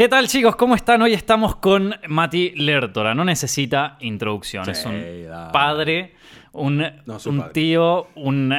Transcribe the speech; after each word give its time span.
¿Qué 0.00 0.08
tal 0.08 0.28
chicos? 0.28 0.56
¿Cómo 0.56 0.74
están? 0.76 1.02
Hoy 1.02 1.12
estamos 1.12 1.56
con 1.56 1.94
Mati 2.08 2.52
Lertora. 2.56 3.14
No 3.14 3.22
necesita 3.22 3.98
introducción. 4.00 4.66
es 4.66 4.86
un 4.86 5.04
padre, 5.52 6.14
un, 6.52 6.78
No, 7.06 7.18
un 7.26 7.52
tío, 7.52 8.06
un, 8.16 8.52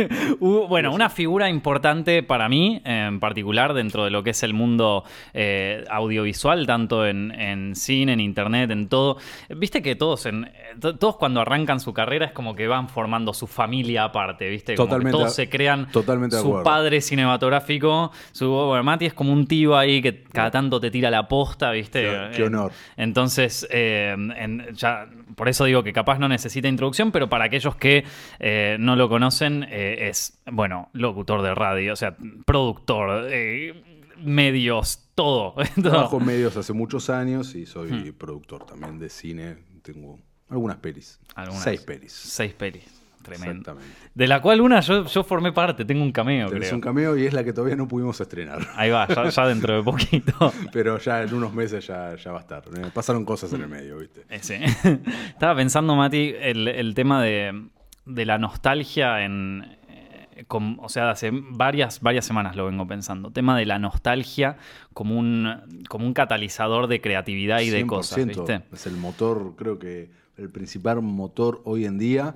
bueno, 0.40 0.92
una 0.92 1.08
figura 1.10 1.48
importante 1.48 2.22
para 2.22 2.48
mí, 2.48 2.80
en 2.84 3.20
particular 3.20 3.74
dentro 3.74 4.04
de 4.04 4.10
lo 4.10 4.22
que 4.22 4.30
es 4.30 4.42
el 4.42 4.54
mundo 4.54 5.04
eh, 5.34 5.84
audiovisual, 5.88 6.66
tanto 6.66 7.06
en, 7.06 7.30
en 7.32 7.74
cine, 7.76 8.12
en 8.14 8.20
internet, 8.20 8.70
en 8.70 8.88
todo. 8.88 9.18
Viste 9.56 9.82
que 9.82 9.94
todos, 9.96 10.26
en, 10.26 10.50
to- 10.80 10.96
todos 10.96 11.16
cuando 11.16 11.40
arrancan 11.40 11.80
su 11.80 11.92
carrera 11.92 12.26
es 12.26 12.32
como 12.32 12.54
que 12.54 12.66
van 12.66 12.88
formando 12.88 13.32
su 13.32 13.46
familia 13.46 14.04
aparte, 14.04 14.48
¿viste? 14.48 14.74
Como 14.74 14.86
que 14.86 14.90
Totalmente 14.90 15.16
todos 15.18 15.34
se 15.34 15.48
crean 15.48 15.88
totalmente 15.92 16.36
su 16.38 16.62
padre 16.62 17.00
cinematográfico. 17.00 18.10
Su, 18.32 18.50
bueno, 18.50 18.82
Mati 18.82 19.06
es 19.06 19.14
como 19.14 19.32
un 19.32 19.46
tío 19.46 19.76
ahí 19.76 20.02
que 20.02 20.22
cada 20.24 20.50
tanto 20.50 20.80
te 20.80 20.90
tira 20.90 21.10
la 21.10 21.28
posta, 21.28 21.70
¿viste? 21.70 22.02
Qué- 22.02 22.30
qué 22.36 22.42
Eh, 22.42 22.46
honor. 22.46 22.72
Entonces, 22.96 23.66
eh, 23.70 24.14
en- 24.36 24.66
ya, 24.74 25.06
por 25.34 25.48
eso 25.48 25.64
digo 25.64 25.82
que 25.82 25.92
capaz 25.92 26.18
no 26.18 26.28
necesita 26.28 26.68
introducción, 26.68 27.12
pero 27.12 27.28
para 27.28 27.35
aquellos 27.42 27.76
que 27.76 28.04
eh, 28.38 28.76
no 28.80 28.96
lo 28.96 29.08
conocen, 29.08 29.64
eh, 29.68 30.08
es, 30.08 30.38
bueno, 30.50 30.88
locutor 30.92 31.42
de 31.42 31.54
radio, 31.54 31.92
o 31.92 31.96
sea, 31.96 32.16
productor, 32.44 33.28
eh, 33.30 33.82
medios, 34.18 35.02
todo. 35.14 35.54
Todo. 35.76 35.90
Trabajo 35.90 36.18
en 36.20 36.26
medios 36.26 36.56
hace 36.56 36.72
muchos 36.72 37.08
años 37.10 37.54
y 37.54 37.64
soy 37.66 37.90
Hmm. 37.90 38.12
productor 38.14 38.66
también 38.66 38.98
de 38.98 39.08
cine. 39.08 39.56
Tengo 39.82 40.18
algunas 40.48 40.76
pelis. 40.78 41.18
Algunas. 41.34 41.62
Seis 41.62 41.80
pelis. 41.82 42.12
Seis 42.12 42.52
pelis. 42.52 42.95
Tremendo. 43.26 43.76
De 44.14 44.26
la 44.26 44.40
cual 44.40 44.60
una 44.60 44.80
yo, 44.80 45.04
yo 45.06 45.24
formé 45.24 45.52
parte, 45.52 45.84
tengo 45.84 46.02
un 46.02 46.12
cameo, 46.12 46.48
Tenés 46.48 46.68
creo. 46.68 46.76
un 46.76 46.80
cameo 46.80 47.16
y 47.16 47.26
es 47.26 47.32
la 47.34 47.44
que 47.44 47.52
todavía 47.52 47.76
no 47.76 47.86
pudimos 47.88 48.20
estrenar. 48.20 48.60
Ahí 48.76 48.90
va, 48.90 49.06
ya, 49.08 49.28
ya 49.28 49.46
dentro 49.46 49.76
de 49.76 49.82
poquito. 49.82 50.52
Pero 50.72 50.98
ya 50.98 51.22
en 51.22 51.34
unos 51.34 51.52
meses 51.52 51.86
ya, 51.86 52.14
ya 52.16 52.30
va 52.32 52.38
a 52.38 52.40
estar. 52.42 52.62
Eh, 52.76 52.90
Pasaron 52.94 53.24
cosas 53.24 53.52
en 53.52 53.62
el 53.62 53.68
medio, 53.68 53.98
¿viste? 53.98 54.24
Ese. 54.30 54.64
Estaba 55.28 55.54
pensando, 55.56 55.94
Mati, 55.96 56.34
el, 56.40 56.68
el 56.68 56.94
tema 56.94 57.22
de, 57.22 57.68
de 58.04 58.24
la 58.24 58.38
nostalgia 58.38 59.22
en. 59.24 59.64
eh, 59.88 60.44
o 60.48 60.88
sea, 60.88 61.10
hace 61.10 61.30
varias, 61.32 62.00
varias 62.00 62.24
semanas 62.24 62.56
lo 62.56 62.66
vengo 62.66 62.86
pensando. 62.86 63.30
Tema 63.30 63.56
de 63.58 63.64
la 63.66 63.78
nostalgia 63.78 64.56
como 64.92 65.18
un, 65.18 65.82
como 65.88 66.06
un 66.06 66.12
catalizador 66.14 66.86
de 66.86 67.00
creatividad 67.00 67.60
y 67.60 67.70
de 67.70 67.86
cosas, 67.86 68.18
100%. 68.18 68.26
¿viste? 68.26 68.62
Es 68.72 68.86
el 68.86 68.96
motor, 68.96 69.54
creo 69.56 69.78
que 69.78 70.10
el 70.36 70.50
principal 70.50 71.00
motor 71.02 71.62
hoy 71.64 71.84
en 71.86 71.98
día, 71.98 72.34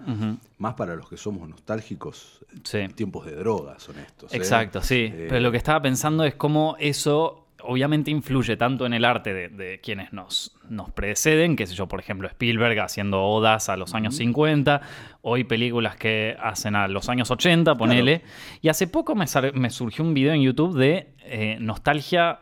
más 0.58 0.74
para 0.74 0.94
los 0.96 1.08
que 1.08 1.16
somos 1.16 1.48
nostálgicos, 1.48 2.44
Sí. 2.64 2.88
tiempos 2.94 3.26
de 3.26 3.36
drogas 3.36 3.82
son 3.82 3.98
estos. 3.98 4.32
¿eh? 4.32 4.36
Exacto, 4.36 4.82
sí. 4.82 5.10
Eh, 5.12 5.26
Pero 5.28 5.40
lo 5.40 5.50
que 5.50 5.56
estaba 5.58 5.80
pensando 5.82 6.24
es 6.24 6.34
cómo 6.34 6.76
eso 6.80 7.46
obviamente 7.62 8.10
influye 8.10 8.56
tanto 8.56 8.86
en 8.86 8.94
el 8.94 9.04
arte 9.04 9.34
de, 9.34 9.48
de 9.50 9.80
quienes 9.80 10.14
nos, 10.14 10.56
nos 10.70 10.90
preceden, 10.92 11.56
qué 11.56 11.66
sé 11.66 11.74
yo, 11.74 11.86
por 11.88 12.00
ejemplo, 12.00 12.26
Spielberg 12.26 12.80
haciendo 12.80 13.22
odas 13.22 13.68
a 13.68 13.76
los 13.76 13.94
años 13.94 14.16
50, 14.16 14.80
hoy 15.20 15.44
películas 15.44 15.94
que 15.96 16.36
hacen 16.42 16.74
a 16.74 16.88
los 16.88 17.10
años 17.10 17.30
80, 17.30 17.76
ponele. 17.76 18.22
Y 18.62 18.68
hace 18.70 18.86
poco 18.86 19.14
me 19.14 19.26
surgió 19.70 20.02
un 20.04 20.14
video 20.14 20.32
en 20.32 20.40
YouTube 20.40 20.74
de 20.78 21.12
eh, 21.22 21.58
nostalgia 21.60 22.40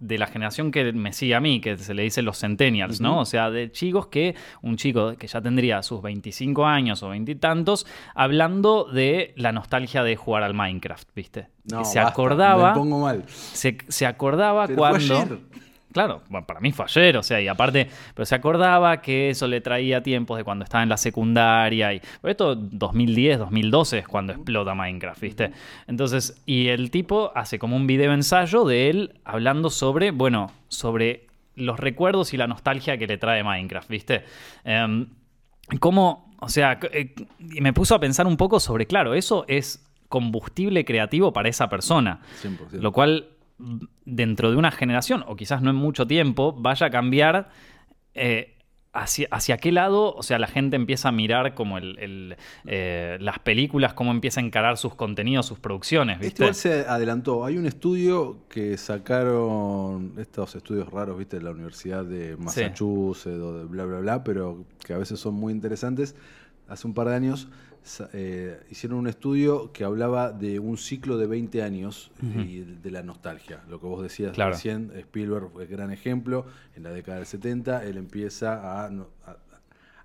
de 0.00 0.18
la 0.18 0.26
generación 0.26 0.70
que 0.70 0.92
me 0.92 1.12
sigue 1.12 1.34
a 1.34 1.40
mí, 1.40 1.60
que 1.60 1.76
se 1.76 1.94
le 1.94 2.02
dice 2.02 2.22
los 2.22 2.38
centennials, 2.38 3.00
¿no? 3.00 3.20
O 3.20 3.24
sea, 3.24 3.50
de 3.50 3.70
chicos 3.70 4.06
que, 4.08 4.34
un 4.62 4.76
chico 4.76 5.14
que 5.16 5.26
ya 5.26 5.40
tendría 5.40 5.82
sus 5.82 6.02
25 6.02 6.66
años 6.66 7.02
o 7.02 7.10
veintitantos, 7.10 7.86
hablando 8.14 8.84
de 8.84 9.32
la 9.36 9.52
nostalgia 9.52 10.02
de 10.02 10.16
jugar 10.16 10.42
al 10.42 10.54
Minecraft, 10.54 11.08
¿viste? 11.14 11.48
No, 11.64 11.78
que 11.80 11.84
se 11.84 11.98
basta, 11.98 12.10
acordaba, 12.10 12.70
Me 12.70 12.74
pongo 12.74 13.00
mal. 13.00 13.24
se, 13.26 13.78
se 13.88 14.06
acordaba 14.06 14.66
Pero 14.66 14.78
cuando... 14.78 15.40
Claro, 15.92 16.22
bueno, 16.28 16.46
para 16.46 16.60
mí 16.60 16.70
fue 16.70 16.84
ayer, 16.84 17.16
o 17.16 17.22
sea, 17.22 17.40
y 17.40 17.48
aparte, 17.48 17.88
pero 18.14 18.24
se 18.24 18.34
acordaba 18.34 19.00
que 19.00 19.30
eso 19.30 19.48
le 19.48 19.60
traía 19.60 20.02
tiempos 20.02 20.38
de 20.38 20.44
cuando 20.44 20.64
estaba 20.64 20.84
en 20.84 20.88
la 20.88 20.96
secundaria 20.96 21.92
y 21.92 22.00
pero 22.20 22.30
esto 22.30 22.54
2010, 22.54 23.38
2012 23.40 23.98
es 23.98 24.08
cuando 24.08 24.32
explota 24.32 24.74
Minecraft, 24.74 25.20
¿viste? 25.20 25.52
Entonces, 25.88 26.40
y 26.46 26.68
el 26.68 26.92
tipo 26.92 27.32
hace 27.34 27.58
como 27.58 27.74
un 27.74 27.88
video 27.88 28.12
ensayo 28.12 28.64
de 28.64 28.90
él 28.90 29.20
hablando 29.24 29.68
sobre, 29.68 30.12
bueno, 30.12 30.52
sobre 30.68 31.26
los 31.56 31.80
recuerdos 31.80 32.32
y 32.34 32.36
la 32.36 32.46
nostalgia 32.46 32.96
que 32.96 33.06
le 33.06 33.18
trae 33.18 33.42
Minecraft, 33.42 33.88
¿viste? 33.88 34.24
Em, 34.64 35.08
cómo, 35.80 36.32
o 36.38 36.48
sea, 36.48 36.78
eh, 36.92 37.14
y 37.38 37.60
me 37.60 37.72
puso 37.72 37.96
a 37.96 38.00
pensar 38.00 38.26
un 38.26 38.36
poco 38.36 38.60
sobre, 38.60 38.86
claro, 38.86 39.14
eso 39.14 39.44
es 39.48 39.84
combustible 40.08 40.84
creativo 40.84 41.32
para 41.32 41.48
esa 41.48 41.68
persona. 41.68 42.20
100%. 42.42 42.80
Lo 42.80 42.92
cual, 42.92 43.28
dentro 44.04 44.50
de 44.50 44.56
una 44.56 44.70
generación, 44.70 45.24
o 45.26 45.36
quizás 45.36 45.62
no 45.62 45.70
en 45.70 45.76
mucho 45.76 46.06
tiempo, 46.06 46.52
vaya 46.52 46.86
a 46.86 46.90
cambiar 46.90 47.50
eh, 48.14 48.56
hacia, 48.92 49.28
hacia 49.30 49.56
qué 49.58 49.70
lado, 49.72 50.14
o 50.14 50.22
sea, 50.22 50.38
la 50.38 50.46
gente 50.46 50.76
empieza 50.76 51.08
a 51.08 51.12
mirar 51.12 51.54
como 51.54 51.78
el, 51.78 51.98
el, 51.98 52.36
eh, 52.66 53.18
las 53.20 53.38
películas, 53.38 53.94
cómo 53.94 54.10
empieza 54.10 54.40
a 54.40 54.44
encarar 54.44 54.76
sus 54.76 54.94
contenidos, 54.94 55.46
sus 55.46 55.58
producciones, 55.58 56.16
Este 56.16 56.26
¿viste? 56.26 56.42
igual 56.42 56.54
se 56.54 56.80
adelantó. 56.88 57.44
Hay 57.44 57.56
un 57.56 57.66
estudio 57.66 58.38
que 58.48 58.76
sacaron 58.76 60.14
estos 60.18 60.56
estudios 60.56 60.90
raros, 60.90 61.16
viste, 61.18 61.36
de 61.38 61.42
la 61.44 61.52
Universidad 61.52 62.04
de 62.04 62.36
Massachusetts 62.36 63.26
o 63.40 63.58
de 63.58 63.64
bla, 63.64 63.84
bla, 63.84 64.00
bla, 64.00 64.24
pero 64.24 64.64
que 64.84 64.92
a 64.92 64.98
veces 64.98 65.20
son 65.20 65.34
muy 65.34 65.52
interesantes. 65.52 66.16
Hace 66.68 66.86
un 66.86 66.94
par 66.94 67.08
de 67.08 67.16
años 67.16 67.48
eh, 68.12 68.60
hicieron 68.70 68.98
un 68.98 69.06
estudio 69.08 69.72
que 69.72 69.84
hablaba 69.84 70.32
de 70.32 70.58
un 70.58 70.76
ciclo 70.76 71.16
de 71.18 71.26
20 71.26 71.62
años 71.62 72.10
y 72.22 72.60
de 72.60 72.90
la 72.90 73.02
nostalgia. 73.02 73.62
Lo 73.68 73.80
que 73.80 73.86
vos 73.86 74.02
decías 74.02 74.32
Claro. 74.32 74.52
recién, 74.52 74.92
Spielberg 74.94 75.50
fue 75.50 75.66
gran 75.66 75.90
ejemplo. 75.90 76.46
En 76.76 76.82
la 76.82 76.90
década 76.90 77.18
del 77.18 77.26
70, 77.26 77.84
él 77.84 77.96
empieza 77.96 78.84
a, 78.84 78.90
no- 78.90 79.08
a- 79.24 79.36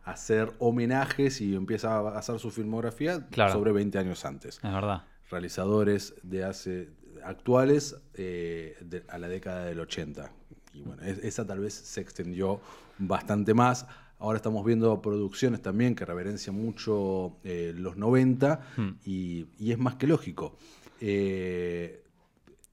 a 0.05 0.11
hacer 0.11 0.53
homenajes 0.59 1.41
y 1.41 1.55
empieza 1.55 1.97
a 1.97 2.17
hacer 2.17 2.39
su 2.39 2.51
filmografía 2.51 3.27
Claro. 3.29 3.53
sobre 3.53 3.71
20 3.71 3.97
años 3.97 4.23
antes 4.25 4.57
Es 4.63 4.71
verdad. 4.71 5.03
realizadores 5.29 6.13
de 6.23 6.43
hace 6.43 6.89
actuales 7.23 7.95
eh, 8.13 8.77
de- 8.81 9.03
a 9.09 9.17
la 9.17 9.27
década 9.27 9.65
del 9.65 9.79
80. 9.79 10.31
Y 10.73 10.81
bueno, 10.81 11.01
es- 11.03 11.17
esa 11.23 11.45
tal 11.45 11.59
vez 11.59 11.73
se 11.73 12.01
extendió 12.01 12.61
bastante 12.99 13.53
más. 13.53 13.87
Ahora 14.25 14.37
estamos 14.37 14.65
viendo 14.65 15.01
producciones 15.01 15.61
también 15.61 15.93
que 15.93 16.03
reverencian 16.03 16.55
mucho 16.55 17.37
eh, 17.43 17.73
los 17.75 17.95
90 17.95 18.59
Hmm. 18.75 18.89
y, 19.05 19.45
y 19.59 19.71
es 19.71 19.77
más 19.77 19.95
que 19.95 20.07
lógico. 20.07 20.57
Eh, 20.99 22.01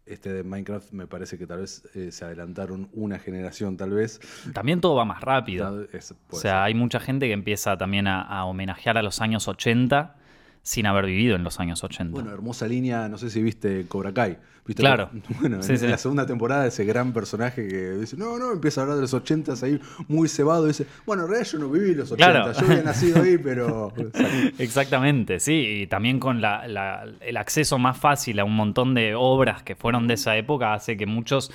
este 0.07 0.33
de 0.33 0.43
Minecraft 0.43 0.93
me 0.93 1.07
parece 1.07 1.39
que 1.39 1.47
tal 1.47 1.61
vez 1.61 1.89
eh, 1.95 2.11
se 2.11 2.25
adelantaron 2.25 2.89
una 2.93 3.19
generación, 3.19 3.77
tal 3.77 3.91
vez. 3.91 4.21
También 4.53 4.81
todo 4.81 4.95
va 4.97 5.05
más 5.05 5.21
rápido. 5.21 5.65
Tal- 5.67 5.89
es- 5.93 6.13
O 6.31 6.37
sea, 6.37 6.41
ser. 6.53 6.55
hay 6.55 6.75
mucha 6.75 6.99
gente 7.01 7.27
que 7.27 7.33
empieza 7.33 7.77
también 7.79 8.07
a, 8.07 8.23
a 8.23 8.45
homenajear 8.47 8.97
a 8.99 9.03
los 9.03 9.21
años 9.21 9.47
80 9.47 10.17
sin 10.63 10.87
haber 10.87 11.07
vivido 11.07 11.35
en 11.37 11.43
los 11.45 11.59
años 11.61 11.83
80. 11.83 12.13
Bueno, 12.13 12.31
hermosa 12.33 12.69
línea, 12.69 13.09
no 13.09 13.19
sé 13.19 13.31
si 13.31 13.43
viste 13.43 13.85
Cobra 13.89 14.13
Kai. 14.13 14.39
¿Viste? 14.65 14.81
Claro. 14.81 15.11
Bueno, 15.41 15.61
Sí, 15.61 15.73
en, 15.73 15.79
sí. 15.79 15.87
la 15.89 15.99
segunda 15.99 16.25
temporada 16.25 16.65
ese 16.69 16.85
gran 16.85 17.13
personaje 17.13 17.67
que 17.67 17.91
dice, 17.99 18.17
no, 18.17 18.39
no, 18.39 18.53
empieza 18.53 18.81
a 18.81 18.83
hablar 18.85 18.97
de 18.97 19.03
los 19.03 19.13
80 19.13 19.55
ahí 19.61 19.81
muy 20.07 20.29
cebado. 20.29 20.67
Dice, 20.67 20.87
bueno, 21.05 21.25
en 21.25 21.31
realidad 21.31 21.51
yo 21.51 21.59
no 21.59 21.69
viví 21.69 21.95
los 21.97 22.13
80, 22.13 22.31
Claro. 22.33 22.53
yo 22.53 22.67
había 22.67 22.83
nacido 22.85 23.23
ahí, 23.23 23.39
pero... 23.39 23.93
Exactamente, 24.59 25.41
sí, 25.41 25.81
y 25.83 25.87
también 25.89 26.21
con 26.21 26.41
la- 26.41 26.69
la- 26.69 27.05
el 27.21 27.37
acceso 27.37 27.79
más 27.79 27.97
fácil 27.99 28.39
a 28.39 28.45
un 28.45 28.55
montón 28.55 28.95
de 28.95 29.15
obras 29.17 29.63
que 29.65 29.75
fueron 29.75 30.07
de 30.07 30.15
esa 30.15 30.37
época 30.37 30.75
hace 30.75 30.97
que 30.97 31.07
muchos 31.07 31.51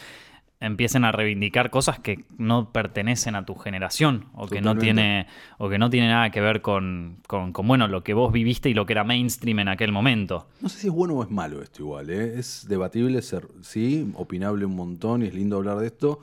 empiecen 0.59 1.03
a 1.05 1.11
reivindicar 1.11 1.69
cosas 1.69 1.99
que 1.99 2.25
no 2.37 2.71
pertenecen 2.71 3.35
a 3.35 3.45
tu 3.45 3.53
generación 3.55 4.25
o 4.33 4.47
que 4.47 4.59
no 4.61 4.71
tiene 4.79 5.27
o 5.59 5.69
que 5.69 5.77
no 5.77 5.89
tiene 5.89 6.07
nada 6.07 6.31
que 6.31 6.41
ver 6.41 6.61
con, 6.61 7.17
con- 7.27 7.53
con, 7.53 7.67
bueno 7.67 7.87
lo 7.87 8.03
que 8.03 8.13
vos 8.15 8.33
viviste 8.33 8.69
y 8.69 8.73
lo 8.73 8.85
que 8.87 8.93
era 8.93 9.03
mainstream 9.03 9.59
en 9.59 9.67
aquel 9.67 9.91
momento. 9.91 10.47
No 10.61 10.69
sé 10.69 10.79
si 10.79 10.87
es 10.87 10.93
bueno 10.93 11.13
o 11.13 11.23
es 11.23 11.29
malo 11.29 11.61
esto 11.61 11.83
igual, 11.83 12.09
¿eh? 12.09 12.39
es 12.39 12.65
debatible, 12.67 13.21
ser, 13.21 13.47
sí, 13.61 14.11
opinable 14.15 14.65
un 14.65 14.75
montón 14.75 15.21
y 15.21 15.27
es 15.27 15.33
lindo 15.35 15.57
hablar 15.57 15.77
de 15.77 15.87
esto, 15.87 16.21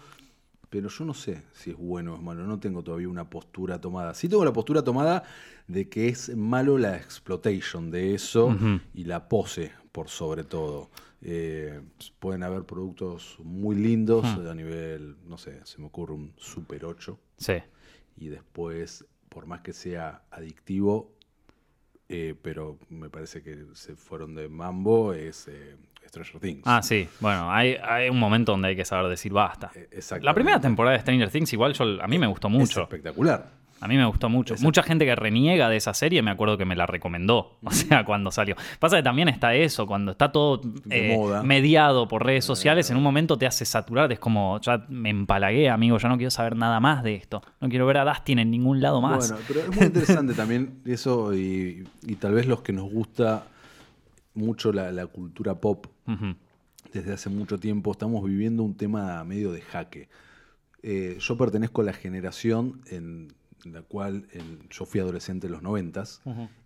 pero 0.68 0.88
yo 0.88 1.04
no 1.04 1.14
sé 1.14 1.42
si 1.52 1.70
es 1.70 1.76
bueno 1.76 2.14
o 2.14 2.16
es 2.16 2.22
malo, 2.22 2.44
no 2.44 2.58
tengo 2.58 2.82
todavía 2.82 3.08
una 3.08 3.30
postura 3.30 3.80
tomada. 3.80 4.14
Sí 4.14 4.28
tengo 4.28 4.44
la 4.44 4.52
postura 4.52 4.82
tomada 4.82 5.22
de 5.68 5.88
que 5.88 6.08
es 6.08 6.36
malo 6.36 6.76
la 6.78 6.96
exploitation 6.96 7.92
de 7.92 8.14
eso 8.14 8.56
y 8.92 9.04
la 9.04 9.28
pose 9.28 9.70
por 9.92 10.08
sobre 10.08 10.42
todo. 10.42 10.90
Eh, 11.26 11.80
pueden 12.18 12.42
haber 12.42 12.64
productos 12.64 13.38
muy 13.42 13.76
lindos 13.76 14.24
Hmm. 14.36 14.46
a 14.46 14.54
nivel, 14.54 15.16
no 15.26 15.38
sé, 15.38 15.60
se 15.64 15.78
me 15.80 15.86
ocurre 15.86 16.12
un 16.12 16.34
Super 16.36 16.84
8 16.84 17.18
Sí, 17.38 17.54
y 18.16 18.28
después, 18.28 19.06
por 19.30 19.46
más 19.46 19.62
que 19.62 19.72
sea 19.72 20.22
adictivo, 20.30 21.10
eh, 22.10 22.34
pero 22.42 22.78
me 22.90 23.08
parece 23.08 23.42
que 23.42 23.64
se 23.72 23.96
fueron 23.96 24.34
de 24.34 24.48
mambo, 24.50 25.14
es 25.14 25.48
eh, 25.48 25.76
Stranger 26.06 26.40
Things. 26.40 26.62
ah 26.66 26.82
sí, 26.82 27.08
bueno 27.20 27.50
hay, 27.50 27.76
hay 27.82 28.10
un 28.10 28.18
momento 28.18 28.52
donde 28.52 28.68
hay 28.68 28.76
que 28.76 28.84
saber 28.84 29.08
decir 29.10 29.32
basta. 29.32 29.72
Exactamente. 29.90 30.26
La 30.26 30.34
primera 30.34 30.60
temporada 30.60 30.94
de 30.96 31.00
Stranger 31.00 31.30
Things 31.30 31.52
igual 31.54 31.72
yo, 31.72 31.84
a 32.02 32.06
mí 32.06 32.18
me 32.18 32.26
gustó 32.26 32.48
Es 32.48 32.52
mucho. 32.54 32.82
espectacular. 32.82 33.63
A 33.84 33.86
mí 33.86 33.98
me 33.98 34.06
gustó 34.06 34.30
mucho. 34.30 34.54
Mucha 34.60 34.82
gente 34.82 35.04
que 35.04 35.14
reniega 35.14 35.68
de 35.68 35.76
esa 35.76 35.92
serie, 35.92 36.22
me 36.22 36.30
acuerdo 36.30 36.56
que 36.56 36.64
me 36.64 36.74
la 36.74 36.86
recomendó. 36.86 37.58
O 37.64 37.70
sea, 37.70 38.04
cuando 38.04 38.30
salió. 38.30 38.56
Pasa 38.78 38.96
que 38.96 39.02
también 39.02 39.28
está 39.28 39.54
eso, 39.54 39.86
cuando 39.86 40.12
está 40.12 40.32
todo 40.32 40.62
eh, 40.88 41.18
mediado 41.42 42.08
por 42.08 42.24
redes 42.24 42.44
sociales, 42.44 42.88
en 42.90 42.96
un 42.96 43.02
momento 43.02 43.36
te 43.36 43.46
hace 43.46 43.66
saturar. 43.66 44.10
Es 44.12 44.18
como, 44.18 44.58
ya 44.60 44.86
me 44.88 45.10
empalagué, 45.10 45.68
amigo, 45.68 45.98
ya 45.98 46.08
no 46.08 46.16
quiero 46.16 46.30
saber 46.30 46.56
nada 46.56 46.80
más 46.80 47.02
de 47.02 47.16
esto. 47.16 47.42
No 47.60 47.68
quiero 47.68 47.84
ver 47.84 47.98
a 47.98 48.04
Dustin 48.04 48.38
en 48.38 48.50
ningún 48.50 48.80
lado 48.80 49.02
más. 49.02 49.28
Bueno, 49.28 49.44
pero 49.46 49.60
es 49.60 49.76
muy 49.76 49.84
interesante 49.86 50.32
también 50.34 50.80
eso 50.86 51.34
y, 51.34 51.84
tal 52.20 52.32
vez 52.32 52.46
los 52.46 52.62
que 52.62 52.72
nos 52.72 52.90
gusta 52.90 53.48
mucho 54.34 54.72
la, 54.72 55.06
cultura 55.08 55.56
pop 55.56 55.86
desde 56.90 57.12
hace 57.12 57.28
mucho 57.28 57.58
tiempo, 57.58 57.92
estamos 57.92 58.24
viviendo 58.24 58.62
un 58.62 58.76
tema 58.76 59.22
medio 59.24 59.52
de 59.52 59.60
jaque. 59.60 60.08
Eh, 60.82 61.16
yo 61.18 61.36
pertenezco 61.36 61.82
a 61.82 61.84
la 61.84 61.92
generación 61.92 62.80
en 62.86 63.32
la 63.66 63.82
cual 63.82 64.26
yo 64.70 64.86
fui 64.86 65.00
adolescente 65.00 65.46
en 65.46 65.52
los 65.52 65.62
noventas, 65.62 66.20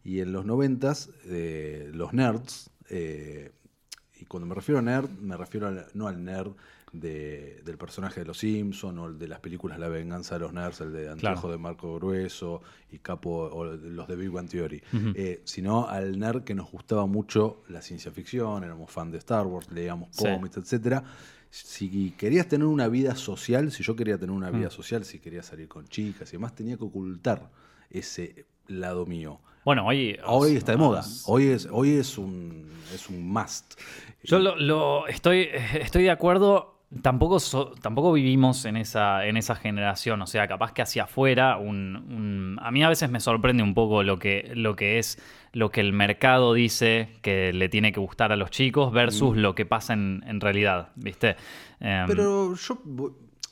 y 0.04 0.20
en 0.20 0.32
los 0.32 0.44
noventas 0.44 1.10
eh, 1.26 1.90
los 1.94 2.12
nerds, 2.12 2.70
eh, 2.90 3.52
y 4.20 4.24
cuando 4.24 4.46
me 4.46 4.54
refiero 4.54 4.78
a 4.78 4.82
nerd, 4.82 5.08
me 5.20 5.36
refiero 5.36 5.70
no 5.94 6.08
al 6.08 6.24
nerd 6.24 6.52
del 6.92 7.76
personaje 7.78 8.20
de 8.20 8.26
Los 8.26 8.38
Simpson 8.38 8.98
o 8.98 9.06
el 9.08 9.18
de 9.18 9.28
las 9.28 9.40
películas 9.40 9.78
La 9.78 9.88
venganza 9.88 10.36
de 10.36 10.40
los 10.40 10.52
nerds, 10.52 10.80
el 10.80 10.92
de 10.92 11.10
Anteojo 11.10 11.50
de 11.50 11.58
Marco 11.58 11.94
Grueso 11.96 12.62
y 12.90 12.98
Capo 12.98 13.30
o 13.30 13.64
los 13.64 14.08
de 14.08 14.16
Big 14.16 14.30
Bang 14.30 14.48
Theory, 14.48 14.82
eh, 15.14 15.42
sino 15.44 15.86
al 15.86 16.18
nerd 16.18 16.44
que 16.44 16.54
nos 16.54 16.70
gustaba 16.70 17.06
mucho 17.06 17.62
la 17.68 17.82
ciencia 17.82 18.10
ficción, 18.10 18.64
éramos 18.64 18.90
fan 18.90 19.10
de 19.10 19.18
Star 19.18 19.46
Wars, 19.46 19.70
leíamos 19.70 20.08
cómics, 20.16 20.56
etcétera 20.56 21.04
si 21.50 22.10
querías 22.12 22.48
tener 22.48 22.66
una 22.66 22.88
vida 22.88 23.14
social, 23.16 23.72
si 23.72 23.82
yo 23.82 23.96
quería 23.96 24.18
tener 24.18 24.34
una 24.34 24.50
vida 24.50 24.68
mm. 24.68 24.72
social, 24.72 25.04
si 25.04 25.18
quería 25.18 25.42
salir 25.42 25.68
con 25.68 25.86
chicas 25.88 26.28
y 26.30 26.32
demás, 26.32 26.54
tenía 26.54 26.76
que 26.76 26.84
ocultar 26.84 27.50
ese 27.90 28.46
lado 28.66 29.06
mío. 29.06 29.40
Bueno, 29.64 29.86
hoy... 29.86 30.18
Hoy 30.24 30.56
está 30.56 30.72
de 30.72 30.78
moda. 30.78 31.04
Hoy 31.26 31.46
es, 31.48 31.68
hoy 31.70 31.92
es, 31.92 32.16
un, 32.18 32.70
es 32.94 33.08
un 33.08 33.28
must. 33.30 33.78
Yo 34.22 34.38
lo, 34.38 35.06
estoy, 35.06 35.48
estoy 35.80 36.04
de 36.04 36.10
acuerdo 36.10 36.77
Tampoco, 37.02 37.38
tampoco 37.82 38.14
vivimos 38.14 38.64
en 38.64 38.78
esa, 38.78 39.26
en 39.26 39.36
esa 39.36 39.54
generación, 39.54 40.22
o 40.22 40.26
sea, 40.26 40.48
capaz 40.48 40.72
que 40.72 40.80
hacia 40.80 41.02
afuera, 41.02 41.58
un, 41.58 42.58
a 42.62 42.70
mí 42.70 42.82
a 42.82 42.88
veces 42.88 43.10
me 43.10 43.20
sorprende 43.20 43.62
un 43.62 43.74
poco 43.74 44.02
lo 44.02 44.18
que, 44.18 44.52
lo 44.54 44.74
que 44.74 44.98
es 44.98 45.18
lo 45.52 45.70
que 45.70 45.82
el 45.82 45.92
mercado 45.92 46.54
dice 46.54 47.10
que 47.20 47.52
le 47.52 47.68
tiene 47.68 47.92
que 47.92 48.00
gustar 48.00 48.32
a 48.32 48.36
los 48.36 48.50
chicos 48.50 48.90
versus 48.90 49.36
mm. 49.36 49.40
lo 49.40 49.54
que 49.54 49.66
pasa 49.66 49.92
en, 49.92 50.40
realidad, 50.40 50.92
¿viste? 50.96 51.36
Em, 51.78 52.06
Pero 52.06 52.54
yo, 52.54 52.78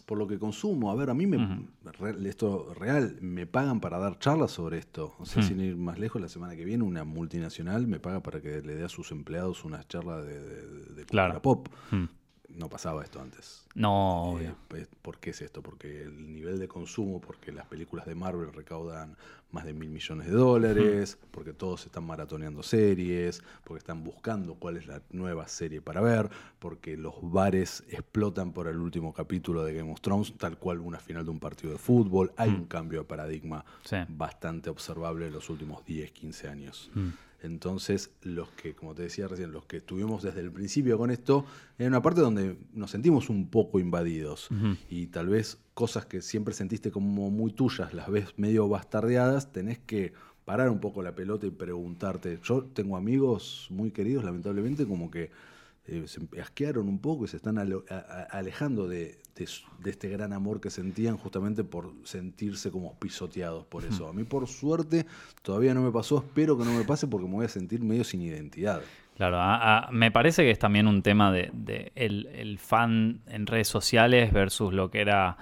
por 0.07 0.17
lo 0.17 0.27
que 0.27 0.39
consumo, 0.39 0.91
a 0.91 0.95
ver, 0.95 1.11
a 1.11 1.15
mí 1.15 1.27
me, 1.27 1.67
esto 2.27 2.73
real, 2.75 3.19
me 3.21 3.47
pagan 3.47 3.81
para 3.81 3.99
dar 3.99 4.19
charlas 4.19 4.53
sobre 4.53 4.79
esto. 4.79 5.15
O 5.19 5.27
sea, 5.27 5.43
hmm. 5.43 5.47
sin 5.47 5.61
ir 5.61 5.77
más 5.77 5.99
lejos, 5.99 6.23
la 6.23 6.29
semana 6.29 6.57
que 6.57 6.65
viene 6.65 6.85
una 6.85 7.05
multinacional 7.05 7.87
me 7.87 8.01
paga 8.01 8.23
para 8.23 8.41
que 8.41 8.63
le 8.63 8.77
dé 8.77 8.85
a 8.85 8.89
sus 8.89 9.11
empleados 9.11 9.65
unas 9.65 9.87
charlas 9.89 10.25
de, 10.25 10.41
de, 10.41 11.05
cultura 11.05 11.43
pop. 11.43 11.69
Hmm 11.91 12.05
no 12.49 12.69
pasaba 12.69 13.03
esto 13.03 13.21
antes. 13.21 13.67
No, 13.75 14.39
eh, 14.41 14.55
pues, 14.69 14.89
¿Por 15.03 15.19
qué 15.19 15.31
es 15.31 15.43
esto? 15.43 15.63
Porque 15.63 16.03
el 16.03 16.33
nivel 16.33 16.59
de 16.59 16.69
consumo, 16.69 17.21
porque 17.21 17.53
las 17.53 17.67
películas 17.67 18.07
de 18.07 18.15
Marvel 18.15 18.53
recaudan 18.53 19.17
más 19.53 19.65
de 19.65 19.73
mil 19.73 19.91
millones 19.91 20.27
de 20.27 20.33
dólares, 20.33 21.19
porque 21.31 21.53
todos 21.53 21.87
están 21.87 22.05
maratoneando 22.05 22.63
series, 22.63 23.43
porque 23.65 23.79
están 23.79 24.03
buscando 24.05 24.55
cuál 24.55 24.77
es 24.77 24.87
la 24.87 25.03
nueva 25.11 25.47
serie 25.49 25.81
para 25.81 26.01
ver, 26.01 26.31
porque 26.59 26.97
los 26.97 27.15
bares 27.21 27.85
explotan 27.89 28.53
por 28.53 28.67
el 28.67 28.79
último 28.79 29.13
capítulo 29.13 29.65
de 29.65 29.75
Game 29.75 29.93
of 29.93 30.01
Thrones, 30.01 30.35
tal 30.37 30.59
cual 30.59 30.81
una 30.81 30.99
final 30.99 31.25
de 31.25 31.31
un 31.31 31.39
partido 31.39 31.73
de 31.73 31.79
fútbol. 31.79 32.33
Hay 32.37 32.51
un 32.51 32.67
cambio 32.67 33.01
de 33.01 33.05
paradigma 33.05 33.65
bastante 34.09 34.71
observable 34.71 35.27
en 35.27 35.33
los 35.33 35.49
últimos 35.51 35.85
10, 35.85 36.13
15 36.13 36.49
años. 36.49 36.91
Entonces, 37.43 38.11
los 38.23 38.51
que, 38.51 38.75
como 38.75 38.95
te 38.95 39.03
decía 39.03 39.29
recién, 39.29 39.53
los 39.53 39.67
que 39.67 39.79
estuvimos 39.79 40.23
desde 40.23 40.41
el 40.41 40.51
principio 40.51 40.99
con 40.99 41.11
esto, 41.11 41.45
en 41.79 41.89
una 41.89 42.03
parte 42.03 42.21
donde 42.21 42.57
nos 42.73 42.91
sentimos 42.91 43.29
un 43.29 43.49
poco 43.49 43.79
invadidos 43.79 44.49
y 44.89 45.09
tal 45.09 45.29
vez 45.29 45.59
cosas 45.75 46.07
que 46.07 46.23
siempre 46.23 46.55
sentiste 46.55 46.91
como 46.91 47.31
muy 47.31 47.53
tuyas, 47.53 47.93
las 47.93 48.11
ves 48.11 48.35
medio 48.37 48.69
bastardeadas, 48.69 49.53
tenés 49.53 49.79
que 49.79 50.13
parar 50.45 50.71
un 50.71 50.81
poco 50.81 51.03
la 51.03 51.15
pelota 51.15 51.47
y 51.47 51.51
preguntarte. 51.51 52.39
Yo 52.43 52.65
tengo 52.65 52.97
amigos 52.97 53.67
muy 53.71 53.91
queridos, 53.91 54.25
lamentablemente, 54.25 54.87
como 54.87 55.11
que 55.11 55.31
eh, 55.87 56.05
se 56.07 56.21
asquearon 56.41 56.89
un 56.89 57.01
poco 57.01 57.25
y 57.25 57.29
se 57.29 57.37
están 57.37 57.59
alejando 57.59 58.89
de, 58.89 59.19
este 59.45 60.09
gran 60.09 60.33
amor 60.33 60.61
que 60.61 60.71
sentían 60.71 61.17
justamente 61.17 61.65
por 61.65 61.93
sentirse 62.05 62.71
como 62.71 62.99
pisoteados 62.99 63.65
por 63.67 63.85
eso. 63.85 64.09
A 64.09 64.13
mí 64.13 64.25
por 64.25 64.47
suerte 64.47 65.07
todavía 65.43 65.75
no 65.75 65.83
me 65.83 65.91
pasó, 65.91 66.19
espero 66.19 66.57
que 66.57 66.65
no 66.65 66.73
me 66.73 66.85
pase 66.85 67.07
porque 67.07 67.27
me 67.27 67.35
voy 67.35 67.45
a 67.45 67.49
sentir 67.49 67.81
medio 67.81 68.05
sin 68.05 68.23
identidad. 68.23 68.81
Claro, 69.17 69.89
me 69.93 70.11
parece 70.11 70.43
que 70.43 70.51
es 70.51 70.59
también 70.59 70.87
un 70.87 71.03
tema 71.03 71.33
de, 71.33 71.93
el, 71.95 72.59
fan 72.59 73.21
en 73.29 73.47
redes 73.47 73.69
sociales 73.69 74.31
versus 74.31 74.75
lo 74.75 74.91
que 74.91 75.01
era 75.01 75.39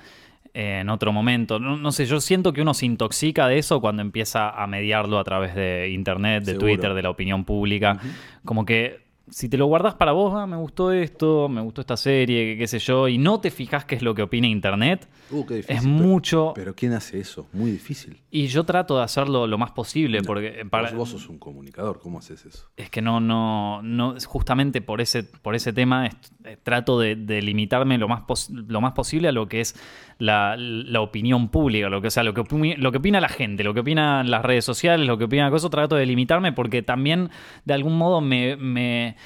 eh, 0.52 0.78
en 0.80 0.88
otro 0.90 1.12
momento. 1.12 1.58
No, 1.58 1.90
sé, 1.90 2.06
yo 2.06 2.20
siento 2.20 2.52
que 2.52 2.62
uno 2.62 2.72
se 2.72 2.86
intoxica 2.86 3.48
de 3.48 3.58
eso 3.58 3.80
cuando 3.80 4.02
empieza 4.02 4.50
a 4.50 4.66
mediarlo 4.68 5.18
a 5.18 5.24
través 5.24 5.56
de 5.56 5.90
internet, 5.90 6.44
de 6.44 6.54
Twitter, 6.54 6.94
de 6.94 7.02
la 7.02 7.10
opinión 7.10 7.44
pública. 7.44 7.98
Como 8.44 8.64
que 8.64 9.03
si 9.30 9.48
te 9.48 9.56
lo 9.56 9.66
guardas 9.66 9.94
para 9.94 10.12
vos, 10.12 10.34
ah, 10.36 10.46
me 10.46 10.56
gustó 10.56 10.92
esto, 10.92 11.48
me 11.48 11.60
gustó 11.60 11.80
esta 11.80 11.96
serie, 11.96 12.56
qué 12.58 12.66
sé 12.66 12.78
yo, 12.78 13.08
y 13.08 13.18
no 13.18 13.40
te 13.40 13.50
fijas 13.50 13.84
qué 13.84 13.94
es 13.94 14.02
lo 14.02 14.14
que 14.14 14.22
opina 14.22 14.46
Internet, 14.46 15.08
uh, 15.30 15.44
es 15.66 15.82
mucho... 15.82 16.52
Pero, 16.54 16.74
¿quién 16.74 16.92
hace 16.92 17.20
eso? 17.20 17.48
Muy 17.52 17.70
difícil. 17.70 18.20
Y 18.30 18.46
yo 18.48 18.64
trato 18.64 18.98
de 18.98 19.04
hacerlo 19.04 19.46
lo 19.46 19.56
más 19.56 19.70
posible, 19.70 20.22
porque... 20.22 20.66
Para... 20.68 20.90
Vos, 20.92 21.10
sos 21.10 21.28
un 21.28 21.38
comunicador, 21.38 22.00
¿cómo 22.00 22.18
haces 22.18 22.44
eso? 22.44 22.68
Es 22.76 22.90
que 22.90 23.00
no, 23.00 23.20
no, 23.20 23.80
no 23.82 24.14
justamente 24.26 24.82
por 24.82 25.00
ese, 25.00 25.22
por 25.22 25.54
ese 25.54 25.72
tema 25.72 26.06
eh, 26.06 26.56
trato 26.62 26.98
de, 26.98 27.14
limitarme 27.42 27.98
lo 27.98 28.08
más, 28.08 28.50
lo 28.50 28.80
más 28.80 28.92
posible 28.92 29.28
a 29.28 29.32
lo 29.32 29.48
que 29.48 29.60
es 29.60 29.74
la, 30.18 30.56
opinión 31.00 31.48
pública, 31.48 31.88
lo 31.88 32.02
que, 32.02 32.10
sea, 32.10 32.22
lo 32.22 32.34
que, 32.34 32.42
lo 32.76 32.92
que 32.92 32.98
opina 32.98 33.20
la 33.20 33.28
gente, 33.28 33.64
lo 33.64 33.74
que 33.74 33.80
opinan 33.80 34.30
las 34.30 34.44
redes 34.44 34.64
sociales, 34.64 35.06
lo 35.06 35.18
que 35.18 35.24
opina 35.24 35.50
cosas, 35.50 35.70
trato 35.70 35.96
de 35.96 36.06
limitarme 36.06 36.52
porque 36.52 36.82
también 36.82 37.30
de 37.64 37.74
algún 37.74 37.96
modo 37.96 38.20
me 38.20 38.56
me 38.56 39.16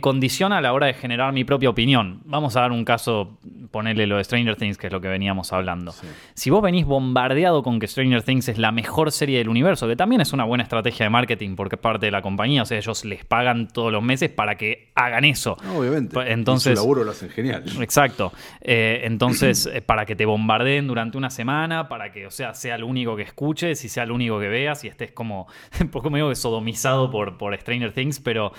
condiciona 0.00 0.58
a 0.58 0.60
la 0.60 0.72
hora 0.72 0.86
de 0.86 0.94
generar 0.94 1.32
mi 1.32 1.44
propia 1.44 1.70
opinión. 1.70 2.20
Vamos 2.24 2.56
a 2.56 2.60
dar 2.60 2.72
un 2.72 2.84
caso, 2.84 3.38
ponerle 3.70 4.06
lo 4.06 4.16
de 4.16 4.24
Stranger 4.24 4.56
Things, 4.56 4.78
que 4.78 4.86
es 4.86 4.92
lo 4.92 5.00
que 5.00 5.08
veníamos 5.08 5.52
hablando. 5.52 5.94
Si 6.34 6.50
vos 6.50 6.62
venís 6.62 6.84
bombardeado 6.84 7.62
con 7.62 7.80
que 7.80 7.88
Stranger 7.88 8.22
Things 8.22 8.48
es 8.48 8.58
la 8.58 8.70
mejor 8.70 9.10
serie 9.12 9.38
del 9.38 9.48
universo, 9.48 9.88
que 9.88 9.96
también 9.96 10.20
es 10.20 10.32
una 10.32 10.44
buena 10.44 10.62
estrategia 10.62 11.06
de 11.06 11.10
marketing 11.10 11.56
porque 11.56 11.76
es 11.76 11.80
parte 11.80 12.06
de 12.06 12.12
la 12.12 12.22
compañía, 12.22 12.62
o 12.62 12.66
sea, 12.66 12.78
ellos 12.78 13.04
les 13.04 13.24
pagan 13.24 13.68
todos 13.68 13.92
los 13.92 14.02
meses 14.02 14.30
para 14.30 14.56
que 14.56 14.92
hagan 14.94 15.24
eso. 15.24 15.56
obviamente. 15.74 16.16
Entonces, 16.30 16.78
su 16.78 16.82
laburo 16.84 17.04
lo 17.04 17.10
hacen 17.12 17.30
genial. 17.30 17.64
Exacto. 17.80 18.32
Eh, 18.60 19.00
entonces, 19.04 19.66
eh, 19.66 19.80
para 19.80 20.06
que 20.06 20.14
te 20.14 20.26
bombardeen 20.26 20.86
durante 20.86 21.18
una 21.18 21.30
semana, 21.30 21.88
para 21.88 22.12
que, 22.12 22.26
o 22.26 22.30
sea, 22.30 22.54
sea 22.54 22.78
lo 22.78 22.86
único 22.86 23.16
que 23.16 23.22
escuches 23.22 23.84
y 23.84 23.88
sea 23.88 24.06
lo 24.06 24.14
único 24.14 24.38
que 24.38 24.48
veas 24.48 24.84
y 24.84 24.88
estés 24.88 25.12
como, 25.12 25.46
un 25.80 25.88
poco 25.88 26.10
medio 26.10 26.32
sodomizado 26.34 27.10
por, 27.10 27.38
por 27.38 27.58
Stranger 27.58 27.92
Things, 27.92 28.20
pero 28.20 28.52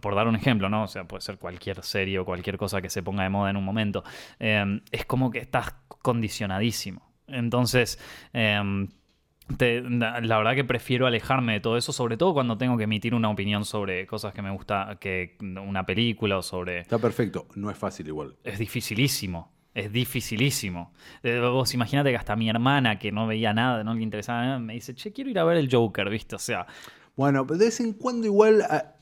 por 0.00 0.14
dar 0.14 0.28
un 0.28 0.36
ejemplo, 0.36 0.59
¿no? 0.68 0.84
O 0.84 0.88
sea, 0.88 1.04
puede 1.04 1.22
ser 1.22 1.38
cualquier 1.38 1.82
serie 1.82 2.18
o 2.18 2.24
cualquier 2.24 2.56
cosa 2.56 2.80
que 2.82 2.90
se 2.90 3.02
ponga 3.02 3.22
de 3.22 3.30
moda 3.30 3.50
en 3.50 3.56
un 3.56 3.64
momento. 3.64 4.04
Em, 4.38 4.80
es 4.90 5.04
como 5.06 5.30
que 5.30 5.38
estás 5.38 5.74
condicionadísimo. 6.02 7.10
Entonces, 7.26 7.98
em, 8.32 8.88
la 9.58 10.38
verdad 10.38 10.54
que 10.54 10.64
prefiero 10.64 11.06
alejarme 11.06 11.54
de 11.54 11.60
todo 11.60 11.76
eso, 11.76 11.92
sobre 11.92 12.16
todo 12.16 12.34
cuando 12.34 12.56
tengo 12.56 12.76
que 12.76 12.84
emitir 12.84 13.14
una 13.14 13.30
opinión 13.30 13.64
sobre 13.64 14.06
cosas 14.06 14.32
que 14.32 14.42
me 14.42 14.50
gusta, 14.50 14.96
que 15.00 15.36
una 15.40 15.84
película 15.84 16.38
o 16.38 16.42
sobre... 16.42 16.80
Está 16.80 16.98
perfecto, 16.98 17.46
no 17.56 17.70
es 17.70 17.76
fácil 17.76 18.06
igual. 18.08 18.36
Es 18.44 18.58
dificilísimo. 18.58 19.52
Es 19.72 19.92
dificilísimo. 19.92 20.92
Eh, 21.22 21.38
vos 21.38 21.74
imagínate 21.74 22.10
que 22.10 22.16
hasta 22.16 22.34
mi 22.34 22.48
hermana, 22.48 22.98
que 22.98 23.12
no 23.12 23.26
veía 23.26 23.54
nada, 23.54 23.84
no 23.84 23.94
le 23.94 24.02
interesaba 24.02 24.42
nada, 24.44 24.58
me 24.58 24.74
dice, 24.74 24.94
che, 24.94 25.12
quiero 25.12 25.30
ir 25.30 25.38
a 25.38 25.44
ver 25.44 25.58
el 25.58 25.68
Joker, 25.70 26.10
¿viste? 26.10 26.34
O 26.34 26.40
sea. 26.40 26.66
Bueno, 27.16 27.46
pero 27.46 27.58
de 27.58 27.66
vez 27.66 27.80
en 27.80 27.92
cuando 27.92 28.26
igual 28.26 28.62
ah, 28.68 28.94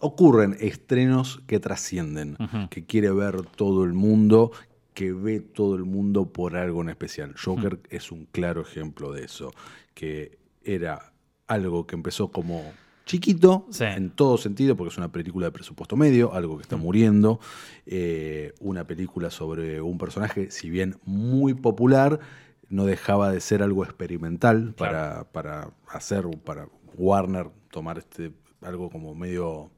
ocurren 0.00 0.56
estrenos 0.60 1.42
que 1.46 1.60
trascienden, 1.60 2.36
que 2.70 2.84
quiere 2.84 3.10
ver 3.10 3.42
todo 3.42 3.84
el 3.84 3.92
mundo, 3.92 4.52
que 4.94 5.12
ve 5.12 5.40
todo 5.40 5.76
el 5.76 5.84
mundo 5.84 6.32
por 6.32 6.56
algo 6.56 6.82
en 6.82 6.90
especial. 6.90 7.34
Joker 7.42 7.80
es 7.90 8.12
un 8.12 8.26
claro 8.26 8.60
ejemplo 8.60 9.12
de 9.12 9.24
eso, 9.24 9.52
que 9.94 10.38
era 10.62 11.12
algo 11.46 11.86
que 11.86 11.96
empezó 11.96 12.30
como 12.30 12.72
chiquito, 13.06 13.66
en 13.80 14.10
todo 14.10 14.38
sentido, 14.38 14.76
porque 14.76 14.92
es 14.92 14.98
una 14.98 15.10
película 15.10 15.46
de 15.46 15.52
presupuesto 15.52 15.96
medio, 15.96 16.32
algo 16.32 16.56
que 16.56 16.62
está 16.62 16.76
muriendo, 16.76 17.40
eh, 17.86 18.52
una 18.60 18.86
película 18.86 19.30
sobre 19.30 19.80
un 19.80 19.98
personaje, 19.98 20.50
si 20.52 20.70
bien 20.70 20.96
muy 21.04 21.54
popular, 21.54 22.20
no 22.68 22.84
dejaba 22.84 23.32
de 23.32 23.40
ser 23.40 23.64
algo 23.64 23.82
experimental 23.84 24.74
para, 24.74 25.24
para 25.32 25.72
hacer, 25.88 26.24
para 26.44 26.68
Warner 26.96 27.48
tomar 27.70 27.98
este 27.98 28.30
algo 28.60 28.90
como 28.90 29.14
medio 29.14 29.70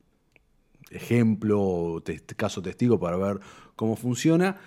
ejemplo, 0.90 2.02
caso 2.36 2.62
testigo 2.62 2.98
para 2.98 3.16
ver 3.16 3.40
cómo 3.76 3.96
funciona, 3.96 4.58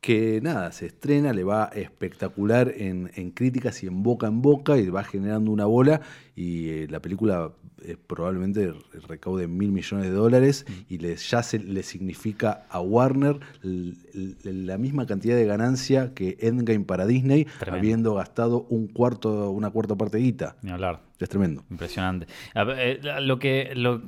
que 0.00 0.40
nada, 0.42 0.72
se 0.72 0.86
estrena, 0.86 1.32
le 1.32 1.44
va 1.44 1.64
espectacular 1.74 2.72
en, 2.74 3.10
en 3.14 3.30
críticas 3.30 3.82
y 3.82 3.86
en 3.86 4.02
boca 4.02 4.26
en 4.26 4.40
boca 4.40 4.78
y 4.78 4.88
va 4.88 5.04
generando 5.04 5.50
una 5.50 5.66
bola 5.66 6.00
y 6.34 6.70
eh, 6.70 6.86
la 6.88 7.00
película 7.00 7.52
eh, 7.82 7.96
probablemente 8.06 8.72
recaude 9.08 9.46
mil 9.48 9.72
millones 9.72 10.06
de 10.06 10.12
dólares 10.12 10.66
y 10.88 10.98
le, 10.98 11.16
ya 11.16 11.42
se, 11.42 11.58
le 11.58 11.82
significa 11.82 12.66
a 12.68 12.80
Warner 12.80 13.40
la 13.62 14.78
misma 14.78 15.06
cantidad 15.06 15.36
de 15.36 15.46
ganancia 15.46 16.12
que 16.14 16.36
Endgame 16.40 16.84
para 16.84 17.06
Disney, 17.06 17.46
habiendo 17.66 18.14
gastado 18.14 18.66
un 18.68 18.88
cuarto, 18.88 19.50
una 19.50 19.70
cuarta 19.70 19.96
parte 19.96 20.18
de 20.18 20.24
guita. 20.24 20.56
Ni 20.62 20.70
hablar. 20.70 21.00
Es 21.18 21.28
tremendo. 21.28 21.64
Impresionante. 21.70 22.26
Eh, 22.54 23.00
lo, 23.20 23.38
que, 23.38 23.72
lo, 23.74 24.00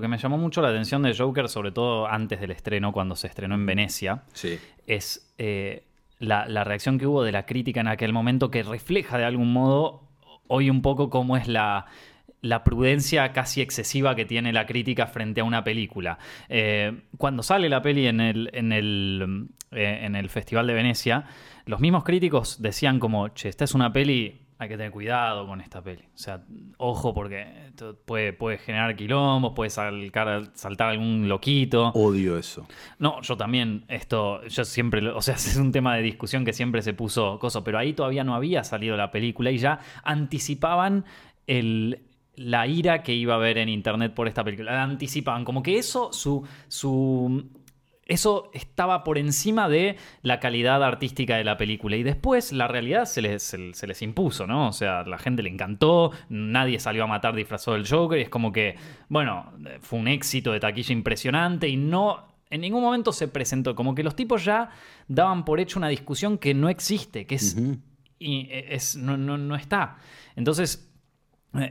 que 0.00 0.08
me 0.08 0.18
llamó 0.18 0.38
mucho 0.38 0.62
la 0.62 0.68
atención 0.68 1.02
de 1.02 1.14
Joker, 1.16 1.48
sobre 1.48 1.72
todo 1.72 2.06
antes 2.06 2.40
del 2.40 2.52
estreno, 2.52 2.92
cuando 2.92 3.16
se 3.16 3.26
estrenó 3.26 3.56
en 3.56 3.66
Venecia, 3.66 4.22
es 4.86 5.34
la, 6.18 6.48
la 6.48 6.64
reacción 6.64 6.98
que 6.98 7.06
hubo 7.06 7.22
de 7.22 7.32
la 7.32 7.46
crítica 7.46 7.80
en 7.80 7.88
aquel 7.88 8.12
momento 8.12 8.50
que 8.50 8.62
refleja 8.62 9.18
de 9.18 9.24
algún 9.24 9.52
modo 9.52 10.06
hoy 10.48 10.70
un 10.70 10.82
poco 10.82 11.10
cómo 11.10 11.36
es 11.36 11.48
la, 11.48 11.86
prudencia 12.64 13.32
casi 13.32 13.60
excesiva 13.60 14.14
que 14.14 14.24
tiene 14.24 14.52
la 14.52 14.66
crítica 14.66 15.06
frente 15.06 15.40
a 15.40 15.44
una 15.44 15.64
película. 15.64 16.18
Eh, 16.48 17.02
cuando 17.18 17.42
sale 17.42 17.68
la 17.68 17.82
peli 17.82 18.06
en 18.06 18.20
el, 18.20 18.50
en, 18.52 18.72
el, 18.72 19.48
eh, 19.72 20.00
en 20.02 20.16
el 20.16 20.28
Festival 20.28 20.66
de 20.66 20.74
Venecia, 20.74 21.24
los 21.64 21.80
mismos 21.80 22.04
críticos 22.04 22.60
decían 22.62 22.98
como, 22.98 23.28
che, 23.28 23.48
esta 23.48 23.64
es 23.64 23.74
una 23.74 23.92
peli 23.92 24.46
hay 24.58 24.68
que 24.68 24.76
tener 24.76 24.90
cuidado 24.90 25.46
con 25.46 25.60
esta 25.60 25.82
peli. 25.82 26.02
O 26.14 26.18
sea, 26.18 26.42
ojo 26.78 27.12
porque 27.12 27.46
puede, 28.06 28.32
puede 28.32 28.58
generar 28.58 28.96
quilombos, 28.96 29.52
puede 29.54 29.70
saltar, 29.70 30.50
saltar 30.54 30.90
algún 30.90 31.28
loquito. 31.28 31.88
Odio 31.90 32.38
eso. 32.38 32.66
No, 32.98 33.20
yo 33.20 33.36
también, 33.36 33.84
esto, 33.88 34.42
yo 34.46 34.64
siempre, 34.64 35.06
o 35.08 35.20
sea, 35.20 35.34
es 35.34 35.56
un 35.56 35.72
tema 35.72 35.96
de 35.96 36.02
discusión 36.02 36.44
que 36.44 36.52
siempre 36.52 36.80
se 36.82 36.94
puso 36.94 37.38
coso, 37.38 37.62
pero 37.64 37.78
ahí 37.78 37.92
todavía 37.92 38.24
no 38.24 38.34
había 38.34 38.64
salido 38.64 38.96
la 38.96 39.10
película 39.10 39.50
y 39.50 39.58
ya 39.58 39.80
anticipaban 40.02 41.04
el, 41.46 42.05
la 42.36 42.66
ira 42.66 43.02
que 43.02 43.14
iba 43.14 43.34
a 43.34 43.36
haber 43.36 43.58
en 43.58 43.68
internet 43.68 44.14
por 44.14 44.28
esta 44.28 44.44
película. 44.44 44.72
La 44.72 44.82
anticipaban, 44.82 45.44
como 45.44 45.62
que 45.62 45.78
eso, 45.78 46.12
su, 46.12 46.46
su 46.68 47.50
eso 48.06 48.50
estaba 48.54 49.02
por 49.02 49.18
encima 49.18 49.68
de 49.68 49.96
la 50.22 50.38
calidad 50.38 50.82
artística 50.84 51.36
de 51.36 51.44
la 51.44 51.56
película. 51.56 51.96
Y 51.96 52.04
después 52.04 52.52
la 52.52 52.68
realidad 52.68 53.04
se 53.04 53.20
les, 53.20 53.42
se, 53.42 53.86
les 53.86 54.02
impuso, 54.02 54.46
¿no? 54.46 54.68
O 54.68 54.72
sea, 54.72 55.02
la 55.02 55.18
gente 55.18 55.42
le 55.42 55.50
encantó, 55.50 56.12
nadie 56.28 56.78
salió 56.78 57.04
a 57.04 57.06
matar 57.08 57.34
disfrazado 57.34 57.76
del 57.76 57.86
Joker. 57.86 58.18
Y 58.18 58.22
es 58.22 58.28
como 58.28 58.52
que, 58.52 58.76
bueno, 59.08 59.52
fue 59.80 59.98
un 59.98 60.06
éxito 60.06 60.52
de 60.52 60.60
taquilla 60.60 60.92
impresionante 60.92 61.68
y 61.68 61.76
no. 61.76 62.28
En 62.48 62.60
ningún 62.60 62.80
momento 62.80 63.10
se 63.10 63.26
presentó. 63.26 63.74
Como 63.74 63.92
que 63.96 64.04
los 64.04 64.14
tipos 64.14 64.44
ya 64.44 64.70
daban 65.08 65.44
por 65.44 65.58
hecho 65.58 65.80
una 65.80 65.88
discusión 65.88 66.38
que 66.38 66.54
no 66.54 66.68
existe, 66.68 67.26
que 67.26 67.34
es. 67.34 67.56
y 68.20 68.48
es 68.50 68.94
no, 68.96 69.16
no, 69.16 69.36
no 69.36 69.56
está. 69.56 69.96
Entonces, 70.36 70.85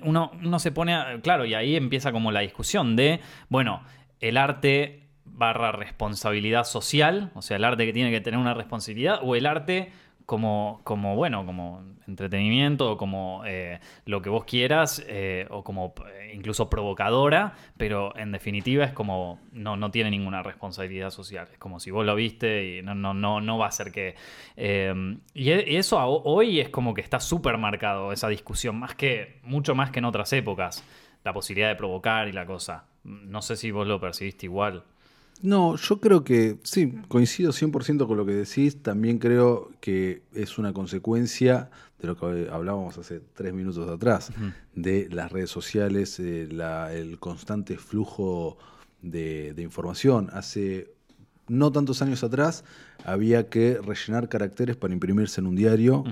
uno, 0.04 0.32
uno 0.44 0.60
se 0.60 0.72
pone. 0.72 0.94
A, 0.94 1.20
claro, 1.22 1.46
y 1.46 1.54
ahí 1.54 1.76
empieza 1.76 2.12
como 2.12 2.32
la 2.32 2.42
discusión 2.42 2.96
de, 2.96 3.20
bueno, 3.50 3.84
el 4.20 4.38
arte 4.38 5.04
barra 5.26 5.72
responsabilidad 5.72 6.64
social, 6.64 7.32
o 7.36 7.42
sea, 7.42 7.58
el 7.58 7.64
arte 7.64 7.86
que 7.86 7.94
tiene 7.94 8.12
que 8.12 8.22
tener 8.22 8.40
una 8.40 8.54
responsabilidad, 8.54 9.20
o 9.22 9.36
el 9.36 9.46
arte 9.46 9.92
como, 10.26 10.82
como 10.84 11.16
bueno, 11.16 11.46
como 11.46 11.84
entretenimiento, 12.08 12.92
o 12.92 12.98
como 12.98 13.44
eh, 13.46 13.80
lo 14.06 14.22
que 14.22 14.30
vos 14.30 14.46
quieras, 14.46 15.04
eh, 15.08 15.48
o 15.50 15.64
como 15.64 15.94
eh, 16.08 16.34
incluso 16.34 16.70
provocadora, 16.70 17.54
pero 17.78 18.16
en 18.18 18.32
definitiva 18.32 18.86
es 18.86 18.92
como 18.92 19.40
no, 19.52 19.76
no 19.78 19.92
tiene 19.92 20.12
ninguna 20.12 20.44
responsabilidad 20.44 21.12
social. 21.12 21.48
Es 21.52 21.58
como 21.60 21.80
si 21.80 21.92
vos 21.92 22.06
lo 22.06 22.16
viste 22.16 22.78
y 22.78 22.82
no, 22.82 22.96
no, 22.96 23.14
no, 23.14 23.42
no 23.42 23.58
va 23.58 23.68
a 23.68 23.72
ser 23.72 23.92
que. 23.92 24.16
y 25.34 25.50
eso 25.52 26.00
hoy 26.06 26.60
es 26.60 26.70
como 26.70 26.94
que 26.94 27.02
está 27.02 27.20
súper 27.20 27.58
marcado 27.58 28.12
esa 28.12 28.28
discusión, 28.30 28.78
más 28.80 28.96
que, 28.96 29.40
mucho 29.44 29.76
más 29.76 29.92
que 29.92 30.00
en 30.00 30.06
otras 30.06 30.34
épocas. 30.34 30.84
La 31.24 31.34
posibilidad 31.34 31.70
de 31.70 31.76
provocar 31.76 32.28
y 32.28 32.32
la 32.32 32.46
cosa. 32.46 32.86
No 33.04 33.42
sé 33.42 33.56
si 33.56 33.72
vos 33.72 33.88
lo 33.88 34.00
percibiste 34.00 34.46
igual. 34.46 34.84
No, 35.42 35.76
yo 35.76 36.00
creo 36.00 36.24
que 36.24 36.58
sí, 36.64 36.94
coincido 37.08 37.52
100% 37.52 38.08
con 38.08 38.18
lo 38.18 38.26
que 38.26 38.34
decís. 38.34 38.82
También 38.82 39.20
creo 39.20 39.72
que 39.80 40.24
es 40.34 40.58
una 40.58 40.74
consecuencia 40.74 41.70
de 42.00 42.08
lo 42.08 42.16
que 42.16 42.50
hablábamos 42.52 42.98
hace 42.98 43.22
tres 43.34 43.54
minutos 43.54 43.90
atrás, 43.90 44.32
de 44.74 45.10
las 45.12 45.32
redes 45.32 45.50
sociales, 45.50 46.20
eh, 46.20 46.48
el 46.94 47.20
constante 47.20 47.78
flujo 47.78 48.58
de, 49.02 49.54
información. 49.58 50.30
Hace 50.32 50.94
no 51.48 51.72
tantos 51.72 52.02
años 52.02 52.24
atrás 52.24 52.64
había 53.04 53.50
que 53.50 53.80
rellenar 53.80 54.30
caracteres 54.30 54.78
para 54.78 54.94
imprimirse 54.94 55.42
en 55.42 55.48
un 55.48 55.56
diario. 55.56 56.04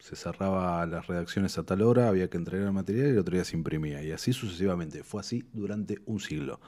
Se 0.00 0.16
cerraba 0.16 0.84
las 0.86 1.06
redacciones 1.06 1.56
a 1.56 1.62
tal 1.62 1.82
hora, 1.82 2.08
había 2.08 2.28
que 2.28 2.36
entregar 2.36 2.66
el 2.66 2.72
material 2.72 3.06
y 3.06 3.10
el 3.10 3.18
otro 3.18 3.34
día 3.34 3.44
se 3.44 3.56
imprimía. 3.56 4.02
Y 4.02 4.10
así 4.10 4.32
sucesivamente. 4.32 5.02
Fue 5.02 5.20
así 5.20 5.44
durante 5.52 5.98
un 6.04 6.20
siglo. 6.20 6.60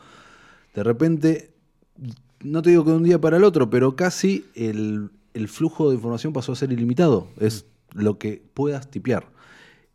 De 0.74 0.82
repente 0.82 1.53
no 2.42 2.62
te 2.62 2.70
digo 2.70 2.84
que 2.84 2.90
de 2.90 2.96
un 2.96 3.02
día 3.02 3.20
para 3.20 3.36
el 3.36 3.44
otro, 3.44 3.70
pero 3.70 3.96
casi 3.96 4.44
el, 4.54 5.10
flujo 5.48 5.88
de 5.88 5.96
información 5.96 6.32
pasó 6.32 6.52
a 6.52 6.56
ser 6.56 6.72
ilimitado. 6.72 7.28
Es 7.38 7.66
lo 7.92 8.18
que 8.18 8.42
puedas 8.54 8.90
tipear. 8.90 9.26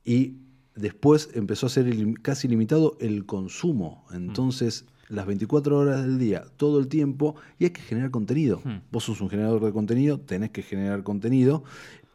Y 0.03 0.37
después 0.75 1.29
empezó 1.33 1.67
a 1.67 1.69
ser 1.69 1.93
casi 2.21 2.47
ilimitado 2.47 2.97
el 2.99 3.25
consumo. 3.25 4.05
Entonces, 4.11 4.85
las 5.09 5.25
24 5.25 5.77
horas 5.77 6.03
del 6.03 6.17
día, 6.17 6.45
todo 6.57 6.79
el 6.79 6.87
tiempo, 6.87 7.35
y 7.57 7.65
hay 7.65 7.69
que 7.71 7.81
generar 7.81 8.11
contenido. 8.11 8.61
Vos 8.91 9.03
sos 9.03 9.21
un 9.21 9.29
generador 9.29 9.63
de 9.63 9.71
contenido, 9.71 10.19
tenés 10.19 10.51
que 10.51 10.61
generar 10.61 11.03
contenido 11.03 11.63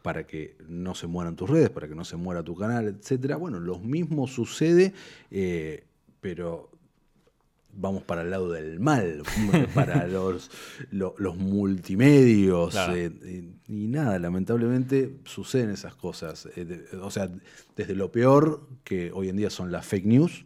para 0.01 0.27
que 0.27 0.55
no 0.67 0.93
se 0.93 1.07
mueran 1.07 1.35
tus 1.35 1.49
redes, 1.49 1.69
para 1.69 1.87
que 1.87 1.95
no 1.95 2.05
se 2.05 2.15
muera 2.15 2.43
tu 2.43 2.55
canal, 2.55 2.87
etcétera. 2.87 3.37
Bueno, 3.37 3.59
lo 3.59 3.79
mismo 3.79 4.27
sucede, 4.27 4.93
eh, 5.31 5.85
pero 6.21 6.69
vamos 7.75 8.03
para 8.03 8.21
el 8.21 8.31
lado 8.31 8.51
del 8.51 8.79
mal, 8.79 9.23
para 9.75 10.07
los, 10.07 10.49
los, 10.91 11.37
multimedios. 11.37 12.75
Eh, 12.93 13.11
y, 13.67 13.87
nada, 13.87 14.17
lamentablemente 14.19 15.17
suceden 15.25 15.69
esas 15.69 15.95
cosas. 15.95 16.47
Eh, 16.55 16.85
o 17.01 17.11
sea, 17.11 17.29
desde 17.75 17.95
lo 17.95 18.11
peor, 18.11 18.67
que 18.83 19.11
hoy 19.11 19.29
en 19.29 19.37
día 19.37 19.49
son 19.49 19.71
las 19.71 19.85
fake 19.85 20.05
news, 20.05 20.45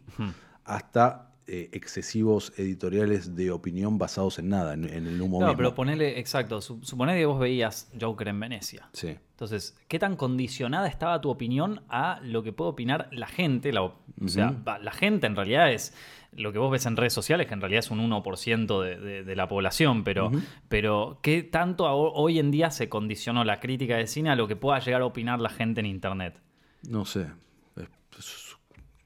hasta 0.64 1.30
eh, 1.52 1.68
excesivos 1.72 2.52
editoriales 2.58 3.34
de 3.34 3.50
opinión 3.50 3.98
basados 3.98 4.38
en 4.38 4.50
nada, 4.50 4.74
en, 4.74 4.84
el 4.84 5.20
humo 5.20 5.40
no, 5.40 5.56
pero 5.56 5.74
ponele, 5.74 6.20
exacto, 6.20 6.60
suponete 6.60 7.18
que 7.18 7.26
vos 7.26 7.40
veías 7.40 7.90
Joker 8.00 8.28
en 8.28 8.38
Venecia. 8.38 8.88
Sí. 8.92 9.16
Entonces, 9.32 9.76
¿qué 9.88 9.98
tan 9.98 10.14
condicionada 10.14 10.86
estaba 10.86 11.20
tu 11.20 11.28
opinión 11.28 11.82
a 11.88 12.20
lo 12.22 12.44
que 12.44 12.52
puede 12.52 12.70
opinar 12.70 13.08
la 13.10 13.26
gente? 13.26 13.76
o 13.76 13.96
sea, 14.26 14.62
la 14.80 14.92
gente 14.92 15.26
en 15.26 15.34
realidad 15.34 15.72
es 15.72 15.92
lo 16.32 16.52
que 16.52 16.58
vos 16.58 16.70
ves 16.70 16.86
en 16.86 16.96
redes 16.96 17.12
sociales, 17.12 17.46
que 17.46 17.54
en 17.54 17.60
realidad 17.60 17.80
es 17.80 17.90
un 17.90 17.98
1% 17.98 18.82
de, 18.82 19.24
de, 19.24 19.36
la 19.36 19.48
población, 19.48 20.04
pero, 20.04 20.30
pero 20.68 21.18
¿qué 21.22 21.42
tanto 21.42 21.86
hoy 21.90 22.38
en 22.38 22.50
día 22.50 22.70
se 22.70 22.88
condicionó 22.88 23.44
la 23.44 23.60
crítica 23.60 23.96
de 23.96 24.06
cine 24.06 24.30
a 24.30 24.36
lo 24.36 24.46
que 24.46 24.56
pueda 24.56 24.78
llegar 24.78 25.02
a 25.02 25.06
opinar 25.06 25.40
la 25.40 25.50
gente 25.50 25.80
en 25.80 25.86
Internet? 25.86 26.40
No 26.88 27.04
sé. 27.04 27.26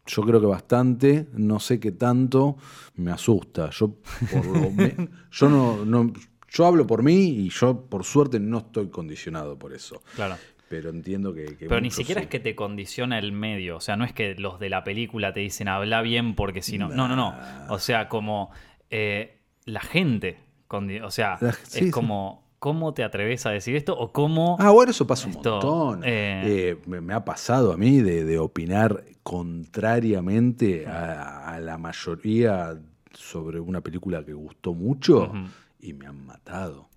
Yo 0.06 0.22
creo 0.22 0.38
que 0.38 0.46
bastante, 0.46 1.28
no 1.32 1.58
sé 1.58 1.80
qué 1.80 1.92
tanto, 1.92 2.58
me 2.96 3.10
asusta. 3.10 3.70
Yo, 3.70 3.96
yo 5.30 5.48
no, 5.48 5.84
no, 5.86 6.12
yo 6.50 6.66
hablo 6.66 6.86
por 6.86 7.02
mí 7.02 7.14
y 7.14 7.48
yo 7.48 7.86
por 7.86 8.04
suerte 8.04 8.38
no 8.38 8.58
estoy 8.58 8.90
condicionado 8.90 9.58
por 9.58 9.72
eso. 9.72 10.02
Claro 10.14 10.36
pero 10.74 10.90
entiendo 10.90 11.32
que... 11.32 11.54
pero 11.60 11.80
ni 11.80 11.92
siquiera 11.92 12.20
es 12.20 12.26
que 12.26 12.40
te 12.40 12.56
condiciona 12.56 13.16
el 13.20 13.30
medio, 13.30 13.76
o 13.76 13.80
sea, 13.80 13.94
no 13.94 14.04
es 14.04 14.12
que 14.12 14.34
los 14.34 14.58
de 14.58 14.68
la 14.68 14.82
película 14.82 15.32
te 15.32 15.38
dicen 15.38 15.68
habla 15.68 16.02
bien 16.02 16.34
porque 16.34 16.62
si 16.62 16.78
no... 16.78 16.88
No, 16.88 17.06
no, 17.06 17.14
no. 17.14 17.32
O 17.68 17.78
sea, 17.78 18.08
como 18.08 18.50
eh, 18.90 19.38
la 19.66 19.78
gente, 19.78 20.40
o 20.68 21.10
sea, 21.12 21.38
es 21.72 21.92
como... 21.92 22.42
¿Cómo 22.58 22.94
te 22.94 23.04
atreves 23.04 23.44
a 23.44 23.50
decir 23.50 23.76
esto? 23.76 23.94
¿O 23.94 24.10
cómo.? 24.10 24.56
Ah, 24.58 24.70
bueno, 24.70 24.90
eso 24.90 25.06
pasa 25.06 25.26
un 25.26 25.34
montón. 25.34 26.02
Eh, 26.02 26.78
eh, 26.86 27.00
me, 27.02 27.12
ha 27.12 27.22
pasado 27.22 27.74
a 27.74 27.76
mí 27.76 28.00
de, 28.00 28.38
opinar 28.38 29.04
contrariamente 29.22 30.86
a, 30.86 31.60
la 31.60 31.76
mayoría 31.76 32.74
sobre 33.12 33.60
una 33.60 33.82
película 33.82 34.24
que 34.24 34.32
gustó 34.32 34.72
mucho 34.72 35.30
y 35.78 35.92
me 35.92 36.06
han 36.06 36.24
matado. 36.24 36.88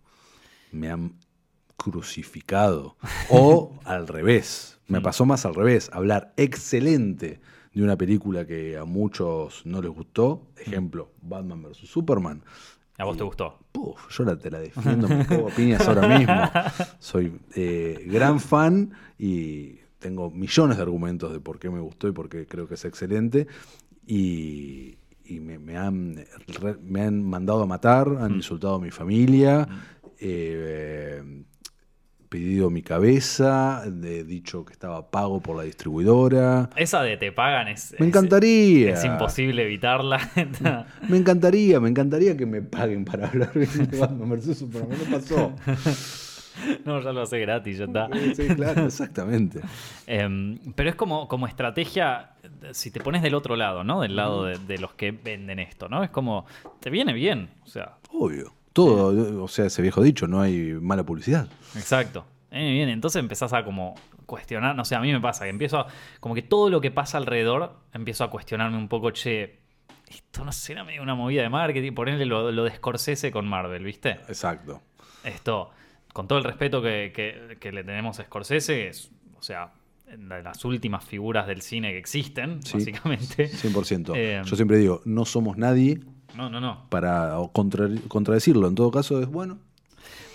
Me 0.71 0.89
han 0.89 1.15
crucificado. 1.77 2.97
O 3.29 3.79
al 3.85 4.07
revés, 4.07 4.79
me 4.87 4.99
mm. 4.99 5.03
pasó 5.03 5.25
más 5.25 5.45
al 5.45 5.55
revés, 5.55 5.89
hablar 5.93 6.33
excelente 6.35 7.39
de 7.73 7.83
una 7.83 7.95
película 7.95 8.45
que 8.45 8.75
a 8.75 8.85
muchos 8.85 9.65
no 9.65 9.81
les 9.81 9.91
gustó, 9.91 10.47
ejemplo, 10.57 11.11
Batman 11.21 11.61
vs. 11.61 11.77
Superman. 11.87 12.43
¿A 12.97 13.05
vos 13.05 13.15
te 13.15 13.23
gustó? 13.23 13.59
yo 14.09 14.23
la, 14.23 14.37
te 14.37 14.49
la 14.49 14.59
defiendo, 14.59 15.07
me 15.07 15.23
pongo 15.23 15.49
piñas 15.55 15.87
ahora 15.87 16.17
mismo. 16.17 16.33
Soy 16.99 17.39
eh, 17.55 18.03
gran 18.07 18.39
fan 18.39 18.91
y 19.19 19.75
tengo 19.99 20.31
millones 20.31 20.77
de 20.77 20.83
argumentos 20.83 21.31
de 21.31 21.39
por 21.39 21.59
qué 21.59 21.69
me 21.69 21.79
gustó 21.79 22.07
y 22.07 22.11
por 22.11 22.29
qué 22.29 22.47
creo 22.47 22.67
que 22.67 22.73
es 22.73 22.85
excelente. 22.85 23.47
Y, 24.05 24.97
me, 25.29 25.77
han, 25.77 26.25
me 26.81 27.01
han 27.01 27.23
mandado 27.23 27.61
a 27.61 27.67
matar, 27.67 28.07
han 28.19 28.33
mm. 28.33 28.35
insultado 28.35 28.75
a 28.75 28.79
mi 28.79 28.89
familia. 28.89 29.67
Mm. 29.69 29.79
Eh, 30.19 31.43
pedido 32.29 32.69
mi 32.69 32.81
cabeza, 32.81 33.83
de 33.87 34.23
dicho 34.23 34.65
que 34.65 34.73
estaba 34.73 35.09
pago 35.09 35.41
por 35.41 35.57
la 35.57 35.63
distribuidora. 35.63 36.69
Esa 36.75 37.01
de 37.01 37.17
te 37.17 37.31
pagan 37.31 37.67
es. 37.67 37.95
Me 37.99 38.07
encantaría. 38.07 38.93
Es, 38.93 39.05
imposible 39.05 39.63
evitarla. 39.63 40.19
me 41.09 41.17
encantaría, 41.17 41.79
me 41.79 41.89
encantaría 41.89 42.35
que 42.35 42.45
me 42.45 42.61
paguen 42.61 43.05
para 43.05 43.27
hablar 43.27 43.53
de 43.53 43.97
Batman 43.99 44.29
vs 44.29 44.57
Superman. 44.57 44.97
No 44.97 45.17
pasó. 45.17 45.53
No, 46.85 47.01
ya 47.01 47.11
lo 47.11 47.21
hace 47.21 47.39
gratis, 47.39 47.77
ya 47.77 47.85
está. 47.85 48.09
Sí, 48.35 48.47
claro, 48.55 48.85
exactamente. 48.85 49.61
Em, 50.07 50.57
pero 50.75 50.89
es 50.89 50.95
como, 50.95 51.27
como 51.27 51.47
estrategia, 51.47 52.31
si 52.71 52.91
te 52.91 53.01
pones 53.01 53.21
del 53.21 53.35
otro 53.35 53.55
lado, 53.55 53.83
¿no? 53.83 54.01
Del 54.01 54.15
lado 54.15 54.45
de, 54.45 54.77
los 54.77 54.93
que 54.93 55.11
venden 55.11 55.59
esto, 55.59 55.89
¿no? 55.89 56.03
Es 56.03 56.09
como, 56.09 56.45
te 56.79 56.89
viene 56.89 57.13
bien, 57.13 57.49
o 57.63 57.67
sea. 57.67 57.97
Obvio. 58.09 58.56
Todo, 58.77 59.43
o 59.43 59.47
sea, 59.47 59.65
ese 59.65 59.81
viejo 59.81 60.03
dicho, 60.03 60.27
no 60.27 60.39
hay 60.39 60.73
mala 60.79 61.03
publicidad. 61.03 61.47
Exacto. 61.75 62.25
Eh, 62.51 62.73
bien, 62.73 62.89
entonces 62.89 63.19
empezás 63.19 63.51
a 63.53 63.63
como 63.63 63.95
cuestionar, 64.27 64.75
no 64.75 64.85
sé, 64.85 64.93
a 64.93 64.99
mí 64.99 65.11
me 65.11 65.19
pasa 65.19 65.45
que 65.45 65.49
empiezo 65.49 65.79
a, 65.79 65.87
como 66.19 66.35
que 66.35 66.43
todo 66.43 66.69
lo 66.69 66.79
que 66.79 66.91
pasa 66.91 67.17
alrededor, 67.17 67.75
empiezo 67.91 68.23
a 68.23 68.29
cuestionarme 68.29 68.77
un 68.77 68.87
poco, 68.87 69.09
che, 69.09 69.61
esto 70.07 70.45
no 70.45 70.51
será 70.51 70.83
medio 70.83 71.01
una 71.01 71.15
movida 71.15 71.41
de 71.41 71.49
marketing, 71.49 71.93
ponerle 71.93 72.27
lo, 72.27 72.51
lo 72.51 72.65
de 72.65 72.75
Scorsese 72.75 73.31
con 73.31 73.47
Marvel, 73.47 73.83
¿viste? 73.83 74.11
Exacto. 74.27 74.83
Esto, 75.23 75.71
con 76.13 76.27
todo 76.27 76.37
el 76.37 76.45
respeto 76.45 76.79
que, 76.79 77.57
le 77.59 77.83
tenemos 77.83 78.19
a 78.19 78.25
Scorsese, 78.25 78.89
es, 78.89 79.09
o 79.35 79.41
sea, 79.41 79.71
de 80.05 80.43
las 80.43 80.63
últimas 80.65 81.03
figuras 81.03 81.47
del 81.47 81.63
cine 81.63 81.93
que 81.93 81.97
existen, 81.97 82.59
básicamente. 82.59 83.49
100%. 83.49 84.13
Eh, 84.15 84.41
Yo 84.45 84.55
siempre 84.55 84.77
digo, 84.77 85.01
no 85.05 85.25
somos 85.25 85.57
nadie 85.57 85.99
no, 86.35 86.49
no, 86.49 86.59
no. 86.59 86.85
para 86.89 87.35
contradecirlo. 87.53 88.67
En 88.67 88.75
todo 88.75 88.91
caso, 88.91 89.21
es 89.21 89.27
bueno. 89.27 89.59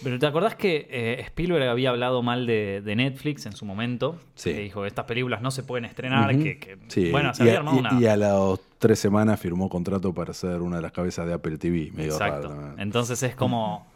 Pero 0.02 0.18
¿te 0.18 0.26
acordás 0.26 0.56
que 0.56 0.88
eh, 0.90 1.20
Spielberg 1.20 1.68
había 1.68 1.90
hablado 1.90 2.22
mal 2.22 2.46
de, 2.46 2.82
Netflix 2.96 3.46
en 3.46 3.52
su 3.52 3.64
momento? 3.64 4.18
Sí. 4.34 4.52
Que 4.52 4.60
dijo, 4.60 4.84
estas 4.84 5.04
películas 5.04 5.42
no 5.42 5.50
se 5.50 5.62
pueden 5.62 5.84
estrenar, 5.84 6.30
que, 6.36 6.78
sí. 6.88 7.10
bueno, 7.10 7.32
se 7.34 7.44
y, 7.44 7.48
había 7.48 7.58
armado 7.60 7.78
una... 7.78 8.00
y 8.00 8.06
a 8.06 8.16
las 8.16 8.58
tres 8.78 8.98
semanas 8.98 9.38
firmó 9.38 9.68
contrato 9.68 10.12
para 10.12 10.34
ser 10.34 10.60
una 10.60 10.76
de 10.76 10.82
las 10.82 10.92
cabezas 10.92 11.26
de 11.26 11.34
Apple 11.34 11.58
TV. 11.58 11.92
Medio 11.94 12.12
Exacto. 12.12 12.74
Entonces 12.78 13.22
es 13.22 13.34
como... 13.36 13.90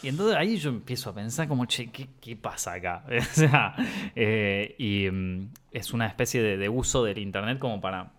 Y 0.00 0.08
entonces 0.08 0.36
ahí 0.36 0.58
yo 0.58 0.70
empiezo 0.70 1.10
a 1.10 1.14
pensar 1.14 1.48
como, 1.48 1.66
che, 1.66 1.90
¿qué, 1.90 2.36
pasa 2.36 2.74
acá? 2.74 3.04
o 3.18 3.34
sea, 3.34 3.74
eh, 4.14 4.76
y 4.78 5.10
mm, 5.10 5.48
es 5.72 5.92
una 5.92 6.06
especie 6.06 6.40
de, 6.40 6.68
uso 6.68 7.02
del 7.02 7.18
Internet 7.18 7.58
como 7.58 7.80
para 7.80 8.12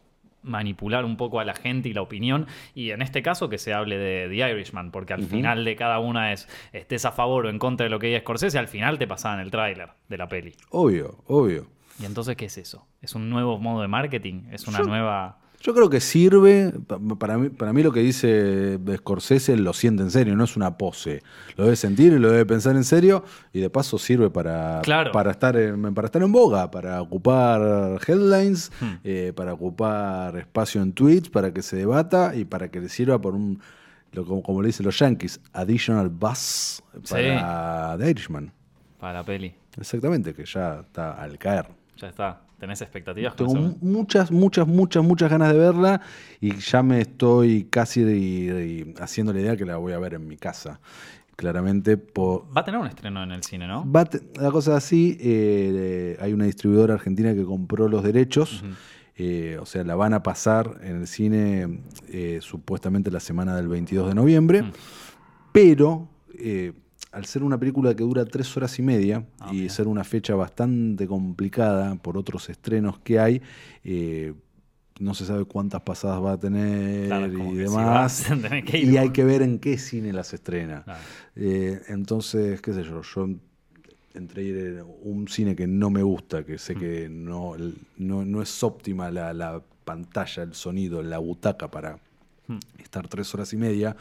manipular 0.44 1.06
un 1.06 1.18
poco 1.18 1.40
a 1.40 1.46
la 1.46 1.54
gente 1.54 1.90
y 1.90 1.94
la 1.94 2.02
opinión. 2.02 2.48
Y 2.74 2.92
en 2.92 3.02
este 3.02 3.22
caso 3.22 3.50
que 3.50 3.58
se 3.58 3.74
hable 3.74 3.98
de 3.98 4.28
The 4.30 4.52
Irishman, 4.52 4.92
porque 4.92 5.14
al 5.14 5.24
final 5.24 5.66
de 5.66 5.76
cada 5.76 6.00
una 6.00 6.34
es, 6.34 6.48
estés 6.74 7.06
a 7.06 7.12
favor 7.12 7.46
o 7.46 7.50
en 7.50 7.60
contra 7.60 7.86
de 7.86 7.90
lo 7.90 8.00
que 8.00 8.08
diga 8.08 8.20
Scorsese, 8.20 8.58
al 8.58 8.68
final 8.68 8.98
te 8.98 9.08
pasaban 9.08 9.40
el 9.40 9.52
tráiler 9.52 9.90
de 10.08 10.18
la 10.18 10.28
peli. 10.28 10.56
Obvio, 10.70 11.24
obvio. 11.28 11.68
¿Y 12.00 12.06
entonces 12.06 12.36
qué 12.38 12.46
es 12.46 12.58
eso? 12.58 12.88
¿Es 13.02 13.16
un 13.16 13.30
nuevo 13.30 13.60
modo 13.60 13.82
de 13.82 13.88
marketing? 13.88 14.44
¿Es 14.52 14.68
una 14.68 14.80
nueva...? 14.80 15.40
Yo 15.62 15.74
creo 15.74 15.90
que 15.90 16.00
sirve, 16.00 16.74
para 17.20 17.38
mí, 17.38 17.50
para 17.50 17.74
mí 17.74 17.84
lo 17.84 17.92
que 17.92 18.00
dice 18.00 18.80
Scorsese 18.96 19.58
lo 19.58 19.74
siente 19.74 20.04
en 20.04 20.12
serio, 20.12 20.36
no 20.38 20.46
es 20.46 20.56
una 20.56 20.78
pose. 20.78 21.22
Lo 21.58 21.66
debe 21.66 21.76
sentir 21.76 22.14
y 22.14 22.20
lo 22.20 22.32
debe 22.32 22.46
pensar 22.46 22.78
en 22.78 22.86
serio 22.86 23.26
y 23.52 23.60
de 23.60 23.70
paso 23.70 23.98
sirve 23.98 24.30
para, 24.30 24.82
para, 25.12 25.32
estar, 25.32 25.58
en, 25.58 25.94
para 25.94 26.06
estar 26.06 26.22
en 26.22 26.32
boga, 26.32 26.72
para 26.72 27.02
ocupar 27.02 28.00
headlines, 28.08 28.72
hmm. 28.80 28.94
eh, 29.04 29.34
para 29.36 29.54
ocupar 29.54 30.38
espacio 30.38 30.82
en 30.82 30.94
tweets, 30.94 31.30
para 31.30 31.54
que 31.54 31.62
se 31.62 31.76
debata 31.76 32.36
y 32.36 32.46
para 32.46 32.70
que 32.72 32.80
le 32.80 32.88
sirva 32.88 33.20
por 33.20 33.36
un, 33.36 33.60
como, 34.16 34.42
como, 34.42 34.62
le 34.62 34.68
dicen 34.68 34.86
los 34.86 34.98
yankees, 34.98 35.42
additional 35.52 36.08
buzz 36.08 36.82
para 37.10 37.98
The 38.00 38.10
Irishman. 38.10 38.54
Para 38.98 39.14
la 39.14 39.24
peli. 39.24 39.54
Exactamente, 39.78 40.34
que 40.34 40.46
ya 40.46 40.82
está 40.82 41.22
al 41.22 41.38
caer. 41.38 41.68
Ya 41.98 42.08
está. 42.08 42.49
¿Tenés 42.60 42.82
expectativas? 42.82 43.36
Tengo 43.38 43.54
muchas, 43.80 44.32
muchas, 44.32 44.68
muchas, 44.68 45.04
muchas 45.04 45.32
ganas 45.32 45.54
de 45.54 45.58
verla 45.58 46.02
y 46.42 46.58
ya 46.58 46.84
me 46.84 47.00
estoy 47.00 47.66
casi 47.66 48.90
haciendo 49.00 49.32
la 49.32 49.40
idea 49.40 49.56
que 49.56 49.66
la 49.66 49.78
voy 49.78 49.94
a 49.94 50.00
ver 50.00 50.16
en 50.16 50.28
mi 50.28 50.36
casa. 50.36 50.82
Claramente. 51.38 51.96
Va 51.96 52.60
a 52.60 52.66
tener 52.66 52.82
un 52.82 52.88
estreno 52.88 53.24
en 53.24 53.32
el 53.32 53.44
cine, 53.44 53.66
¿no? 53.66 53.90
Va 53.90 54.10
la 54.36 54.52
cosa 54.52 54.76
así, 54.76 55.18
eh, 55.22 56.18
hay 56.20 56.34
una 56.34 56.44
distribuidora 56.44 56.96
argentina 56.96 57.34
que 57.34 57.46
compró 57.46 57.88
los 57.88 58.04
derechos. 58.04 58.62
Eh, 59.16 59.58
o 59.62 59.66
sea, 59.66 59.86
la 59.86 59.96
van 59.96 60.14
a 60.14 60.22
pasar 60.22 60.80
en 60.82 60.98
el 60.98 61.08
cine 61.08 61.82
eh, 62.10 62.40
supuestamente 62.42 63.10
la 63.10 63.22
semana 63.22 63.56
del 63.56 63.70
22 63.70 64.10
de 64.10 64.16
noviembre. 64.16 64.66
Pero 65.54 66.10
al 67.12 67.26
ser 67.26 67.44
una 67.44 67.58
película 67.58 67.96
que 67.96 68.04
dura 68.04 68.26
tres 68.26 68.56
horas 68.56 68.78
y 68.80 68.82
media 68.82 69.26
ah, 69.40 69.54
y 69.54 69.70
ser 69.70 69.88
una 69.88 70.04
fecha 70.04 70.36
bastante 70.36 71.08
complicada 71.08 71.96
por 71.96 72.18
otros 72.18 72.50
estrenos 72.50 73.00
que 73.00 73.20
hay, 73.20 73.42
eh, 73.84 74.34
no 75.00 75.14
se 75.14 75.26
sabe 75.26 75.46
cuántas 75.46 75.82
pasadas 75.82 76.24
va 76.24 76.34
a 76.34 76.40
tener 76.40 77.32
y 77.32 77.56
demás. 77.56 78.26
y 78.74 78.98
hay 78.98 79.10
que 79.12 79.24
ver 79.24 79.42
en 79.42 79.60
qué 79.60 79.78
cine 79.78 80.14
las 80.14 80.34
estrena. 80.34 80.84
Eh, 81.36 81.82
entonces, 81.88 82.62
qué 82.62 82.74
sé 82.74 82.84
yo, 82.84 83.02
yo 83.02 83.30
entre 84.14 84.44
ir 84.44 84.80
a 84.80 84.84
un 84.84 85.28
cine 85.28 85.56
que 85.56 85.68
no 85.68 85.90
me 85.90 86.04
gusta, 86.04 86.44
que 86.44 86.58
sé 86.58 86.76
mm. 86.76 86.80
que 86.80 87.10
no, 87.10 87.56
no, 87.98 88.42
es 88.42 88.64
óptima 88.64 89.10
la, 89.10 89.34
la, 89.34 89.62
pantalla, 89.86 90.44
el 90.44 90.54
sonido, 90.54 91.02
la 91.02 91.18
butaca 91.18 91.72
para 91.72 91.98
mm. 92.46 92.58
estar 92.80 93.08
tres 93.08 93.34
horas 93.34 93.52
y 93.54 93.58
media 93.58 93.96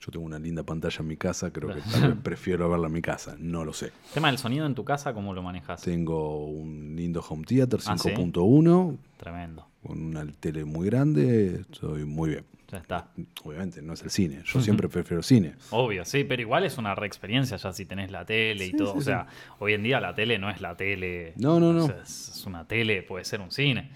yo 0.00 0.12
tengo 0.12 0.24
una 0.24 0.38
linda 0.38 0.62
pantalla 0.62 0.96
en 1.00 1.06
mi 1.06 1.16
casa, 1.16 1.52
creo 1.52 1.74
que 1.74 1.80
tal 1.92 2.12
vez 2.14 2.22
prefiero 2.22 2.68
verla 2.68 2.86
en 2.86 2.92
mi 2.92 3.02
casa, 3.02 3.36
no 3.38 3.64
lo 3.64 3.72
sé. 3.72 3.92
¿Tema 4.14 4.28
del 4.28 4.38
sonido 4.38 4.66
en 4.66 4.74
tu 4.74 4.84
casa, 4.84 5.12
cómo 5.12 5.34
lo 5.34 5.42
manejas? 5.42 5.82
Tengo 5.82 6.46
un 6.46 6.94
lindo 6.96 7.24
home 7.28 7.44
theater 7.44 7.80
5.1. 7.80 8.94
Ah, 8.94 9.06
Tremendo. 9.16 9.66
Con 9.82 10.02
una 10.02 10.26
tele 10.40 10.64
muy 10.64 10.86
grande, 10.86 11.60
estoy 11.60 12.04
muy 12.04 12.30
bien. 12.30 12.44
Ya 12.68 12.78
está. 12.78 13.08
Obviamente, 13.44 13.80
no 13.80 13.92
es 13.92 14.02
el 14.02 14.10
cine. 14.10 14.42
Yo 14.44 14.60
siempre 14.62 14.88
prefiero 14.88 15.22
cine. 15.22 15.54
Obvio, 15.70 16.04
sí, 16.04 16.24
pero 16.24 16.42
igual 16.42 16.64
es 16.64 16.78
una 16.78 16.94
re 16.94 17.06
experiencia 17.06 17.56
ya 17.56 17.72
si 17.72 17.86
tenés 17.86 18.10
la 18.10 18.24
tele 18.24 18.66
y 18.66 18.72
todo. 18.72 18.94
o 18.94 19.00
sea, 19.00 19.26
hoy 19.60 19.74
en 19.74 19.84
día 19.84 20.00
la 20.00 20.14
tele 20.14 20.38
no 20.38 20.50
es 20.50 20.60
la 20.60 20.76
tele. 20.76 21.32
No, 21.36 21.60
no, 21.60 21.72
no. 21.72 21.86
es 21.86 22.44
una 22.46 22.66
tele, 22.66 23.02
puede 23.02 23.24
ser 23.24 23.40
un 23.40 23.52
cine. 23.52 23.90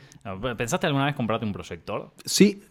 ¿Pensaste 0.56 0.86
alguna 0.86 1.06
vez 1.06 1.14
comprarte 1.14 1.46
un 1.46 1.52
proyector? 1.52 2.12
Sí, 2.24 2.62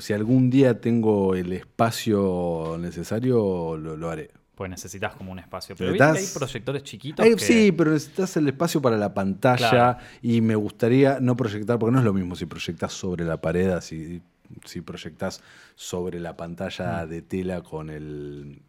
si 0.00 0.12
algún 0.12 0.50
día 0.50 0.80
tengo 0.80 1.34
el 1.34 1.52
espacio 1.52 2.76
necesario, 2.78 3.76
lo, 3.76 4.10
haré. 4.10 4.30
Pues 4.54 4.70
necesitas 4.70 5.14
como 5.14 5.32
un 5.32 5.38
espacio. 5.38 5.76
Pero, 5.76 5.92
que 5.92 6.02
hay 6.02 6.26
proyectores 6.34 6.82
chiquitos. 6.82 7.26
Sí, 7.38 7.72
pero 7.72 7.92
necesitas 7.92 8.36
el 8.36 8.48
espacio 8.48 8.82
para 8.82 8.96
la 8.96 9.14
pantalla 9.14 9.98
y 10.20 10.40
me 10.40 10.56
gustaría 10.56 11.18
no 11.20 11.36
proyectar, 11.36 11.78
porque 11.78 11.92
no 11.92 11.98
es 11.98 12.04
lo 12.04 12.12
mismo 12.12 12.34
si 12.34 12.46
proyectas 12.46 12.92
sobre 12.92 13.24
la 13.24 13.40
pared, 13.40 13.80
si, 13.80 14.20
si 14.64 14.80
proyectas 14.80 15.42
sobre 15.74 16.18
la 16.18 16.36
pantalla 16.36 17.04
mm. 17.04 17.08
de 17.08 17.22
tela 17.22 17.62
con 17.62 17.90
el 17.90 18.62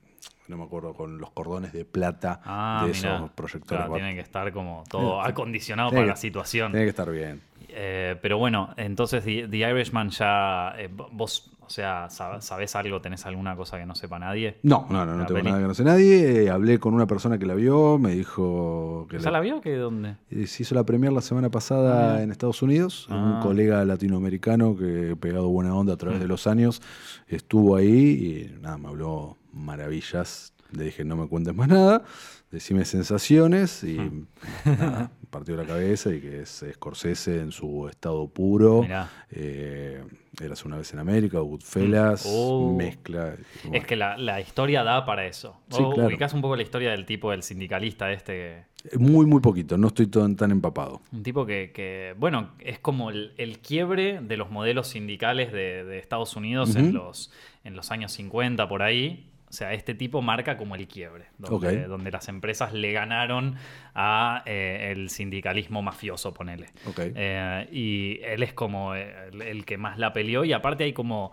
no 0.50 0.58
me 0.58 0.64
acuerdo, 0.64 0.94
con 0.96 1.20
los 1.20 1.30
cordones 1.32 1.72
de 1.74 1.86
plata 1.86 2.42
ah, 2.44 2.82
de 2.86 2.92
esos 2.92 3.30
proyectores. 3.32 3.86
Claro, 3.86 3.94
tiene 3.94 4.16
que 4.16 4.22
estar 4.22 4.52
como 4.52 4.84
todo 4.90 5.22
acondicionado 5.22 5.92
para 5.92 6.08
la 6.08 6.16
situación. 6.16 6.72
Tiene 6.72 6.86
que 6.86 6.90
estar 6.90 7.10
bien. 7.12 7.42
Eh, 7.72 8.16
pero 8.22 8.38
bueno, 8.38 8.74
entonces 8.78 9.24
The, 9.24 9.58
Irishman 9.58 10.10
ya. 10.10 10.74
Eh, 10.78 10.90
vos, 11.12 11.52
o 11.62 11.70
sea, 11.70 12.10
¿sabés 12.10 12.76
algo? 12.76 13.00
¿Tenés 13.00 13.26
alguna 13.28 13.56
cosa 13.56 13.78
que 13.78 13.86
no 13.86 13.94
sepa 13.94 14.18
nadie? 14.18 14.58
No, 14.64 14.88
no, 14.90 15.06
no, 15.06 15.16
no 15.16 15.26
tengo 15.26 15.44
nada 15.44 15.60
que 15.60 15.68
no 15.68 15.74
sé 15.76 15.84
nadie. 15.84 16.46
Eh, 16.46 16.50
hablé 16.50 16.80
con 16.80 16.94
una 16.94 17.06
persona 17.06 17.38
que 17.38 17.46
la 17.46 17.54
vio, 17.54 18.00
me 18.00 18.12
dijo 18.12 19.06
que. 19.10 19.20
¿Ya 19.20 19.30
la, 19.30 19.40
vio? 19.40 19.62
¿Que 19.62 19.76
dónde? 19.76 20.16
se 20.48 20.64
hizo 20.64 20.74
la 20.74 20.84
premier 20.84 21.12
la 21.12 21.22
semana 21.22 21.50
pasada 21.50 22.16
ah. 22.16 22.24
en 22.24 22.32
Estados 22.32 22.62
Unidos. 22.62 23.08
Un 23.10 23.36
ah. 23.38 23.40
colega 23.44 23.86
latinoamericano 23.86 24.76
que, 24.76 25.16
pegado 25.20 25.50
buena 25.50 25.76
onda 25.76 25.94
a 25.94 25.98
través 25.98 26.18
mm. 26.18 26.22
de 26.22 26.28
los 26.28 26.48
años, 26.48 26.82
estuvo 27.28 27.76
ahí 27.76 28.50
y 28.58 28.62
nada, 28.62 28.78
me 28.78 28.88
habló 28.88 29.38
maravillas. 29.54 30.54
Le 30.72 30.86
dije, 30.86 31.04
no 31.04 31.16
me 31.16 31.28
cuentes 31.28 31.56
más 31.56 31.68
nada 31.68 32.04
decime 32.52 32.86
sensaciones 32.86 33.84
y 33.84 33.98
partió 35.30 35.56
la 35.56 35.66
cabeza 35.66 36.14
y 36.14 36.20
que 36.20 36.42
es 36.42 36.66
Scorsese 36.74 37.40
en 37.40 37.52
su 37.52 37.88
estado 37.88 38.28
puro. 38.28 38.86
Eh, 39.32 40.04
Eras 40.42 40.64
una 40.64 40.78
vez 40.78 40.94
en 40.94 41.00
América, 41.00 41.40
Goodfellas, 41.40 42.26
mm. 42.26 42.30
oh. 42.32 42.76
mezcla. 42.76 43.36
Es 43.74 43.86
que 43.86 43.96
la, 43.96 44.40
historia 44.40 44.84
da 44.84 45.06
para 45.06 45.26
eso. 45.26 45.58
Sí, 45.70 45.82
ubicás 45.82 46.34
un 46.34 46.42
poco 46.42 46.56
la 46.56 46.64
historia 46.64 46.92
del 46.92 47.06
tipo 47.06 47.32
del 47.32 47.44
sindicalista 47.44 48.12
este. 48.12 48.66
Muy, 48.98 49.26
muy 49.26 49.42
poquito, 49.42 49.78
no 49.78 49.88
estoy 49.88 50.08
tan, 50.08 50.38
tan 50.38 50.52
empapado. 50.52 51.02
Un 51.12 51.22
tipo 51.22 51.46
que, 51.46 52.16
bueno, 52.18 52.52
es 52.60 52.80
como 52.80 53.10
el, 53.10 53.60
quiebre 53.62 54.22
de 54.22 54.38
los 54.38 54.50
modelos 54.50 54.88
sindicales 54.88 55.52
de, 55.52 56.00
Estados 56.00 56.38
Unidos 56.38 56.78
en, 56.78 56.94
los, 56.94 57.30
en 57.66 57.76
los 57.76 57.92
años 57.92 58.14
50 58.14 58.70
por 58.70 58.82
ahí 58.82 59.29
o 59.50 59.54
sea, 59.54 59.74
este 59.74 59.96
tipo 59.96 60.22
marca 60.22 60.58
como 60.58 60.76
el 60.76 60.88
quiebre, 60.88 61.26
donde, 61.40 62.12
las 62.12 62.28
empresas 62.30 62.72
le 62.72 62.92
ganaron 62.92 63.56
a 63.96 64.44
eh, 64.46 64.92
el 64.92 65.10
sindicalismo 65.10 65.82
mafioso, 65.82 66.34
ponele. 66.34 66.68
Eh, 66.98 67.68
y 67.72 68.20
él 68.24 68.44
es 68.44 68.54
como 68.54 68.94
el, 68.94 69.66
que 69.66 69.78
más 69.78 69.98
la 69.98 70.14
peleó 70.14 70.46
y 70.46 70.54
aparte 70.54 70.84
hay 70.84 70.94
como 70.94 71.32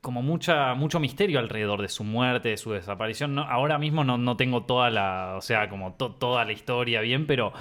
como 0.00 0.22
mucha, 0.22 0.74
mucho 0.74 1.00
misterio 1.00 1.38
alrededor 1.40 1.82
de 1.82 1.88
su 1.88 2.04
muerte, 2.04 2.50
de 2.50 2.56
su 2.56 2.72
desaparición. 2.72 3.34
No, 3.34 3.42
ahora 3.42 3.78
mismo 3.78 4.04
no, 4.04 4.16
no 4.16 4.36
tengo 4.36 4.62
toda 4.62 4.90
la, 4.90 5.34
o 5.36 5.42
sea, 5.42 5.68
como 5.68 5.94
toda 5.94 6.44
la 6.44 6.52
historia 6.52 7.00
bien, 7.00 7.26
pero 7.26 7.52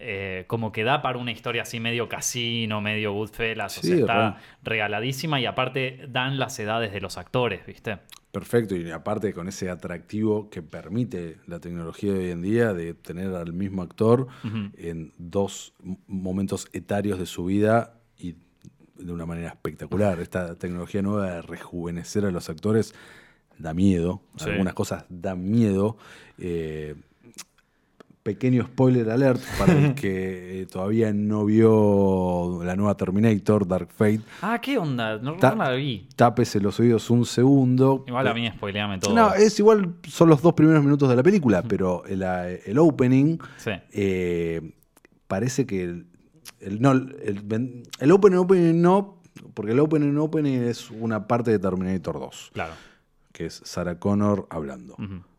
eh, 0.00 0.44
como 0.46 0.70
que 0.70 0.84
da 0.84 1.02
para 1.02 1.18
una 1.18 1.32
historia 1.32 1.62
así 1.62 1.80
medio 1.80 2.08
casino, 2.08 2.80
medio 2.80 3.12
Goodfellas. 3.12 3.78
o 3.78 3.82
sea, 3.82 3.96
está 3.96 4.36
regaladísima 4.62 5.40
y 5.40 5.46
aparte 5.46 6.04
dan 6.08 6.38
las 6.38 6.58
edades 6.60 6.92
de 6.92 7.00
los 7.00 7.18
actores, 7.18 7.66
¿viste? 7.66 7.98
Perfecto, 8.30 8.76
y 8.76 8.90
aparte 8.90 9.32
con 9.32 9.48
ese 9.48 9.70
atractivo 9.70 10.50
que 10.50 10.60
permite 10.60 11.38
la 11.46 11.60
tecnología 11.60 12.12
de 12.12 12.18
hoy 12.18 12.30
en 12.30 12.42
día 12.42 12.74
de 12.74 12.92
tener 12.92 13.34
al 13.34 13.54
mismo 13.54 13.82
actor 13.82 14.28
en 14.76 15.12
dos 15.16 15.72
momentos 16.06 16.68
etarios 16.74 17.18
de 17.18 17.24
su 17.24 17.46
vida 17.46 18.00
y 18.18 18.36
de 18.96 19.12
una 19.12 19.24
manera 19.24 19.48
espectacular. 19.48 20.20
Esta 20.20 20.56
tecnología 20.56 21.00
nueva 21.00 21.32
de 21.32 21.42
rejuvenecer 21.42 22.26
a 22.26 22.30
los 22.30 22.50
actores 22.50 22.94
da 23.56 23.72
miedo, 23.72 24.20
algunas 24.40 24.74
cosas 24.74 25.06
dan 25.08 25.50
miedo. 25.50 25.96
Eh, 26.36 26.96
pequeño 28.28 28.62
spoiler 28.66 29.08
alert 29.08 29.40
para 29.58 29.72
el 29.72 29.94
que 30.02 30.60
eh, 30.60 30.66
todavía 30.66 31.14
no 31.14 31.46
vio 31.46 32.60
la 32.62 32.76
nueva 32.76 32.94
Terminator, 32.94 33.66
Dark 33.66 33.88
Fate. 33.90 34.20
Ah, 34.42 34.60
¿qué 34.60 34.76
onda? 34.76 35.16
No, 35.16 35.38
la 35.38 35.70
vi. 35.72 36.06
Tápese 36.14 36.60
los 36.60 36.78
oídos 36.78 37.08
un 37.08 37.24
segundo. 37.24 38.04
Igual 38.06 38.28
a 38.28 38.34
mí 38.34 38.46
spoileame 38.50 38.98
todo. 38.98 39.14
No, 39.14 39.32
es 39.32 39.58
igual, 39.58 39.94
son 40.06 40.28
los 40.28 40.42
dos 40.42 40.52
primeros 40.52 40.84
minutos 40.84 41.08
de 41.08 41.16
la 41.16 41.22
película, 41.22 41.62
pero 41.62 42.04
el, 42.04 42.22
el 42.22 42.76
opening 42.76 43.38
eh, 43.92 44.72
parece 45.26 45.64
que 45.64 45.84
el, 45.84 46.06
el, 46.60 46.82
no, 46.82 46.92
el, 46.92 47.86
el 47.98 48.12
opening, 48.12 48.36
opening 48.36 48.82
no, 48.82 49.22
porque 49.54 49.72
el 49.72 49.80
opening 49.80 50.18
opening 50.18 50.64
es 50.64 50.90
una 50.90 51.26
parte 51.26 51.50
de 51.50 51.58
Terminator 51.58 52.20
2. 52.20 52.50
Claro. 52.52 52.74
Que 53.32 53.46
es 53.46 53.62
Sarah 53.64 53.98
Connor 53.98 54.46
hablando. 54.50 54.96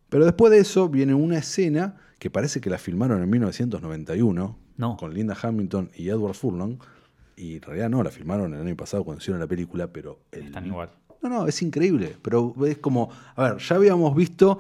Pero 0.09 0.25
después 0.25 0.51
de 0.51 0.57
eso 0.57 0.89
viene 0.89 1.13
una 1.13 1.37
escena 1.37 1.97
que 2.19 2.29
parece 2.29 2.61
que 2.61 2.69
la 2.69 2.77
filmaron 2.77 3.23
en 3.23 3.29
1991 3.29 4.57
con 4.97 5.13
Linda 5.13 5.35
Hamilton 5.41 5.89
y 5.95 6.09
Edward 6.09 6.35
Furlong. 6.35 6.77
Y 7.35 7.55
en 7.55 7.61
realidad 7.61 7.89
no, 7.89 8.03
la 8.03 8.11
filmaron 8.11 8.53
el 8.53 8.61
año 8.61 8.75
pasado 8.75 9.03
cuando 9.03 9.21
hicieron 9.21 9.39
la 9.39 9.47
película, 9.47 9.87
pero... 9.87 10.19
Están 10.31 10.65
igual. 10.65 10.89
No, 11.21 11.29
no, 11.29 11.47
es 11.47 11.61
increíble. 11.61 12.17
Pero 12.21 12.53
es 12.65 12.77
como, 12.77 13.09
a 13.35 13.43
ver, 13.43 13.57
ya 13.57 13.75
habíamos 13.75 14.15
visto 14.15 14.59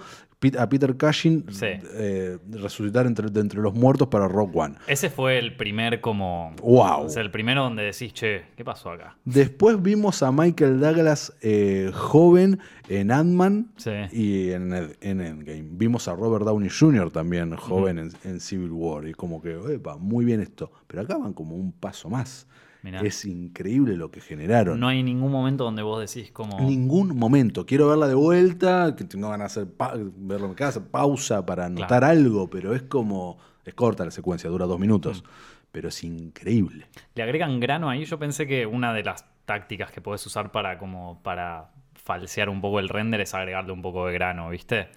a 0.57 0.69
Peter 0.69 0.95
Cushing 0.95 1.45
eh, 1.61 2.37
resucitar 2.49 3.05
entre, 3.05 3.27
entre 3.39 3.59
los 3.59 3.73
muertos 3.73 4.07
para 4.07 4.27
Rock 4.27 4.55
One. 4.55 4.75
Ese 4.87 5.09
fue 5.09 5.37
el 5.37 5.55
primer 5.57 5.99
como... 5.99 6.53
¡Wow! 6.61 7.05
O 7.05 7.09
sea, 7.09 7.21
el 7.21 7.31
primero 7.31 7.63
donde 7.63 7.83
decís, 7.83 8.13
che, 8.13 8.45
¿qué 8.55 8.63
pasó 8.63 8.91
acá? 8.91 9.17
Después 9.25 9.81
vimos 9.81 10.23
a 10.23 10.31
Michael 10.31 10.79
Douglas 10.79 11.33
eh, 11.41 11.91
joven 11.93 12.59
en 12.87 13.11
Ant-Man 13.11 13.71
y 14.13 14.51
en, 14.51 14.73
Endgame. 15.01 15.67
Vimos 15.71 16.07
a 16.07 16.15
Robert 16.15 16.45
Downey 16.45 16.69
Jr. 16.69 17.11
también 17.11 17.55
joven 17.57 17.99
en, 17.99 18.11
en, 18.23 18.39
Civil 18.39 18.71
War. 18.71 19.07
Y 19.07 19.13
como 19.13 19.41
que, 19.41 19.59
epa, 19.73 19.97
muy 19.97 20.23
bien 20.23 20.39
esto. 20.39 20.71
Pero 20.87 21.01
acá 21.01 21.17
van 21.17 21.33
como 21.33 21.55
un 21.55 21.73
paso 21.73 22.09
más. 22.09 22.47
Es 22.83 23.25
increíble 23.25 23.97
lo 23.97 24.09
que 24.09 24.21
generaron. 24.21 24.79
No 24.79 24.87
hay 24.87 25.03
ningún 25.03 25.31
momento 25.31 25.65
donde 25.65 25.81
vos 25.81 25.99
decís 25.99 26.31
como. 26.31 26.59
Ningún 26.61 27.17
momento. 27.17 27.65
Quiero 27.65 27.89
verla 27.89 28.07
de 28.07 28.15
vuelta, 28.15 28.95
que 28.95 29.03
tengo 29.03 29.29
ganas 29.29 29.55
de 29.55 29.61
hacer 29.63 29.73
verlo 30.15 30.47
en 30.47 30.53
casa, 30.53 30.89
pausa 30.89 31.45
para 31.45 31.65
anotar 31.65 32.03
algo, 32.03 32.49
pero 32.49 32.73
es 32.73 32.83
como. 32.83 33.37
Es 33.65 33.73
corta 33.73 34.05
la 34.05 34.11
secuencia, 34.11 34.49
dura 34.49 34.65
dos 34.65 34.79
minutos. 34.79 35.23
Mm. 35.23 35.27
Pero 35.71 35.89
es 35.89 36.03
increíble. 36.03 36.87
Le 37.13 37.23
agregan 37.23 37.59
grano 37.59 37.89
ahí. 37.89 38.05
Yo 38.05 38.17
pensé 38.17 38.47
que 38.47 38.65
una 38.65 38.93
de 38.93 39.03
las 39.03 39.25
tácticas 39.45 39.91
que 39.91 40.01
puedes 40.01 40.25
usar 40.25 40.51
para 40.51 40.79
como 40.79 41.21
para 41.21 41.71
falsear 41.93 42.49
un 42.49 42.61
poco 42.61 42.79
el 42.79 42.89
render 42.89 43.21
es 43.21 43.35
agregarle 43.35 43.71
un 43.71 43.81
poco 43.81 44.07
de 44.07 44.13
grano, 44.13 44.49
¿viste? 44.49 44.89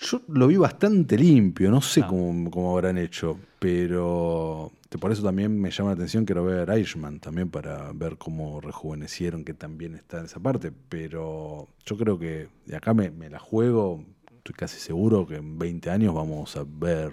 Yo 0.00 0.20
lo 0.28 0.48
vi 0.48 0.56
bastante 0.56 1.16
limpio, 1.16 1.70
no 1.70 1.80
sé 1.80 2.02
ah. 2.02 2.06
cómo, 2.08 2.50
cómo, 2.50 2.72
habrán 2.72 2.98
hecho, 2.98 3.38
pero 3.58 4.72
por 5.00 5.12
eso 5.12 5.22
también 5.22 5.60
me 5.60 5.70
llama 5.70 5.90
la 5.90 5.94
atención, 5.94 6.24
quiero 6.24 6.44
ver 6.44 6.68
Irishman 6.68 7.20
también 7.20 7.50
para 7.50 7.92
ver 7.92 8.16
cómo 8.16 8.60
rejuvenecieron, 8.60 9.44
que 9.44 9.54
también 9.54 9.94
está 9.94 10.18
en 10.18 10.26
esa 10.26 10.40
parte, 10.40 10.72
pero 10.88 11.68
yo 11.84 11.96
creo 11.96 12.18
que 12.18 12.48
de 12.66 12.76
acá 12.76 12.94
me, 12.94 13.10
me 13.10 13.30
la 13.30 13.38
juego, 13.38 14.04
estoy 14.36 14.54
casi 14.54 14.78
seguro 14.78 15.26
que 15.26 15.36
en 15.36 15.58
20 15.58 15.90
años 15.90 16.14
vamos 16.14 16.56
a 16.56 16.64
ver 16.66 17.12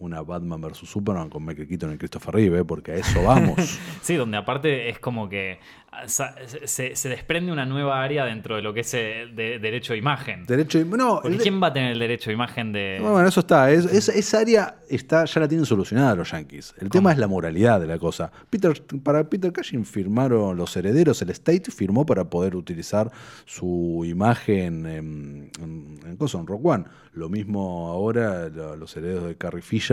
una 0.00 0.22
Batman 0.22 0.60
vs 0.60 0.78
Superman 0.78 1.28
con 1.28 1.44
Michael 1.44 1.68
Keaton 1.68 1.94
y 1.94 1.98
Christopher 1.98 2.34
Reeve, 2.34 2.60
¿eh? 2.60 2.64
porque 2.64 2.92
a 2.92 2.96
eso 2.96 3.22
vamos. 3.22 3.78
sí, 4.02 4.16
donde 4.16 4.38
aparte 4.38 4.88
es 4.88 4.98
como 4.98 5.28
que 5.28 5.60
se, 6.06 7.08
desprende 7.08 7.52
una 7.52 7.66
nueva 7.66 8.02
área 8.02 8.24
dentro 8.24 8.56
de 8.56 8.62
lo 8.62 8.72
que 8.72 8.80
es 8.80 8.94
eh, 8.94 9.26
de, 9.34 9.58
derecho 9.58 9.92
de 9.92 9.98
imagen. 9.98 10.46
Derecho 10.46 10.82
no, 10.84 11.20
¿Quién 11.20 11.62
va 11.62 11.68
a 11.68 11.72
tener 11.72 11.92
el 11.92 11.98
derecho 11.98 12.30
de 12.30 12.34
imagen 12.34 12.72
de.? 12.72 12.98
Bueno, 13.00 13.26
eso 13.26 13.40
está. 13.40 13.70
esa 13.70 14.38
área 14.38 14.76
está, 14.88 15.24
ya 15.24 15.40
la 15.40 15.48
tienen 15.48 15.66
solucionada 15.66 16.14
los 16.14 16.30
yankees. 16.30 16.74
El 16.78 16.88
tema 16.88 17.12
es 17.12 17.18
la 17.18 17.26
moralidad 17.26 17.80
de 17.80 17.86
la 17.86 17.98
cosa. 17.98 18.30
Peter, 18.48 18.80
para 19.02 19.28
Peter 19.28 19.52
Cushing 19.52 19.84
firmaron 19.84 20.56
los 20.56 20.76
herederos, 20.76 21.20
el 21.22 21.30
State 21.30 21.70
firmó 21.70 22.06
para 22.06 22.24
poder 22.24 22.56
utilizar 22.56 23.10
su 23.44 24.02
imagen 24.06 24.86
en, 24.86 25.50
en, 25.60 26.00
en 26.06 26.46
Rock 26.46 26.64
One. 26.64 26.84
Lo 27.12 27.28
mismo 27.28 27.88
ahora 27.88 28.48
los 28.48 28.96
herederos 28.96 29.24
de 29.24 29.36
Carrie 29.36 29.62
Fisher 29.62 29.89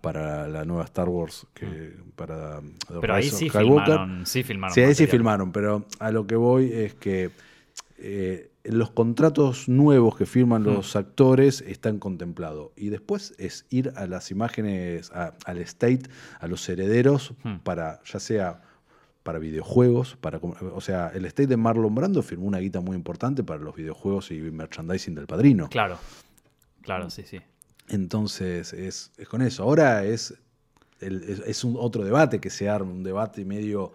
para 0.00 0.48
la 0.48 0.64
nueva 0.64 0.84
Star 0.84 1.08
Wars 1.08 1.46
que 1.54 1.66
mm. 1.66 2.10
para 2.16 2.60
Pero 3.00 3.14
ahí 3.14 3.30
sí 3.30 3.48
filmaron, 3.50 4.26
sí 4.26 4.42
filmaron. 4.42 4.74
Sí, 4.74 4.80
ahí 4.80 4.94
sí 4.94 5.06
filmaron 5.06 5.52
pero 5.52 5.86
a 5.98 6.10
lo 6.10 6.26
que 6.26 6.36
voy 6.36 6.72
es 6.72 6.94
que 6.94 7.30
eh, 7.98 8.50
los 8.64 8.90
contratos 8.90 9.68
nuevos 9.68 10.16
que 10.16 10.26
firman 10.26 10.62
mm. 10.62 10.66
los 10.66 10.96
actores 10.96 11.60
están 11.62 11.98
contemplados. 11.98 12.72
Y 12.76 12.88
después 12.88 13.34
es 13.38 13.66
ir 13.70 13.92
a 13.96 14.06
las 14.06 14.30
imágenes, 14.30 15.12
al 15.12 15.58
state, 15.58 16.02
a 16.40 16.46
los 16.46 16.68
herederos, 16.68 17.34
mm. 17.42 17.56
para 17.58 18.00
ya 18.04 18.20
sea 18.20 18.62
para 19.22 19.38
videojuegos, 19.38 20.16
para 20.16 20.38
o 20.38 20.80
sea, 20.82 21.10
el 21.14 21.24
state 21.24 21.46
de 21.46 21.56
Marlon 21.56 21.94
Brando 21.94 22.22
firmó 22.22 22.46
una 22.46 22.58
guita 22.58 22.80
muy 22.80 22.94
importante 22.94 23.42
para 23.42 23.58
los 23.60 23.74
videojuegos 23.74 24.30
y 24.30 24.38
merchandising 24.38 25.14
del 25.14 25.26
padrino. 25.26 25.70
Claro, 25.70 25.98
claro, 26.82 27.08
sí, 27.08 27.22
sí. 27.22 27.40
Entonces 27.88 28.72
es, 28.72 29.10
con 29.28 29.42
eso. 29.42 29.62
Ahora 29.62 30.04
es, 30.04 30.34
es, 31.00 31.64
un 31.64 31.76
otro 31.78 32.04
debate 32.04 32.40
que 32.40 32.50
se 32.50 32.68
arma, 32.68 32.92
un 32.92 33.02
debate 33.02 33.44
medio 33.44 33.92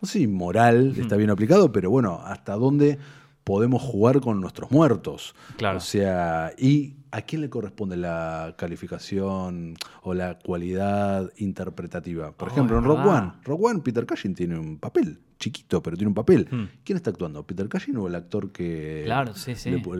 no 0.00 0.08
sé 0.08 0.26
moral 0.26 0.94
está 0.96 1.16
bien 1.16 1.30
aplicado, 1.30 1.72
pero 1.72 1.90
bueno, 1.90 2.22
hasta 2.24 2.54
dónde 2.54 2.98
podemos 3.44 3.82
jugar 3.82 4.20
con 4.20 4.40
nuestros 4.40 4.70
muertos. 4.70 5.34
Claro. 5.56 5.78
O 5.78 5.80
sea, 5.80 6.52
¿y 6.58 6.94
a 7.10 7.22
quién 7.22 7.40
le 7.42 7.50
corresponde 7.50 7.96
la 7.96 8.54
calificación 8.56 9.74
o 10.02 10.14
la 10.14 10.38
cualidad 10.38 11.30
interpretativa? 11.36 12.32
Por 12.32 12.48
oh, 12.48 12.52
ejemplo, 12.52 12.78
en 12.78 12.84
Rock 12.84 13.06
One, 13.06 13.32
Rock 13.44 13.62
One, 13.62 13.80
Peter 13.80 14.06
Cushing 14.06 14.34
tiene 14.34 14.58
un 14.58 14.78
papel 14.78 15.18
chiquito, 15.40 15.82
pero 15.82 15.96
tiene 15.96 16.08
un 16.08 16.14
papel. 16.14 16.46
Hmm. 16.48 16.66
¿Quién 16.84 16.96
está 16.96 17.10
actuando? 17.10 17.44
¿Peter 17.44 17.68
Cushing 17.68 17.96
o 17.96 18.06
el 18.06 18.14
actor 18.14 18.52
que 18.52 19.08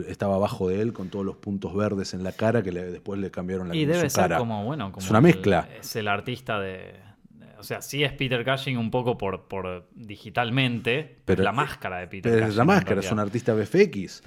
estaba 0.07 0.35
abajo 0.35 0.69
de 0.69 0.81
él 0.81 0.93
con 0.93 1.09
todos 1.09 1.25
los 1.25 1.35
puntos 1.35 1.75
verdes 1.75 2.13
en 2.13 2.23
la 2.23 2.31
cara 2.31 2.61
que 2.61 2.71
después 2.71 3.19
le 3.19 3.31
cambiaron 3.31 3.67
la 3.67 3.75
y 3.75 3.85
debe 3.85 4.09
ser 4.09 4.37
como, 4.37 4.63
bueno, 4.63 4.91
como 4.91 5.03
es 5.03 5.09
una 5.09 5.19
mezcla. 5.19 5.67
es 5.79 5.95
el 5.95 6.07
artista 6.07 6.59
de 6.59 7.10
o 7.61 7.63
sea, 7.63 7.83
sí 7.83 8.03
es 8.03 8.11
Peter 8.13 8.43
Cushing 8.43 8.75
un 8.75 8.89
poco 8.89 9.19
por, 9.19 9.47
por 9.47 9.87
digitalmente, 9.93 11.19
pero 11.25 11.43
la 11.43 11.51
máscara 11.51 11.99
de 11.99 12.07
Peter 12.07 12.31
pero 12.31 12.47
Es 12.47 12.55
la 12.55 12.65
máscara, 12.65 13.01
es 13.01 13.11
un 13.11 13.19
artista 13.19 13.53
BFX. 13.53 14.23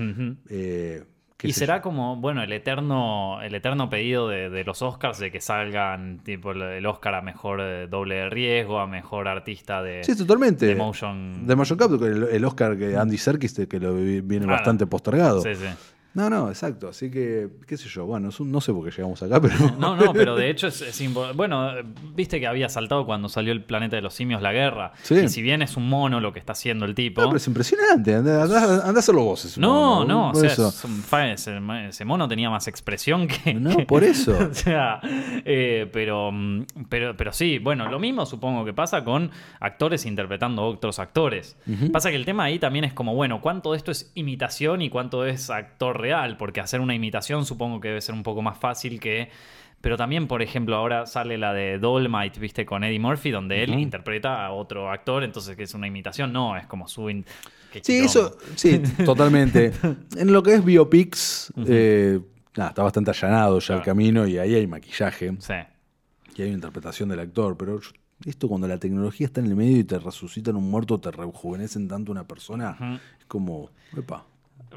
Eh, 0.48 1.02
y 1.42 1.52
será 1.52 1.82
como, 1.82 2.14
bueno, 2.14 2.44
el 2.44 2.52
eterno, 2.52 3.42
el 3.42 3.56
eterno 3.56 3.90
pedido 3.90 4.28
de, 4.28 4.62
los 4.62 4.82
Oscars 4.82 5.18
de 5.18 5.32
que 5.32 5.40
salgan 5.40 6.20
tipo 6.22 6.52
el, 6.52 6.86
Oscar 6.86 7.16
a 7.16 7.22
mejor 7.22 7.60
eh, 7.60 7.88
doble 7.88 8.14
de 8.14 8.30
riesgo, 8.30 8.78
a 8.78 8.86
mejor 8.86 9.26
artista 9.26 9.82
de, 9.82 10.04
sí, 10.04 10.16
totalmente. 10.16 10.66
de 10.66 10.76
motion. 10.76 11.44
De 11.44 11.56
motion 11.56 11.76
capture, 11.76 12.36
el, 12.36 12.44
Oscar 12.44 12.78
que 12.78 12.96
Andy 12.96 13.18
Serkis, 13.18 13.66
que 13.68 13.80
lo 13.80 13.96
viene 13.96 14.46
bastante 14.46 14.86
postergado. 14.86 15.42
Sí, 15.42 15.56
sí. 15.56 15.66
No, 16.14 16.30
no, 16.30 16.48
exacto. 16.48 16.88
Así 16.88 17.10
que, 17.10 17.48
qué 17.66 17.76
sé 17.76 17.88
yo, 17.88 18.06
bueno, 18.06 18.30
no 18.38 18.60
sé 18.60 18.72
por 18.72 18.84
qué 18.84 18.90
llegamos 18.92 19.22
acá, 19.22 19.40
pero... 19.40 19.54
No, 19.78 19.96
no, 19.96 20.12
pero 20.12 20.36
de 20.36 20.48
hecho 20.48 20.68
es, 20.68 20.84
Bueno, 21.34 21.72
viste 22.14 22.38
que 22.38 22.46
había 22.46 22.68
saltado 22.68 23.04
cuando 23.04 23.28
salió 23.28 23.52
el 23.52 23.64
planeta 23.64 23.96
de 23.96 24.02
los 24.02 24.14
simios 24.14 24.40
la 24.40 24.52
guerra. 24.52 24.92
Sí. 25.02 25.16
Y 25.16 25.28
si 25.28 25.42
bien 25.42 25.60
es 25.62 25.76
un 25.76 25.88
mono 25.88 26.20
lo 26.20 26.32
que 26.32 26.38
está 26.38 26.52
haciendo 26.52 26.84
el 26.84 26.94
tipo... 26.94 27.20
No, 27.20 27.28
pero 27.28 27.36
es 27.38 27.46
impresionante, 27.48 28.14
anda, 28.14 28.44
a 28.44 28.90
hacerlo 28.90 29.24
vos. 29.24 29.58
no, 29.58 30.04
no, 30.04 30.30
o 30.30 30.34
sea, 30.34 31.32
ese, 31.32 32.04
mono 32.04 32.28
tenía 32.28 32.48
más 32.48 32.68
expresión 32.68 33.26
que... 33.26 33.54
No, 33.64 33.86
por 33.86 34.04
eso. 34.04 34.36
o 34.50 34.54
sea, 34.54 35.00
eh, 35.02 35.88
pero, 35.92 36.30
pero, 36.88 37.16
pero 37.16 37.32
sí, 37.32 37.58
bueno, 37.58 37.88
lo 37.90 37.98
mismo 37.98 38.26
supongo 38.26 38.64
que 38.64 38.74
pasa 38.74 39.04
con 39.04 39.30
actores 39.58 40.04
interpretando 40.06 40.62
a 40.62 40.66
otros 40.66 40.98
actores. 40.98 41.56
Pasa 41.92 42.10
que 42.10 42.16
el 42.16 42.24
tema 42.24 42.44
ahí 42.44 42.58
también 42.58 42.84
es 42.84 42.92
como, 42.92 43.14
bueno, 43.14 43.40
¿cuánto 43.40 43.72
de 43.72 43.78
esto 43.78 43.90
es 43.90 44.12
imitación 44.14 44.82
y 44.82 44.90
cuánto 44.90 45.24
es 45.24 45.50
actor 45.50 46.03
real, 46.04 46.36
porque 46.36 46.60
hacer 46.60 46.80
una 46.80 46.94
imitación 46.94 47.46
supongo 47.46 47.80
que 47.80 47.88
debe 47.88 48.00
ser 48.00 48.14
un 48.14 48.22
poco 48.22 48.42
más 48.42 48.58
fácil 48.58 49.00
que 49.00 49.30
Pero 49.80 49.96
también, 49.96 50.26
por 50.26 50.40
ejemplo, 50.40 50.76
ahora 50.76 51.06
sale 51.06 51.36
la 51.36 51.52
de 51.52 51.78
Dolmite, 51.78 52.40
viste, 52.40 52.64
con 52.64 52.84
Eddie 52.84 52.98
Murphy, 52.98 53.30
donde 53.30 53.62
él 53.62 53.78
interpreta 53.78 54.44
a 54.46 54.52
otro 54.52 54.90
actor, 54.90 55.24
entonces 55.24 55.56
que 55.56 55.64
es 55.64 55.74
una 55.74 55.86
imitación, 55.86 56.32
no, 56.32 56.56
es 56.56 56.66
como 56.66 56.88
su... 56.88 57.08
Sí, 57.82 57.98
eso, 57.98 58.36
sí, 58.54 58.80
totalmente. 59.04 59.72
en 60.16 60.32
lo 60.32 60.42
que 60.42 60.54
es 60.54 60.64
biopics, 60.64 61.52
eh, 61.66 62.20
está 62.54 62.82
bastante 62.82 63.10
allanado 63.10 63.58
ya 63.58 63.74
el 63.74 63.82
camino 63.82 64.26
y 64.26 64.38
ahí 64.38 64.54
hay 64.54 64.66
maquillaje. 64.66 65.34
Sí. 65.38 65.54
Y 66.36 66.42
hay 66.42 66.48
una 66.48 66.56
interpretación 66.56 67.08
del 67.08 67.20
actor, 67.20 67.56
pero 67.56 67.80
esto 68.24 68.48
cuando 68.48 68.66
la 68.66 68.78
tecnología 68.78 69.26
está 69.26 69.40
en 69.40 69.46
el 69.46 69.56
medio 69.56 69.78
y 69.78 69.84
te 69.84 69.98
resucitan 69.98 70.56
un 70.56 70.70
muerto, 70.70 70.98
te 70.98 71.10
rejuvenecen 71.10 71.88
tanto 71.88 72.10
una 72.12 72.24
persona, 72.24 73.00
es 73.18 73.26
como, 73.26 73.70
epa. 73.96 74.24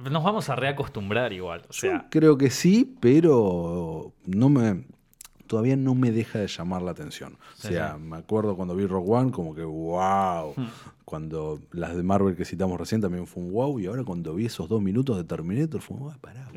Nos 0.09 0.23
vamos 0.23 0.49
a 0.49 0.55
reacostumbrar 0.55 1.33
igual. 1.33 1.63
O 1.69 1.73
sea. 1.73 2.07
creo 2.09 2.37
que 2.37 2.49
sí, 2.49 2.97
pero 2.99 4.13
no 4.25 4.49
me 4.49 4.85
todavía 5.47 5.75
no 5.75 5.95
me 5.95 6.11
deja 6.11 6.39
de 6.39 6.47
llamar 6.47 6.81
la 6.83 6.91
atención. 6.91 7.37
o 7.57 7.61
sea, 7.61 7.97
me 7.97 8.17
acuerdo 8.17 8.55
cuando 8.55 8.75
vi 8.75 8.85
Rock 8.85 9.09
One, 9.09 9.31
como 9.31 9.55
que 9.55 9.63
wow. 9.63 10.53
Hmm. 10.55 10.67
Cuando 11.05 11.61
las 11.71 11.95
de 11.95 12.03
Marvel 12.03 12.35
que 12.35 12.43
citamos 12.43 12.77
recién 12.77 12.99
también 12.99 13.25
fue 13.27 13.41
un 13.41 13.53
wow. 13.53 13.79
Y 13.79 13.87
ahora 13.87 14.03
cuando 14.03 14.35
vi 14.35 14.45
esos 14.45 14.67
dos 14.67 14.81
minutos 14.81 15.15
de 15.15 15.23
Terminator, 15.23 15.81
fue 15.81 15.95
un 15.97 16.03
wow, 16.03 16.13
pará. 16.19 16.49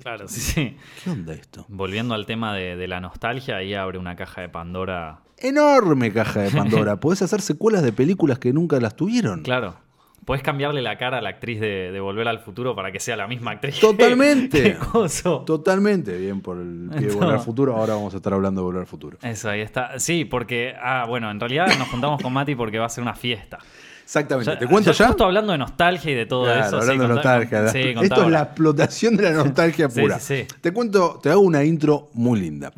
claro, 0.00 0.28
sí, 0.28 0.40
sí. 0.40 0.76
¿Qué 1.02 1.10
onda 1.10 1.34
esto? 1.34 1.66
Volviendo 1.68 2.14
al 2.14 2.24
tema 2.24 2.54
de, 2.54 2.76
de 2.76 2.88
la 2.88 3.00
nostalgia, 3.00 3.56
ahí 3.56 3.74
abre 3.74 3.98
una 3.98 4.14
caja 4.14 4.40
de 4.40 4.48
Pandora. 4.48 5.22
Enorme 5.38 6.12
caja 6.12 6.42
de 6.42 6.50
Pandora. 6.50 6.96
Podés 7.00 7.22
hacer 7.22 7.42
secuelas 7.42 7.82
de 7.82 7.92
películas 7.92 8.38
que 8.38 8.52
nunca 8.52 8.80
las 8.80 8.94
tuvieron. 8.94 9.42
Claro. 9.42 9.85
Puedes 10.26 10.42
cambiarle 10.42 10.82
la 10.82 10.98
cara 10.98 11.18
a 11.18 11.22
la 11.22 11.28
actriz 11.28 11.60
de, 11.60 12.00
Volver 12.00 12.26
al 12.26 12.40
Futuro 12.40 12.74
para 12.74 12.90
que 12.90 12.98
sea 12.98 13.16
la 13.16 13.28
misma 13.28 13.52
actriz. 13.52 13.78
Totalmente. 13.78 14.76
Totalmente. 15.46 16.18
Bien 16.18 16.40
por 16.40 16.58
el 16.58 16.90
pie 16.90 17.06
de 17.06 17.14
Volver 17.14 17.34
al 17.36 17.40
Futuro. 17.40 17.76
Ahora 17.76 17.94
vamos 17.94 18.12
a 18.12 18.16
estar 18.16 18.34
hablando 18.34 18.60
de 18.60 18.64
Volver 18.64 18.80
al 18.80 18.88
Futuro. 18.88 19.18
Eso, 19.22 19.48
ahí 19.48 19.60
está. 19.60 20.00
Sí, 20.00 20.24
porque, 20.24 20.74
ah, 20.82 21.04
bueno, 21.06 21.30
en 21.30 21.38
realidad 21.38 21.68
nos 21.78 21.86
juntamos 21.86 22.20
con 22.20 22.32
Mati 22.32 22.56
porque 22.56 22.76
va 22.76 22.86
a 22.86 22.88
ser 22.88 23.02
una 23.02 23.14
fiesta. 23.14 23.58
Exactamente. 24.02 24.56
¿Te 24.56 24.66
cuento 24.66 24.90
ya? 24.90 25.06
Justo 25.06 25.26
hablando 25.26 25.52
de 25.52 25.58
nostalgia 25.58 26.10
y 26.10 26.14
de 26.16 26.26
todo 26.26 26.52
eso. 26.52 26.78
Hablando 26.78 27.06
de 27.06 27.14
nostalgia. 27.14 27.66
Esto 27.66 28.22
es 28.24 28.28
la 28.28 28.42
explotación 28.42 29.16
de 29.16 29.22
la 29.22 29.30
nostalgia 29.30 29.88
pura. 29.90 30.18
Sí, 30.18 30.44
te 30.60 30.72
cuento, 30.72 31.20
te 31.22 31.30
hago 31.30 31.40
una 31.40 31.62
intro 31.62 32.08
muy 32.14 32.40
linda. 32.40 32.72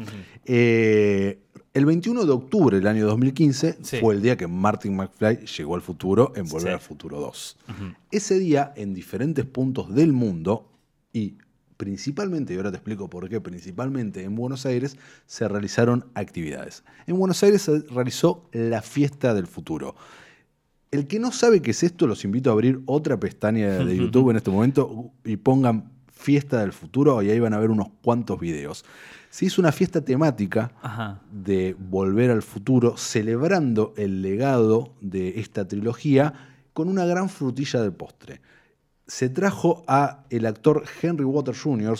eh, 0.45 1.39
el 1.79 1.87
21 1.87 2.25
de 2.25 2.33
octubre 2.33 2.77
del 2.77 2.88
año 2.88 3.07
2015 3.07 3.79
fue 4.01 4.17
el 4.17 4.21
día 4.21 4.37
que 4.37 4.49
Martin 4.49 4.97
McFly 4.97 5.47
llegó 5.47 5.77
al 5.77 5.81
futuro 5.81 6.33
en 6.35 6.49
Volver 6.49 6.73
al 6.73 6.81
Futuro 6.81 7.21
2. 7.21 7.57
Ese 8.11 8.37
día, 8.41 8.73
en 8.75 8.95
diferentes 8.95 9.45
puntos 9.47 9.95
del 9.95 10.12
mundo, 10.12 10.73
y 11.12 11.37
principalmente, 11.77 12.53
y 12.53 12.57
ahora 12.57 12.73
te 12.73 12.79
explico 12.79 13.09
por 13.09 13.29
qué, 13.29 13.41
principalmente 13.41 14.25
en 14.25 14.35
Buenos 14.35 14.67
Aires, 14.67 14.97
se 15.27 15.47
realizaron 15.47 16.07
actividades. 16.14 16.83
En 17.07 17.17
Buenos 17.17 17.41
Aires 17.45 17.62
se 17.62 17.79
realizó 17.91 18.49
la 18.51 18.83
fiesta 18.83 19.33
del 19.33 19.47
futuro. 19.47 19.95
El 20.91 21.07
que 21.07 21.21
no 21.21 21.31
sabe 21.31 21.62
qué 21.62 21.71
es 21.71 21.85
esto, 21.85 22.09
los 22.09 22.25
invito 22.25 22.51
a 22.51 22.55
abrir 22.55 22.81
otra 22.87 23.21
pestaña 23.21 23.85
de 23.85 23.97
YouTube 23.97 24.31
en 24.31 24.37
este 24.37 24.51
momento 24.51 25.12
y 25.25 25.37
pongan 25.37 25.93
fiesta 26.11 26.59
del 26.61 26.73
futuro 26.73 27.23
y 27.23 27.31
ahí 27.31 27.38
van 27.38 27.55
a 27.55 27.61
ver 27.61 27.71
unos 27.71 27.87
cuantos 28.03 28.41
videos 28.41 28.85
se 29.31 29.47
hizo 29.47 29.61
una 29.61 29.73
fiesta 29.73 30.01
temática 30.01 30.73
de 31.31 31.77
Volver 31.79 32.31
al 32.31 32.43
Futuro, 32.43 32.97
celebrando 32.97 33.93
el 33.97 34.23
legado 34.23 34.95
de 35.01 35.41
esta 35.41 35.67
trilogía 35.69 36.33
con 36.73 36.88
una 36.88 37.05
gran 37.05 37.29
frutilla 37.29 37.81
del 37.83 37.93
postre. 37.93 38.41
Se 39.07 39.29
trajo 39.29 39.85
a 39.87 40.25
el 40.31 40.47
actor 40.47 40.85
Henry 41.03 41.25
Waters 41.25 41.61
Jr., 41.61 41.99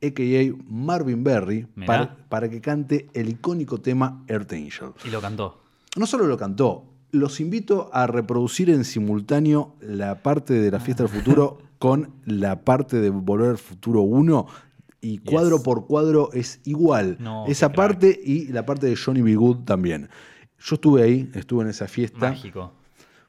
a.k.a. 0.00 0.54
Marvin 0.68 1.24
Berry, 1.24 1.66
para, 1.86 2.48
que 2.48 2.60
cante 2.60 3.08
el 3.14 3.28
icónico 3.28 3.80
tema 3.80 4.24
Earth 4.28 4.52
Angel. 4.52 4.92
Y 5.04 5.10
lo 5.10 5.20
cantó. 5.20 5.60
No 5.96 6.06
solo 6.06 6.26
lo 6.26 6.36
cantó, 6.36 6.84
los 7.10 7.40
invito 7.40 7.90
a 7.92 8.06
reproducir 8.06 8.70
en 8.70 8.84
simultáneo 8.84 9.74
la 9.80 10.22
parte 10.22 10.54
de 10.54 10.70
la 10.70 10.78
fiesta 10.78 11.04
del 11.04 11.12
futuro 11.12 11.58
con 11.78 12.10
la 12.24 12.60
parte 12.60 13.00
de 13.00 13.10
Volver 13.10 13.50
al 13.50 13.58
Futuro 13.58 14.02
1 14.02 14.46
y 15.00 15.18
cuadro 15.18 15.62
por 15.62 15.86
cuadro 15.86 16.30
es 16.32 16.60
igual. 16.64 17.18
esa 17.46 17.72
parte 17.72 18.18
y 18.22 18.46
la 18.48 18.66
parte 18.66 18.86
de 18.86 18.96
Johnny 18.96 19.22
B. 19.22 19.36
Good 19.36 19.64
también. 19.64 20.08
Yo 20.60 20.74
estuve 20.74 21.02
ahí, 21.02 21.30
estuve 21.34 21.62
en 21.62 21.70
esa 21.70 21.86
fiesta. 21.86 22.30
Mágico. 22.30 22.72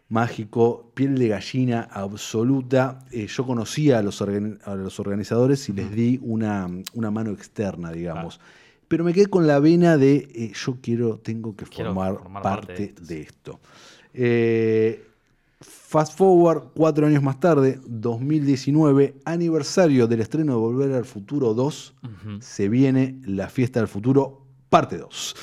Mágico, 0.09 0.91
piel 0.95 1.19
de 1.19 1.27
gallina 1.27 1.87
absoluta. 1.91 2.99
Eh, 3.11 3.27
yo 3.27 3.45
conocía 3.45 3.99
a 3.99 4.01
los, 4.01 4.21
a 4.21 4.75
los, 4.75 4.99
organizadores 4.99 5.69
y 5.69 5.73
les 5.73 5.91
di 5.91 6.19
una, 6.23 6.67
mano 7.11 7.31
externa, 7.31 7.91
digamos. 7.91 8.39
Pero 8.87 9.03
me 9.03 9.13
quedé 9.13 9.27
con 9.27 9.45
la 9.45 9.59
vena 9.59 9.97
de 9.97 10.27
eh, 10.33 10.51
yo 10.55 10.77
quiero, 10.81 11.19
tengo 11.19 11.55
que 11.55 11.67
formar, 11.67 12.17
parte, 12.41 12.95
de 12.99 13.21
esto. 13.21 13.59
Eh, 14.15 15.08
Fast 15.89 16.15
forward, 16.15 16.65
cuatro 16.75 17.07
años 17.07 17.23
más 17.23 17.39
tarde, 17.39 17.79
2019, 17.87 19.15
aniversario 19.25 20.05
del 20.05 20.21
estreno 20.21 20.51
de 20.53 20.59
Volver 20.59 20.93
al 20.93 21.03
Futuro 21.03 21.55
2, 21.55 21.95
se 22.41 22.69
viene 22.69 23.19
la 23.25 23.49
Fiesta 23.49 23.79
del 23.79 23.87
Futuro, 23.87 24.45
parte 24.69 24.99
2. 24.99 25.35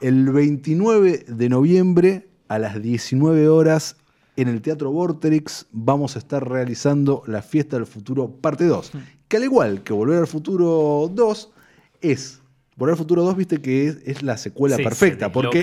El 0.00 0.30
29 0.30 1.26
de 1.28 1.48
noviembre, 1.50 2.30
a 2.48 2.58
las 2.58 2.80
19 2.80 3.50
horas, 3.50 3.96
en 4.36 4.48
el 4.48 4.62
Teatro 4.62 4.90
Vorterix, 4.90 5.66
vamos 5.72 6.16
a 6.16 6.20
estar 6.20 6.48
realizando 6.48 7.22
la 7.26 7.42
Fiesta 7.42 7.76
del 7.76 7.84
Futuro, 7.84 8.30
parte 8.30 8.64
2. 8.64 8.92
Que 9.28 9.36
al 9.36 9.44
igual 9.44 9.82
que 9.82 9.92
Volver 9.92 10.20
al 10.20 10.26
Futuro 10.26 11.10
2, 11.12 11.52
es 12.00 12.40
Volver 12.76 12.94
al 12.94 12.98
Futuro 12.98 13.24
2, 13.24 13.36
viste 13.36 13.60
que 13.60 13.88
es, 14.06 14.22
la 14.22 14.38
secuela 14.38 14.78
perfecta. 14.78 15.30
porque, 15.30 15.60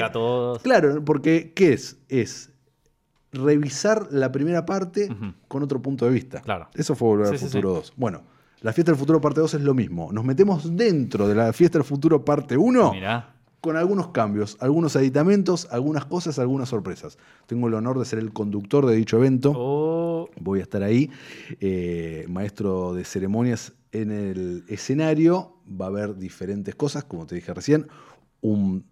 Claro, 0.62 1.04
porque 1.04 1.52
¿qué 1.56 1.74
es? 1.74 1.98
Es 2.10 2.52
revisar 3.32 4.08
la 4.12 4.32
primera 4.32 4.66
parte 4.66 5.10
con 5.48 5.64
otro 5.64 5.82
punto 5.82 6.06
de 6.06 6.12
vista. 6.12 6.42
Claro. 6.42 6.70
Eso 6.74 6.96
fue 6.96 7.10
Volver 7.10 7.28
al 7.28 7.40
Futuro 7.40 7.74
2. 7.74 7.94
Bueno, 7.96 8.24
la 8.62 8.74
Fiesta 8.74 8.92
del 8.92 9.00
Futuro 9.00 9.22
parte 9.22 9.40
2 9.42 9.56
es 9.56 9.62
lo 9.62 9.74
mismo. 9.74 10.12
Nos 10.12 10.26
metemos 10.26 10.76
dentro 10.76 11.28
de 11.28 11.36
la 11.36 11.54
Fiesta 11.54 11.78
del 11.78 11.86
Futuro 11.86 12.26
parte 12.26 12.58
1 12.58 12.94
con 13.62 13.76
algunos 13.76 14.10
cambios, 14.10 14.58
algunos 14.62 14.96
aditamentos, 14.96 15.68
algunas 15.72 16.06
cosas, 16.06 16.40
algunas 16.40 16.70
sorpresas. 16.70 17.18
Tengo 17.46 17.68
el 17.68 17.74
honor 17.74 18.00
de 18.00 18.06
ser 18.06 18.20
el 18.20 18.32
conductor 18.32 18.86
de 18.86 18.96
dicho 18.96 19.18
evento. 19.18 19.54
Oh. 19.56 20.30
Voy 20.40 20.60
a 20.60 20.64
estar 20.64 20.84
ahí, 20.84 21.10
eh, 21.60 22.26
maestro 22.30 22.94
de 22.94 23.04
ceremonias 23.04 23.74
en 23.92 24.12
el 24.12 24.64
escenario. 24.68 25.58
Va 25.70 25.86
a 25.86 25.90
haber 25.90 26.18
diferentes 26.18 26.76
cosas, 26.76 27.04
como 27.04 27.26
te 27.26 27.36
dije 27.36 27.54
recién. 27.54 27.88
Un 28.42 28.86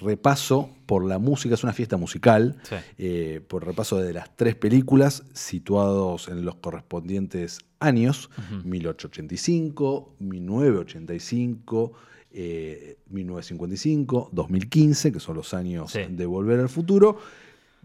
repaso 0.00 0.70
por 0.86 1.04
la 1.04 1.18
música, 1.18 1.54
es 1.54 1.62
una 1.62 1.72
fiesta 1.72 1.96
musical, 1.96 2.56
eh, 2.98 3.40
por 3.46 3.64
repaso 3.64 3.98
de 3.98 4.12
las 4.12 4.34
tres 4.36 4.56
películas 4.56 5.22
situados 5.32 6.28
en 6.28 6.44
los 6.44 6.56
correspondientes 6.56 7.60
años, 7.78 8.30
1885, 8.64 10.16
1985, 10.18 11.92
1955, 12.32 14.30
2015, 14.32 15.12
que 15.12 15.20
son 15.20 15.36
los 15.36 15.54
años 15.54 15.92
de 15.92 16.26
Volver 16.26 16.60
al 16.60 16.68
Futuro. 16.68 17.18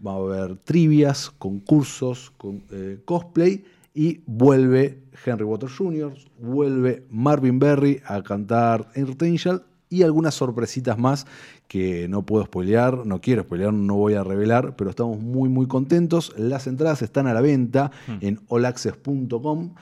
Va 0.04 0.12
a 0.12 0.16
haber 0.16 0.56
trivias, 0.56 1.30
concursos, 1.30 2.32
con, 2.36 2.64
eh, 2.70 2.98
cosplay 3.04 3.64
y 3.94 4.20
vuelve 4.26 5.04
Henry 5.24 5.44
Waters 5.44 5.72
Jr., 5.74 6.12
vuelve 6.38 7.06
Marvin 7.08 7.58
Berry 7.58 8.02
a 8.04 8.22
cantar 8.22 8.90
Entertainment 8.94 9.62
y 9.88 10.02
algunas 10.02 10.34
sorpresitas 10.34 10.98
más 10.98 11.26
que 11.68 12.08
no 12.08 12.22
puedo 12.22 12.44
spoilear, 12.44 13.06
no 13.06 13.20
quiero 13.20 13.42
spoilear, 13.42 13.72
no 13.72 13.96
voy 13.96 14.14
a 14.14 14.24
revelar, 14.24 14.76
pero 14.76 14.90
estamos 14.90 15.20
muy 15.20 15.48
muy 15.48 15.66
contentos. 15.66 16.32
Las 16.36 16.66
entradas 16.66 17.02
están 17.02 17.26
a 17.26 17.34
la 17.34 17.40
venta 17.40 17.90
hmm. 18.06 18.18
en 18.20 18.40
olaccess.com 18.48 19.74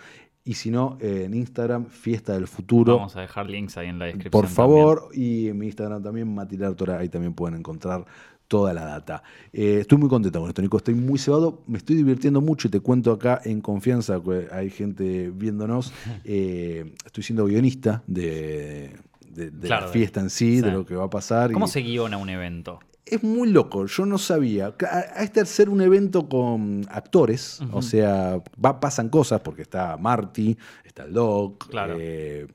y 0.46 0.54
si 0.54 0.70
no, 0.70 0.98
en 1.00 1.32
Instagram, 1.32 1.86
Fiesta 1.86 2.34
del 2.34 2.46
Futuro. 2.46 2.96
Vamos 2.96 3.16
a 3.16 3.22
dejar 3.22 3.48
links 3.48 3.78
ahí 3.78 3.88
en 3.88 3.98
la 3.98 4.04
descripción. 4.04 4.30
Por 4.30 4.46
favor, 4.46 5.08
y 5.14 5.48
en 5.48 5.56
mi 5.56 5.66
Instagram 5.66 6.02
también, 6.02 6.34
Matilartora, 6.34 6.98
ahí 6.98 7.08
también 7.08 7.32
pueden 7.32 7.58
encontrar 7.58 8.04
toda 8.46 8.74
la 8.74 8.84
data. 8.84 9.22
Eh, 9.52 9.78
estoy 9.80 9.98
muy 9.98 10.08
contento 10.08 10.40
con 10.40 10.48
esto, 10.48 10.60
Nico. 10.60 10.76
Estoy 10.76 10.94
muy 10.94 11.18
cebado, 11.18 11.62
me 11.66 11.78
estoy 11.78 11.96
divirtiendo 11.96 12.42
mucho 12.42 12.68
y 12.68 12.70
te 12.70 12.80
cuento 12.80 13.12
acá 13.12 13.40
en 13.44 13.60
confianza, 13.60 14.20
que 14.22 14.48
hay 14.52 14.70
gente 14.70 15.30
viéndonos. 15.30 15.92
Eh, 16.26 16.94
estoy 17.04 17.22
siendo 17.22 17.44
guionista 17.44 18.02
de 18.06 18.96
de, 19.35 19.68
la 19.68 19.88
fiesta 19.88 20.20
en 20.20 20.31
sí, 20.31 20.61
de 20.61 20.70
lo 20.70 20.85
que 20.87 20.94
va 20.94 21.05
a 21.05 21.11
pasar. 21.11 21.53
¿Cómo 21.53 21.66
se 21.66 21.81
guiona 21.81 22.16
un 22.16 22.31
evento? 22.31 22.81
Es 23.05 23.23
muy 23.23 23.51
loco, 23.51 23.85
yo 23.87 24.07
no 24.07 24.16
sabía. 24.16 24.75
A 24.90 25.23
este 25.23 25.44
ser 25.44 25.68
un 25.68 25.83
evento 25.83 26.29
con 26.29 26.87
actores, 26.88 27.61
o 27.73 27.83
sea, 27.83 28.42
va, 28.64 28.81
pasan 28.81 29.11
cosas 29.11 29.40
porque 29.40 29.62
está 29.62 29.97
Marty, 29.99 30.57
está 30.85 31.05
el 31.05 31.12
Doc. 31.12 31.68
Claro. 31.68 31.97
Eh, 32.01 32.47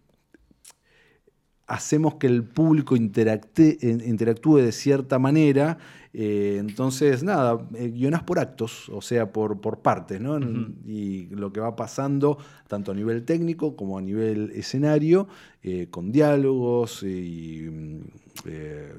hacemos 1.68 2.16
que 2.16 2.28
el 2.28 2.44
público 2.44 2.96
interactúe 2.96 4.58
de 4.58 4.72
cierta 4.72 5.20
manera. 5.20 5.78
Eh, 6.12 6.58
entonces, 6.60 7.22
nada, 7.24 7.60
eh, 7.76 7.90
guionás 7.90 8.24
por 8.24 8.40
actos, 8.40 8.90
o 8.90 9.02
sea, 9.02 9.32
por, 9.32 9.62
por 9.62 9.80
partes, 9.80 10.20
¿no? 10.20 10.40
Y 10.88 11.28
lo 11.28 11.54
que 11.54 11.60
va 11.60 11.76
pasando, 11.76 12.40
tanto 12.68 12.92
a 12.92 12.96
nivel 12.96 13.26
técnico 13.26 13.76
como 13.76 13.98
a 13.98 14.02
nivel 14.02 14.52
escenario, 14.56 15.28
eh, 15.62 15.88
con 15.92 16.12
diálogos 16.12 17.04
y 17.04 17.70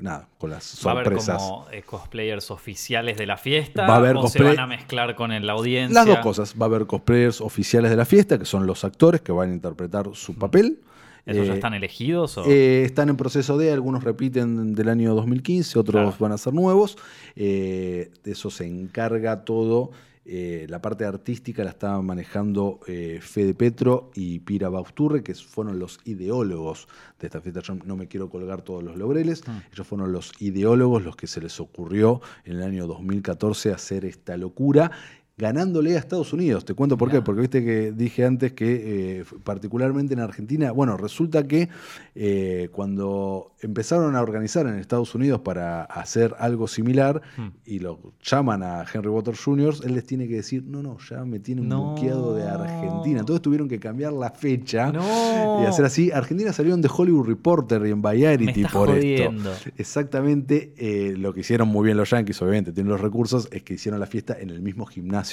nada, 0.00 0.28
con 0.38 0.50
las 0.50 0.62
sorpresas. 0.62 1.40
¿Va 1.40 1.42
a 1.42 1.62
haber 1.62 1.84
como 1.84 2.00
cosplayers 2.00 2.50
oficiales 2.52 3.16
de 3.16 3.26
la 3.26 3.36
fiesta? 3.36 3.86
¿Va 3.88 3.94
a 3.94 3.96
haber 3.96 4.16
o 4.16 4.28
se 4.28 4.42
van 4.42 4.60
a 4.60 4.66
mezclar 4.68 5.16
con 5.16 5.30
la 5.30 5.52
audiencia? 5.52 5.94
Las 5.94 6.06
dos 6.06 6.18
cosas. 6.18 6.54
Va 6.60 6.66
a 6.66 6.68
haber 6.68 6.86
cosplayers 6.86 7.40
oficiales 7.40 7.90
de 7.90 7.96
la 7.96 8.04
fiesta, 8.04 8.38
que 8.38 8.44
son 8.44 8.66
los 8.66 8.84
actores 8.84 9.20
que 9.20 9.32
van 9.32 9.50
a 9.50 9.54
interpretar 9.54 10.10
su 10.12 10.34
papel. 10.36 10.78
¿Esos 11.26 11.46
ya 11.46 11.52
eh, 11.52 11.56
están 11.56 11.74
elegidos? 11.74 12.38
Eh, 12.46 12.82
están 12.84 13.08
en 13.08 13.16
proceso 13.16 13.58
de, 13.58 13.72
algunos 13.72 14.04
repiten 14.04 14.74
del 14.74 14.88
año 14.88 15.14
2015, 15.14 15.78
otros 15.78 16.18
van 16.18 16.32
a 16.32 16.38
ser 16.38 16.54
nuevos. 16.54 16.96
Eh, 17.36 18.10
de 18.24 18.32
eso 18.32 18.50
se 18.50 18.66
encarga 18.66 19.44
todo. 19.44 19.90
la 20.24 20.80
parte 20.80 21.04
artística 21.04 21.64
la 21.64 21.70
estaban 21.70 22.04
manejando 22.04 22.78
Fede 22.86 23.54
Petro 23.54 24.10
y 24.14 24.38
Pira 24.40 24.68
Bausturre, 24.68 25.22
que 25.22 25.34
fueron 25.34 25.78
los 25.78 25.98
ideólogos 26.04 26.86
de 27.18 27.26
esta 27.26 27.40
fiesta. 27.40 27.60
Yo 27.60 27.74
no 27.84 27.96
me 27.96 28.06
quiero 28.06 28.28
colgar 28.30 28.62
todos 28.62 28.82
los 28.82 28.96
laureles. 28.96 29.46
Mm. 29.46 29.72
Ellos 29.72 29.86
fueron 29.86 30.12
los 30.12 30.32
ideólogos, 30.38 31.02
los 31.02 31.16
que 31.16 31.26
se 31.26 31.40
les 31.40 31.58
ocurrió 31.58 32.20
en 32.44 32.56
el 32.56 32.62
año 32.62 32.86
2014 32.86 33.72
hacer 33.72 34.04
esta 34.04 34.36
locura 34.36 34.92
ganándole 35.40 35.96
a 35.96 35.98
Estados 35.98 36.34
Unidos. 36.34 36.66
Te 36.66 36.74
cuento 36.74 36.98
por 36.98 37.10
qué, 37.10 37.22
porque 37.22 37.40
viste 37.40 37.64
que 37.64 37.92
dije 37.92 38.26
antes 38.26 38.52
que 38.52 39.20
eh, 39.20 39.24
particularmente 39.42 40.12
en 40.12 40.20
Argentina, 40.20 40.70
bueno, 40.70 40.98
resulta 40.98 41.48
que 41.48 41.70
eh, 42.14 42.68
cuando 42.72 43.52
empezaron 43.62 44.16
a 44.16 44.20
organizar 44.20 44.66
en 44.66 44.74
Estados 44.74 45.14
Unidos 45.14 45.40
para 45.40 45.84
hacer 45.84 46.34
algo 46.38 46.68
similar 46.68 47.22
hmm. 47.38 47.48
y 47.64 47.78
lo 47.78 48.12
llaman 48.22 48.62
a 48.62 48.84
Henry 48.92 49.08
Waters 49.08 49.42
Jr., 49.42 49.74
él 49.82 49.94
les 49.94 50.04
tiene 50.04 50.28
que 50.28 50.34
decir, 50.34 50.62
no, 50.66 50.82
no, 50.82 50.98
ya 51.08 51.24
me 51.24 51.38
tienen 51.38 51.68
no. 51.68 51.94
buqueado 51.94 52.34
de 52.34 52.46
Argentina. 52.46 53.20
Entonces 53.20 53.40
tuvieron 53.40 53.66
que 53.66 53.80
cambiar 53.80 54.12
la 54.12 54.30
fecha 54.30 54.92
y 54.92 55.64
hacer 55.64 55.86
así. 55.86 56.10
Argentina 56.12 56.52
salieron 56.52 56.82
de 56.82 56.90
Hollywood 56.94 57.26
Reporter 57.26 57.86
y 57.86 57.90
en 57.90 58.02
Variety 58.02 58.64
por 58.64 58.90
esto. 58.90 59.52
Exactamente 59.78 60.74
eh, 60.76 61.14
lo 61.16 61.32
que 61.32 61.40
hicieron 61.40 61.68
muy 61.68 61.86
bien 61.86 61.96
los 61.96 62.10
Yankees, 62.10 62.42
obviamente, 62.42 62.72
tienen 62.72 62.92
los 62.92 63.00
recursos, 63.00 63.48
es 63.50 63.62
que 63.62 63.74
hicieron 63.74 63.98
la 64.00 64.06
fiesta 64.06 64.36
en 64.38 64.50
el 64.50 64.60
mismo 64.60 64.84
gimnasio 64.84 65.29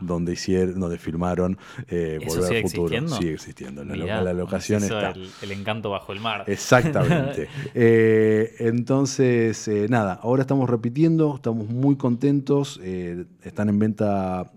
donde 0.00 0.32
hicieron, 0.32 0.78
donde 0.78 0.98
filmaron 0.98 1.58
eh, 1.88 2.18
Volver 2.26 2.56
al 2.56 2.62
Futuro. 2.62 2.86
Existiendo? 2.86 3.16
Sigue 3.16 3.32
existiendo. 3.34 3.84
La, 3.84 4.32
locación 4.32 4.82
está. 4.82 5.14
El, 5.42 5.52
encanto 5.52 5.90
bajo 5.90 6.12
el 6.12 6.20
mar. 6.20 6.44
Exactamente. 6.46 7.48
Eh, 7.74 8.56
entonces, 8.60 9.68
eh, 9.68 9.86
nada, 9.88 10.18
ahora 10.22 10.42
estamos 10.42 10.68
repitiendo, 10.68 11.36
estamos 11.36 11.68
muy 11.68 11.96
contentos. 11.96 12.80
están 13.42 13.68
en 13.68 13.78
venta 13.78 14.50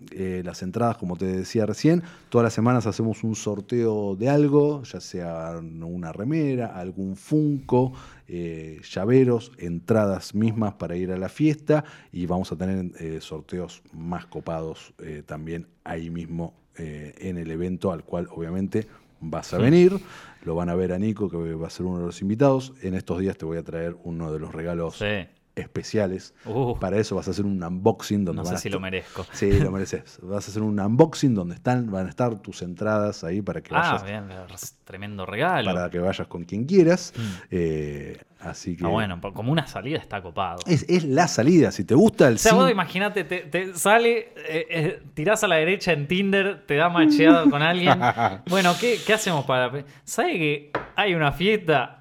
las 0.43 0.61
entradas, 0.61 0.97
como 0.97 1.15
te 1.15 1.25
decía 1.25 1.65
recién. 1.65 2.03
Todas 2.29 2.43
las 2.43 2.53
semanas 2.53 2.87
hacemos 2.87 3.23
un 3.23 3.35
sorteo 3.35 4.15
de 4.15 4.29
algo, 4.29 4.83
ya 4.83 4.99
sea 4.99 5.59
una 5.59 6.11
remera, 6.11 6.77
algún 6.77 7.15
Funko. 7.15 7.93
Eh, 8.33 8.79
llaveros, 8.89 9.51
entradas 9.57 10.33
mismas 10.33 10.75
para 10.75 10.95
ir 10.95 11.11
a 11.11 11.17
la 11.17 11.27
fiesta 11.27 11.83
y 12.13 12.27
vamos 12.27 12.49
a 12.53 12.55
tener 12.55 12.89
eh, 12.97 13.19
sorteos 13.19 13.81
más 13.91 14.25
copados 14.25 14.93
eh, 14.99 15.21
también 15.25 15.67
ahí 15.83 16.09
mismo 16.09 16.53
en 16.77 17.37
el 17.37 17.51
evento 17.51 17.91
al 17.91 18.05
cual 18.05 18.29
obviamente 18.31 18.87
vas 19.19 19.53
a 19.53 19.57
venir. 19.57 19.99
Lo 20.45 20.55
van 20.55 20.69
a 20.69 20.75
ver 20.75 20.93
a 20.93 20.97
Nico, 20.97 21.29
que 21.29 21.37
va 21.53 21.67
a 21.67 21.69
ser 21.69 21.85
uno 21.85 21.99
de 21.99 22.05
los 22.05 22.21
invitados. 22.21 22.73
En 22.81 22.95
estos 22.95 23.19
días 23.19 23.37
te 23.37 23.45
voy 23.45 23.57
a 23.57 23.63
traer 23.63 23.97
uno 24.03 24.31
de 24.31 24.39
los 24.39 24.51
regalos 24.55 25.03
especiales. 25.55 26.33
Uh. 26.45 26.77
Para 26.79 26.97
eso 26.97 27.15
vas 27.15 27.27
a 27.27 27.31
hacer 27.31 27.45
un 27.45 27.61
unboxing 27.63 28.23
donde 28.25 28.43
no 28.43 28.47
sé 28.47 28.57
si 28.57 28.69
lo 28.69 28.79
merezco. 28.79 29.25
Sí, 29.31 29.59
lo 29.59 29.71
mereces. 29.71 30.19
Vas 30.21 30.47
a 30.47 30.51
hacer 30.51 30.61
un 30.61 30.79
unboxing 30.79 31.33
donde 31.33 31.55
están, 31.55 31.91
van 31.91 32.05
a 32.05 32.09
estar 32.09 32.39
tus 32.39 32.61
entradas 32.61 33.23
ahí 33.23 33.41
para 33.41 33.61
que 33.61 33.73
ah, 33.73 33.79
vayas. 33.79 34.03
Ah, 34.03 34.05
bien, 34.05 34.23
tremendo 34.83 35.25
regalo. 35.25 35.73
Para 35.73 35.89
que 35.89 35.99
vayas 35.99 36.27
con 36.27 36.43
quien 36.43 36.65
quieras. 36.65 37.13
Mm. 37.15 37.21
Eh, 37.51 38.21
así 38.39 38.77
que. 38.77 38.85
Ah, 38.85 38.89
bueno, 38.89 39.19
como 39.33 39.51
una 39.51 39.67
salida 39.67 39.97
está 39.97 40.21
copado. 40.21 40.59
Es, 40.65 41.03
la 41.03 41.27
salida. 41.27 41.71
Si 41.71 41.83
te 41.83 41.95
gusta 41.95 42.27
el. 42.27 42.35
O 42.35 42.37
sea, 42.37 42.53
vos 42.53 42.71
imagínate, 42.71 43.23
te, 43.23 43.73
sale, 43.75 44.33
eh, 44.37 44.67
eh, 44.69 45.03
tirás 45.13 45.43
a 45.43 45.47
la 45.47 45.55
derecha 45.55 45.91
en 45.91 46.07
Tinder, 46.07 46.65
te 46.65 46.75
da 46.75 46.89
macheado 46.89 47.49
con 47.49 47.61
alguien. 47.61 47.99
bueno, 48.47 48.73
¿qué, 48.79 48.99
¿qué 49.05 49.13
hacemos 49.13 49.45
para.? 49.45 49.85
¿Sabes 50.03 50.35
que 50.35 50.71
hay 50.95 51.13
una 51.13 51.31
fiesta 51.31 52.00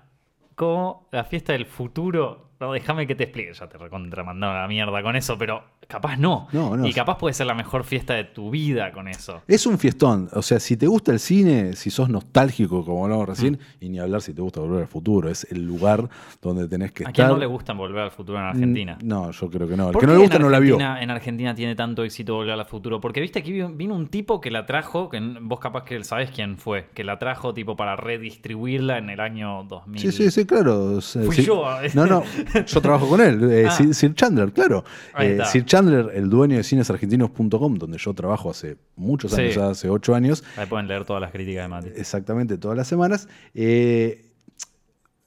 como 0.61 1.09
la 1.11 1.25
fiesta 1.25 1.55
del 1.55 1.65
futuro 1.65 2.51
no, 2.61 2.73
déjame 2.73 3.07
que 3.07 3.15
te 3.15 3.25
explique. 3.25 3.55
Ya 3.55 3.69
te 3.69 3.79
recontramandó 3.79 4.53
la 4.53 4.69
mierda 4.69 5.03
con 5.03 5.17
eso, 5.17 5.39
pero 5.39 5.65
capaz 5.91 6.17
no. 6.17 6.49
Y 6.85 6.93
capaz 6.93 7.19
puede 7.19 7.35
ser 7.35 7.47
la 7.47 7.55
mejor 7.55 7.85
fiesta 7.85 8.15
de 8.15 8.25
tu 8.25 8.51
vida 8.51 8.93
con 8.93 9.09
eso. 9.09 9.43
Es 9.47 9.67
un 9.67 9.79
fiestón. 9.79 10.29
O 10.33 10.43
sea, 10.43 10.61
si 10.61 10.77
te 10.77 10.87
gusta 10.87 11.13
el 11.13 11.21
cine, 11.21 11.75
si 11.75 11.91
sos 11.91 12.09
nostálgico, 12.09 12.85
como 12.85 13.05
hablamos 13.05 13.29
recién, 13.29 13.55
mm. 13.55 13.85
y 13.85 13.89
ni 13.91 13.99
hablar 13.99 14.23
si 14.23 14.33
te 14.33 14.41
gusta 14.41 14.61
volver 14.61 14.83
al 14.83 14.89
futuro, 14.89 15.29
es 15.29 15.47
el 15.51 15.67
lugar 15.67 16.09
donde 16.41 16.69
tenés 16.69 16.93
que 16.93 17.03
estar. 17.03 17.11
¿A 17.11 17.13
quién 17.13 17.29
no 17.29 17.37
le 17.37 17.47
gusta 17.47 17.73
volver 17.73 18.03
al 18.03 18.11
futuro 18.11 18.39
en 18.39 18.45
Argentina? 18.45 18.99
Mm, 19.03 19.09
no, 19.09 19.31
yo 19.31 19.51
creo 19.51 19.69
que 19.69 19.77
no. 19.77 19.91
El 19.91 19.99
que 19.99 20.07
no 20.07 20.15
le 20.15 20.21
gusta 20.21 20.39
no 20.39 20.49
la 20.49 20.59
vio. 20.59 20.79
En 20.81 21.11
Argentina 21.11 21.55
tiene 21.55 21.75
tanto 21.75 22.05
éxito 22.05 22.35
volver 22.35 22.53
al 22.53 22.65
futuro. 22.67 23.01
Porque 23.01 23.21
viste 23.21 23.41
aquí 23.41 23.53
vino 23.53 23.95
un 23.95 24.09
tipo 24.09 24.41
que 24.41 24.51
la 24.51 24.67
trajo, 24.67 25.09
que 25.09 25.21
vos 25.41 25.61
capaz 25.61 25.85
que 25.85 26.03
sabés 26.05 26.31
quién 26.31 26.57
fue, 26.57 26.89
que 26.95 27.05
la 27.05 27.19
trajo 27.19 27.53
tipo 27.53 27.77
para 27.77 27.97
redistribuirla 27.97 28.99
en 28.99 29.11
el 29.11 29.21
año 29.21 29.65
2000. 29.65 30.01
Sí, 30.01 30.13
sí, 30.13 30.31
sí, 30.31 30.45
claro. 30.45 31.01
Fui 31.01 31.37
yo. 31.37 31.65
No, 31.95 32.07
no. 32.07 32.23
Yo 32.67 32.81
trabajo 32.81 33.09
con 33.09 33.21
él, 33.21 33.51
eh, 33.51 33.67
ah. 33.69 33.93
Sir, 33.93 34.15
Chandler, 34.15 34.53
claro. 34.53 34.85
Eh, 35.19 35.41
Sir 35.45 35.65
Chandler, 35.65 35.80
el 35.89 36.31
dueño 36.31 36.57
de 36.57 36.65
cinesargentinos.com, 36.65 37.75
donde 37.75 37.99
yo 37.99 38.15
trabajo 38.15 38.51
hace 38.51 38.77
muchos 38.97 39.35
años, 39.35 39.57
hace 39.57 39.89
ocho 39.89 40.15
años. 40.15 40.45
Ahí 40.57 40.67
pueden 40.67 40.87
leer 40.89 41.05
todas 41.05 41.21
las 41.21 41.33
críticas 41.33 41.65
de 41.65 41.69
Mati. 41.69 41.89
Exactamente, 41.97 42.59
todas 42.59 42.77
las 42.77 42.89
semanas. 42.89 43.29
Eh, 43.55 44.27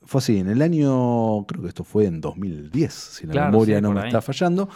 fue 0.01 0.19
así, 0.19 0.37
en 0.37 0.49
el 0.49 0.61
año, 0.61 1.45
creo 1.45 1.61
que 1.61 1.67
esto 1.69 1.83
fue 1.83 2.05
en 2.05 2.19
2010, 2.21 2.93
si 2.93 3.27
la 3.27 3.45
memoria 3.45 3.81
no 3.81 3.91
me 3.91 4.05
está 4.05 4.21
fallando. 4.21 4.69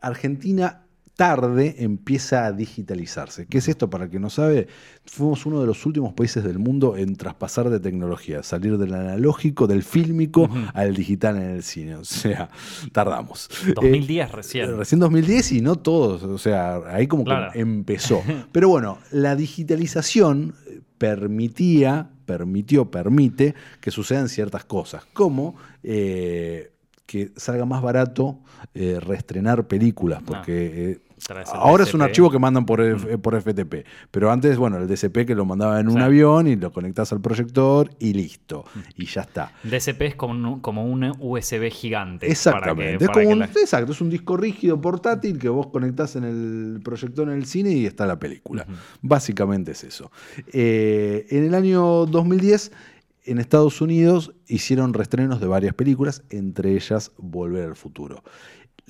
Argentina 0.00 0.86
tarde 1.20 1.74
empieza 1.80 2.46
a 2.46 2.52
digitalizarse. 2.52 3.44
¿Qué 3.44 3.58
es 3.58 3.68
esto? 3.68 3.90
Para 3.90 4.04
el 4.04 4.10
que 4.10 4.18
no 4.18 4.30
sabe, 4.30 4.68
fuimos 5.04 5.44
uno 5.44 5.60
de 5.60 5.66
los 5.66 5.84
últimos 5.84 6.14
países 6.14 6.42
del 6.42 6.58
mundo 6.58 6.96
en 6.96 7.14
traspasar 7.14 7.68
de 7.68 7.78
tecnología, 7.78 8.42
salir 8.42 8.78
del 8.78 8.94
analógico, 8.94 9.66
del 9.66 9.82
fílmico 9.82 10.48
al 10.72 10.94
digital 10.94 11.36
en 11.36 11.50
el 11.50 11.62
cine. 11.62 11.96
O 11.96 12.04
sea, 12.04 12.48
tardamos. 12.92 13.50
2010 13.74 14.30
eh, 14.30 14.32
recién. 14.34 14.78
Recién 14.78 14.98
2010 14.98 15.52
y 15.52 15.60
no 15.60 15.76
todos. 15.76 16.22
O 16.22 16.38
sea, 16.38 16.80
ahí 16.86 17.06
como 17.06 17.26
que 17.26 17.34
empezó. 17.52 18.22
Pero 18.52 18.70
bueno, 18.70 18.96
la 19.10 19.36
digitalización 19.36 20.54
permitía, 20.96 22.08
permitió, 22.24 22.90
permite 22.90 23.54
que 23.82 23.90
sucedan 23.90 24.30
ciertas 24.30 24.64
cosas, 24.64 25.04
como 25.12 25.54
eh, 25.82 26.72
que 27.04 27.32
salga 27.36 27.66
más 27.66 27.82
barato 27.82 28.38
eh, 28.72 28.98
reestrenar 29.00 29.66
películas, 29.66 30.22
porque 30.24 31.00
Ahora 31.52 31.84
es 31.84 31.94
un 31.94 32.02
archivo 32.02 32.30
que 32.30 32.38
mandan 32.38 32.64
por, 32.64 33.20
por 33.20 33.40
FTP, 33.40 33.86
pero 34.10 34.30
antes, 34.30 34.56
bueno, 34.56 34.78
el 34.78 34.88
DCP 34.88 35.26
que 35.26 35.34
lo 35.34 35.44
mandaba 35.44 35.80
en 35.80 35.88
un 35.88 36.00
avión 36.00 36.46
y 36.46 36.56
lo 36.56 36.72
conectas 36.72 37.12
al 37.12 37.20
proyector 37.20 37.90
y 37.98 38.12
listo, 38.14 38.64
y 38.96 39.06
ya 39.06 39.22
está. 39.22 39.52
DCP 39.64 40.02
es 40.02 40.14
como 40.14 40.32
un, 40.32 40.60
como 40.60 40.84
un 40.84 41.12
USB 41.18 41.70
gigante. 41.70 42.30
Exactamente, 42.30 43.04
es 43.04 43.10
como 43.10 43.28
un, 43.28 43.42
exacto, 43.42 43.92
es 43.92 44.00
un 44.00 44.10
disco 44.10 44.36
rígido 44.36 44.80
portátil 44.80 45.38
que 45.38 45.48
vos 45.48 45.68
conectás 45.68 46.16
en 46.16 46.24
el 46.24 46.80
proyector 46.82 47.28
en 47.28 47.34
el 47.34 47.46
cine 47.46 47.72
y 47.72 47.86
está 47.86 48.06
la 48.06 48.18
película. 48.18 48.66
Básicamente 49.02 49.72
es 49.72 49.84
eso. 49.84 50.10
Eh, 50.52 51.26
en 51.30 51.44
el 51.44 51.54
año 51.54 52.06
2010 52.06 52.72
en 53.24 53.38
Estados 53.38 53.80
Unidos 53.80 54.32
hicieron 54.46 54.94
restrenos 54.94 55.40
de 55.40 55.46
varias 55.46 55.74
películas, 55.74 56.22
entre 56.30 56.74
ellas 56.74 57.12
Volver 57.18 57.64
al 57.64 57.76
Futuro 57.76 58.22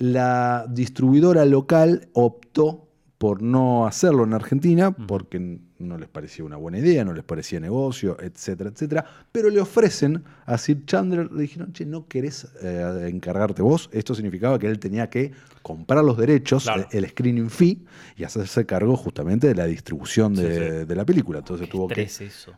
la 0.01 0.65
distribuidora 0.69 1.45
local 1.45 2.09
optó 2.13 2.87
por 3.17 3.43
no 3.43 3.85
hacerlo 3.85 4.23
en 4.23 4.33
Argentina 4.33 4.91
porque 4.91 5.59
no 5.77 5.97
les 5.99 6.09
parecía 6.09 6.43
una 6.43 6.57
buena 6.57 6.79
idea, 6.79 7.05
no 7.05 7.13
les 7.13 7.23
parecía 7.23 7.59
negocio, 7.59 8.17
etcétera, 8.19 8.71
etcétera. 8.71 9.05
Pero 9.31 9.51
le 9.51 9.61
ofrecen 9.61 10.23
a 10.47 10.57
Sir 10.57 10.85
Chandler, 10.85 11.31
le 11.31 11.43
dijeron, 11.43 11.71
che, 11.71 11.85
¿no 11.85 12.07
querés 12.07 12.47
eh, 12.63 13.09
encargarte 13.11 13.61
vos? 13.61 13.91
Esto 13.93 14.15
significaba 14.15 14.57
que 14.57 14.65
él 14.65 14.79
tenía 14.79 15.09
que 15.11 15.33
comprar 15.61 16.03
los 16.03 16.17
derechos, 16.17 16.67
el, 16.91 17.07
screening 17.09 17.51
fee, 17.51 17.85
y 18.17 18.23
hacerse 18.23 18.65
cargo 18.65 18.97
justamente 18.97 19.47
de 19.47 19.53
la 19.53 19.65
distribución 19.65 20.33
de, 20.33 20.95
la 20.95 21.05
película. 21.05 21.39
Entonces 21.39 21.69
tuvo 21.69 21.87
que. 21.87 22.01
Eso. 22.01 22.53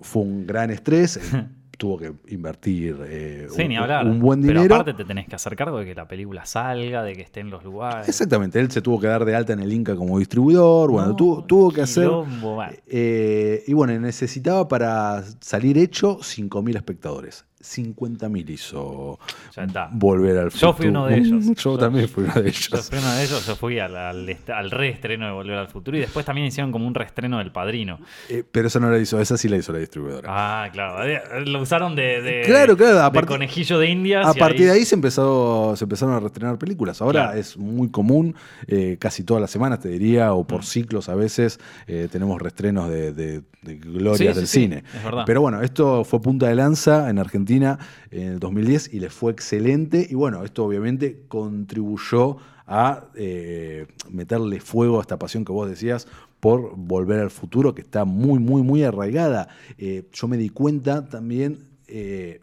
Fue 0.00 0.22
un 0.22 0.46
gran 0.46 0.70
estrés. 0.70 1.18
tuvo 1.76 1.98
que 1.98 2.12
invertir 2.28 2.96
eh, 3.06 3.46
Sí, 3.50 3.62
un, 3.62 3.68
ni 3.68 3.76
hablar. 3.76 4.06
un 4.06 4.20
buen 4.20 4.40
Pero 4.42 4.60
dinero. 4.60 4.74
aparte 4.76 4.94
te 4.94 5.04
tenés 5.04 5.26
que 5.26 5.34
hacer 5.34 5.54
cargo 5.56 5.78
de 5.78 5.84
que 5.86 5.94
la 5.94 6.06
película 6.08 6.44
salga, 6.46 7.02
de 7.02 7.14
que 7.14 7.22
esté 7.22 7.40
en 7.40 7.50
los 7.50 7.64
lugares. 7.64 8.08
Exactamente, 8.08 8.60
él 8.60 8.70
se 8.70 8.80
tuvo 8.82 9.00
que 9.00 9.06
dar 9.06 9.24
de 9.24 9.34
alta 9.34 9.52
en 9.52 9.60
el 9.60 9.72
Inca 9.72 9.96
como 9.96 10.18
distribuidor, 10.18 10.90
bueno, 10.90 11.08
No, 11.08 11.16
tuvo, 11.16 11.44
tuvo 11.44 11.70
que 11.72 11.82
hacer... 11.82 12.04
quilombo, 12.04 12.62
eh, 12.86 13.62
y 13.66 13.72
bueno, 13.72 13.98
necesitaba 14.00 14.66
para 14.68 15.22
salir 15.40 15.78
hecho 15.78 16.18
5.000 16.18 16.76
espectadores. 16.76 17.44
50.000 17.64 18.50
hizo 18.50 19.18
Ya 19.56 19.64
está. 19.64 19.88
volver 19.92 20.38
al 20.38 20.50
Yo 20.50 20.72
fui 20.72 20.86
futuro. 20.86 20.90
uno 20.90 21.06
de 21.06 21.16
ellos. 21.18 21.44
Yo, 21.46 21.54
Yo- 21.72 21.78
también 21.78 22.08
fui 22.08 22.24
uno 22.24 22.34
de 22.34 22.42
Yo 22.42 22.48
ellos. 22.48 22.88
fui 22.90 22.98
uno 22.98 23.12
de 23.14 23.24
ellos, 23.24 23.46
yo 23.46 23.56
fui 23.56 23.78
al, 23.78 23.96
al, 23.96 24.28
est- 24.28 24.50
al 24.50 24.70
reestreno 24.70 25.26
de 25.26 25.32
Volver 25.32 25.56
al 25.58 25.68
Futuro 25.68 25.96
y 25.96 26.00
después 26.00 26.24
también 26.26 26.46
hicieron 26.46 26.70
como 26.72 26.86
un 26.86 26.94
reestreno 26.94 27.38
del 27.38 27.50
Padrino. 27.52 27.98
Eh, 28.28 28.44
pero 28.50 28.68
esa 28.68 28.80
no 28.80 28.90
la 28.90 28.98
hizo, 28.98 29.20
esa 29.20 29.36
sí 29.36 29.48
la 29.48 29.56
hizo 29.56 29.72
la 29.72 29.78
distribuidora. 29.78 30.28
Ah, 30.30 30.68
claro. 30.72 31.04
eh, 31.08 31.20
Lo 31.46 31.60
usaron 31.62 31.96
de, 31.96 32.20
de- 32.22 32.42
Claro, 32.42 32.76
claro, 32.76 33.00
a 33.02 33.10
de 33.10 33.22
conejillo 33.26 33.78
de 33.78 33.88
indias. 33.90 34.26
A 34.26 34.34
partir 34.34 34.66
de 34.66 34.72
ahí 34.72 34.84
se, 34.84 34.94
empezó, 34.94 35.74
se 35.76 35.84
empezaron 35.84 36.14
a 36.14 36.20
reestrenar 36.20 36.58
películas. 36.58 37.00
Ahora 37.00 37.24
Claro. 37.24 37.38
es 37.38 37.56
muy 37.56 37.90
común, 37.90 38.34
eh, 38.66 38.96
casi 39.00 39.24
todas 39.24 39.40
las 39.40 39.50
semanas 39.50 39.80
te 39.80 39.88
diría, 39.88 40.32
o 40.34 40.44
por 40.46 40.60
Mm. 40.60 40.64
ciclos 40.64 41.08
a 41.08 41.14
veces, 41.14 41.58
eh, 41.86 42.08
tenemos 42.10 42.40
reestrenos 42.40 42.88
de, 42.90 43.12
de- 43.12 43.42
de 43.64 43.76
glorias 43.76 44.18
Sí, 44.18 44.24
del 44.40 44.46
sí, 44.46 44.60
cine. 44.60 44.84
es 44.94 45.04
verdad. 45.04 45.24
Pero 45.26 45.40
bueno, 45.40 45.62
esto 45.62 46.04
fue 46.04 46.20
punta 46.20 46.48
de 46.48 46.54
lanza 46.54 47.08
en 47.10 47.18
Argentina 47.18 47.78
en 48.10 48.32
el 48.34 48.38
2010 48.38 48.92
y 48.94 49.00
les 49.00 49.12
fue 49.12 49.32
excelente. 49.32 50.06
Y 50.08 50.14
bueno, 50.14 50.44
esto 50.44 50.64
obviamente 50.64 51.22
contribuyó 51.28 52.36
a 52.66 53.06
eh, 53.14 53.86
meterle 54.10 54.60
fuego 54.60 54.98
a 54.98 55.02
esta 55.02 55.18
pasión 55.18 55.44
que 55.44 55.52
vos 55.52 55.68
decías 55.68 56.06
por 56.40 56.76
volver 56.76 57.20
al 57.20 57.30
futuro, 57.30 57.74
que 57.74 57.82
está 57.82 58.04
muy, 58.04 58.38
muy, 58.38 58.62
muy 58.62 58.82
arraigada. 58.82 59.48
Eh, 59.78 60.04
yo 60.12 60.28
me 60.28 60.36
di 60.36 60.50
cuenta 60.50 61.08
también, 61.08 61.58
eh, 61.88 62.40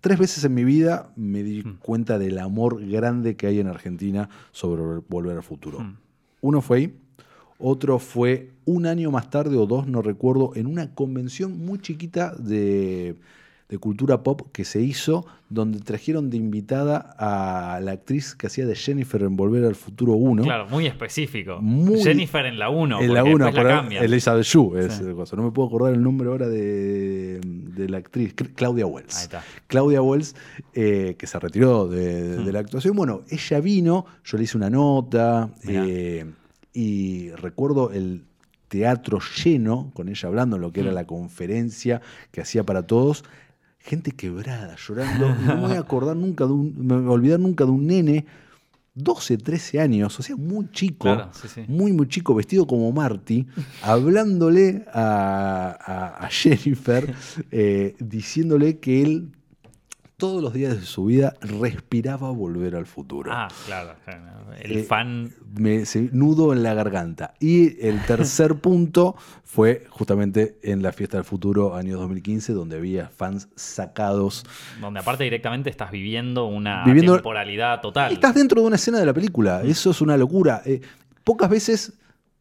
tres 0.00 0.18
veces 0.18 0.44
en 0.44 0.54
mi 0.54 0.64
vida 0.64 1.10
me 1.16 1.42
di 1.42 1.62
Hmm. 1.62 1.76
cuenta 1.80 2.18
del 2.18 2.38
amor 2.38 2.84
grande 2.86 3.36
que 3.36 3.46
hay 3.46 3.60
en 3.60 3.66
Argentina 3.68 4.28
sobre 4.52 5.02
volver 5.08 5.36
al 5.36 5.42
futuro. 5.42 5.80
Hmm. 5.80 5.96
Uno 6.40 6.60
fue 6.60 6.76
ahí, 6.78 6.94
otro 7.58 7.98
fue 7.98 8.50
un 8.66 8.86
año 8.86 9.10
más 9.10 9.30
tarde 9.30 9.56
o 9.56 9.66
dos, 9.66 9.86
no 9.86 10.02
recuerdo, 10.02 10.52
en 10.54 10.66
una 10.66 10.94
convención 10.94 11.58
muy 11.64 11.78
chiquita 11.80 12.34
de, 12.38 13.14
de 13.68 13.78
cultura 13.78 14.22
pop 14.22 14.42
que 14.52 14.64
se 14.64 14.80
hizo, 14.80 15.26
donde 15.50 15.80
trajeron 15.80 16.30
de 16.30 16.36
invitada 16.36 17.14
a 17.18 17.78
la 17.80 17.92
actriz 17.92 18.34
que 18.34 18.46
hacía 18.46 18.66
de 18.66 18.74
Jennifer 18.74 19.22
en 19.22 19.36
Volver 19.36 19.64
al 19.64 19.74
Futuro 19.74 20.14
1. 20.14 20.42
Claro, 20.42 20.66
muy 20.68 20.86
específico. 20.86 21.58
Muy- 21.60 22.02
Jennifer 22.02 22.44
en 22.46 22.58
la 22.58 22.70
1. 22.70 23.00
en 23.00 23.14
la 23.14 23.20
porque 23.20 23.34
1, 23.34 23.44
después 23.46 23.64
la 23.66 23.70
cambian. 23.70 24.04
Elizabeth 24.04 24.44
Shue 24.44 24.78
es 24.80 24.94
Sí. 24.94 25.04
el 25.04 25.14
coso. 25.14 25.36
No 25.36 25.42
me 25.44 25.50
puedo 25.50 25.68
acordar 25.68 25.92
el 25.94 26.02
nombre 26.02 26.28
ahora 26.28 26.48
de, 26.48 27.40
de 27.40 27.88
la 27.88 27.98
actriz, 27.98 28.34
Cl- 28.34 28.52
Claudia 28.54 28.86
Wells. 28.86 29.16
Ahí 29.18 29.22
está. 29.24 29.42
Claudia 29.66 30.02
Wells, 30.02 30.34
eh, 30.72 31.14
que 31.18 31.26
se 31.26 31.38
retiró 31.38 31.86
de, 31.88 32.36
de 32.38 32.50
Mm. 32.50 32.52
la 32.54 32.58
actuación. 32.60 32.96
Bueno, 32.96 33.22
ella 33.30 33.60
vino, 33.60 34.06
yo 34.24 34.38
le 34.38 34.44
hice 34.44 34.56
una 34.56 34.70
nota 34.70 35.50
eh, 35.68 36.24
y 36.72 37.30
recuerdo 37.30 37.90
el 37.92 38.24
teatro 38.78 39.20
lleno 39.44 39.90
con 39.94 40.08
ella 40.08 40.28
hablando 40.28 40.56
en 40.56 40.62
lo 40.62 40.72
que 40.72 40.80
era 40.80 40.90
Mm. 40.90 40.94
la 40.94 41.06
conferencia 41.06 42.00
que 42.32 42.40
hacía 42.40 42.64
para 42.64 42.82
todos. 42.82 43.24
Gente 43.78 44.10
quebrada, 44.12 44.74
llorando. 44.76 45.28
No 45.46 45.54
me 45.56 45.60
voy 45.68 45.76
a 45.76 45.80
acordar 45.80 46.16
nunca 46.16 46.44
de 46.46 46.52
un, 46.52 46.74
me 46.76 46.96
voy 46.96 47.06
a 47.06 47.10
olvidar 47.10 47.38
nunca 47.38 47.64
de 47.64 47.70
un 47.70 47.86
nene, 47.86 48.24
12, 48.96 49.36
13 49.38 49.80
años, 49.80 50.18
o 50.18 50.22
sea, 50.22 50.36
muy 50.36 50.70
chico, 50.72 51.04
Claro, 51.14 51.30
sí, 51.32 51.48
sí. 51.48 51.60
muy, 51.68 51.92
muy 51.92 52.06
chico, 52.08 52.34
vestido 52.34 52.66
como 52.66 52.90
Marty, 52.92 53.46
hablándole 53.82 54.84
a, 54.92 55.76
a- 56.18 56.24
a 56.24 56.28
Jennifer, 56.30 57.14
eh, 57.50 57.94
diciéndole 58.00 58.78
que 58.78 59.02
él 59.02 59.28
todos 60.16 60.40
los 60.42 60.52
días 60.52 60.78
de 60.78 60.86
su 60.86 61.06
vida 61.06 61.34
respiraba 61.40 62.30
volver 62.30 62.76
al 62.76 62.86
futuro. 62.86 63.30
Ah, 63.34 63.48
claro. 63.66 63.94
El 64.62 64.78
Eh, 64.78 64.82
fan. 64.84 65.32
Me 65.58 65.84
se 65.86 66.08
nudo 66.12 66.52
en 66.52 66.62
la 66.62 66.72
garganta. 66.74 67.34
Y 67.40 67.84
el 67.86 68.00
tercer 68.06 68.54
punto 68.60 69.16
fue 69.42 69.86
justamente 69.90 70.58
en 70.62 70.82
la 70.82 70.92
fiesta 70.92 71.16
del 71.16 71.24
futuro, 71.24 71.74
año 71.74 71.96
2015, 71.98 72.52
donde 72.52 72.76
había 72.76 73.08
fans 73.08 73.48
sacados. 73.56 74.44
Donde 74.80 75.00
aparte 75.00 75.24
directamente 75.24 75.68
estás 75.70 75.90
viviendo 75.90 76.46
una 76.46 76.84
Viviendo- 76.84 77.14
temporalidad 77.14 77.80
total. 77.80 78.12
Estás 78.12 78.34
dentro 78.34 78.60
de 78.60 78.66
una 78.68 78.76
escena 78.76 78.98
de 79.00 79.06
la 79.06 79.14
película. 79.14 79.62
Eso 79.62 79.90
es 79.90 80.00
una 80.00 80.16
locura. 80.16 80.62
Eh, 80.64 80.80
pocas 81.24 81.50
veces, 81.50 81.92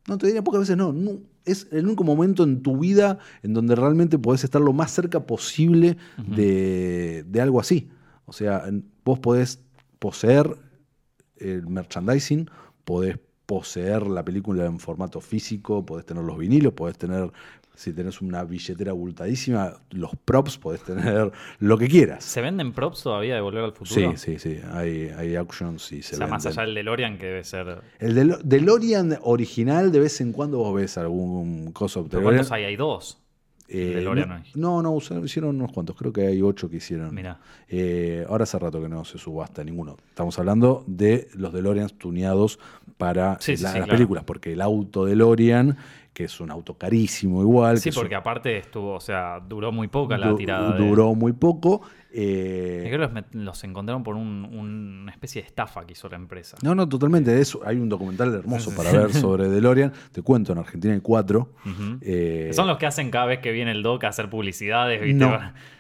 no 0.08 0.18
te 0.18 0.28
diría 0.28 0.44
pocas 0.44 0.62
veces, 0.62 0.78
no, 0.78 0.94
no, 0.94 1.12
Es 1.46 1.68
el 1.72 1.86
único 1.86 2.04
momento 2.04 2.44
en 2.44 2.62
tu 2.62 2.80
vida 2.80 3.20
en 3.42 3.54
donde 3.54 3.76
realmente 3.76 4.18
podés 4.18 4.44
estar 4.44 4.62
lo 4.62 4.74
más 4.74 4.92
cerca 4.92 5.26
posible 5.26 5.98
de, 6.18 7.24
de 7.28 7.42
algo 7.42 7.60
así. 7.60 7.90
O 8.26 8.34
sea, 8.34 8.64
vos 9.04 9.20
podés 9.20 9.60
poseer 10.00 10.58
el 11.38 11.68
merchandising, 11.68 12.50
podés 12.86 13.20
poseer 13.46 14.08
la 14.08 14.24
película 14.24 14.66
en 14.66 14.80
formato 14.80 15.20
físico, 15.20 15.86
podés 15.86 16.06
tener 16.06 16.24
los 16.24 16.38
vinilos, 16.38 16.74
podés 16.74 16.98
tener, 16.98 17.32
si 17.76 17.92
tenés 17.94 18.22
una 18.22 18.44
billetera 18.44 18.92
abultadísima, 18.92 19.74
los 19.92 20.12
props, 20.26 20.58
podés 20.58 20.84
tener 20.84 21.32
lo 21.60 21.78
que 21.78 21.88
quieras. 21.88 22.24
¿Se 22.24 22.42
venden 22.42 22.72
props 22.74 23.04
todavía 23.04 23.36
de 23.36 23.42
Volver 23.42 23.64
al 23.64 23.74
Futuro? 23.74 24.12
Sí, 24.16 24.18
sí, 24.18 24.40
sí. 24.40 24.60
Hay, 24.72 25.10
hay 25.18 25.36
auctions 25.36 25.92
y 25.92 26.02
se 26.04 26.16
O 26.16 26.18
sea, 26.20 26.28
más 26.28 26.44
venden. 26.44 26.60
allá 26.60 26.66
del 26.68 26.76
DeLorean 26.76 27.18
que 27.18 27.26
debe 27.26 27.44
ser... 27.44 27.82
El 28.00 28.16
Del- 28.16 28.38
DeLorean 28.44 29.18
original, 29.24 29.92
de 29.92 30.00
vez 30.00 30.22
en 30.22 30.32
cuando 30.34 30.60
vos 30.60 30.76
ves 30.76 30.98
algún 30.98 31.72
coso 31.72 32.08
¿Pero 32.10 32.24
¿Cuántos 32.24 32.52
hay? 32.52 32.66
Hay 32.66 32.76
dos. 32.76 33.20
Eh, 33.70 33.94
DeLorean 33.96 34.44
no, 34.56 34.82
no, 34.82 34.82
no, 34.84 34.92
usaron- 34.92 35.24
hicieron 35.26 35.56
unos 35.56 35.72
cuantos. 35.72 35.96
Creo 35.96 36.14
que 36.14 36.28
hay 36.28 36.42
ocho 36.42 36.70
que 36.70 36.76
hicieron. 36.78 37.16
Mira. 37.16 37.40
Eh, 37.70 38.24
ahora 38.30 38.44
hace 38.44 38.60
rato 38.60 38.80
que 38.82 38.90
no 38.90 39.04
se 39.06 39.18
subasta 39.18 39.64
ninguno. 39.64 39.98
Estamos 40.10 40.38
hablando 40.38 40.84
de 40.86 41.28
los 41.34 41.52
DeLoreans 41.54 41.98
tuneados 41.98 42.60
para 42.98 43.38
Sí, 43.40 43.58
sí, 43.58 43.64
la- 43.64 43.72
sí, 43.72 43.78
las 43.80 43.86
claro. 43.88 43.98
películas, 43.98 44.24
porque 44.26 44.54
el 44.54 44.62
auto 44.62 45.06
DeLorean, 45.06 45.78
que 46.14 46.26
es 46.26 46.40
un 46.40 46.52
auto 46.52 46.78
carísimo 46.78 47.42
igual, 47.42 47.80
Sí, 47.80 47.90
que 47.90 47.96
porque 47.96 48.14
un- 48.16 48.20
aparte 48.20 48.58
estuvo, 48.58 48.94
o 48.94 49.00
sea, 49.00 49.40
duró 49.40 49.72
muy 49.72 49.88
poca 49.88 50.18
la 50.18 50.30
du- 50.30 50.36
tirada. 50.38 50.74
de- 50.78 50.88
duró 50.88 51.16
muy 51.16 51.34
poco. 51.34 51.82
eh, 52.16 52.84
Creo 52.88 53.10
que 53.12 53.24
los, 53.40 53.64
encontraron 53.64 54.04
por 54.04 54.16
un- 54.16 54.46
un- 54.46 55.00
una 55.02 55.12
especie 55.12 55.42
de 55.42 55.48
estafa 55.48 55.84
que 55.88 55.94
hizo 55.94 56.08
la 56.10 56.16
empresa. 56.18 56.56
no, 56.62 56.76
no, 56.76 56.88
totalmente. 56.88 57.32
de 57.32 57.42
Eso, 57.42 57.62
hay 57.66 57.78
un 57.78 57.90
documental 57.90 58.32
hermoso 58.36 58.70
para 58.76 58.92
ver 58.92 59.12
sobre 59.14 59.50
DeLorean. 59.50 59.92
Te 60.12 60.22
cuento, 60.22 60.52
en 60.54 60.60
Argentina 60.60 60.94
hay 60.94 61.00
cuatro. 61.02 61.54
Eh, 62.02 62.52
Son 62.54 62.68
los 62.68 62.78
que 62.78 62.86
hacen 62.86 63.10
cada 63.10 63.26
vez 63.26 63.40
que 63.40 63.52
viene 63.52 63.72
el 63.72 63.82
doc 63.82 64.04
a 64.04 64.10
hacer 64.10 64.30
publicidades, 64.30 65.02
¿viste? 65.02 65.26
No. 65.26 65.40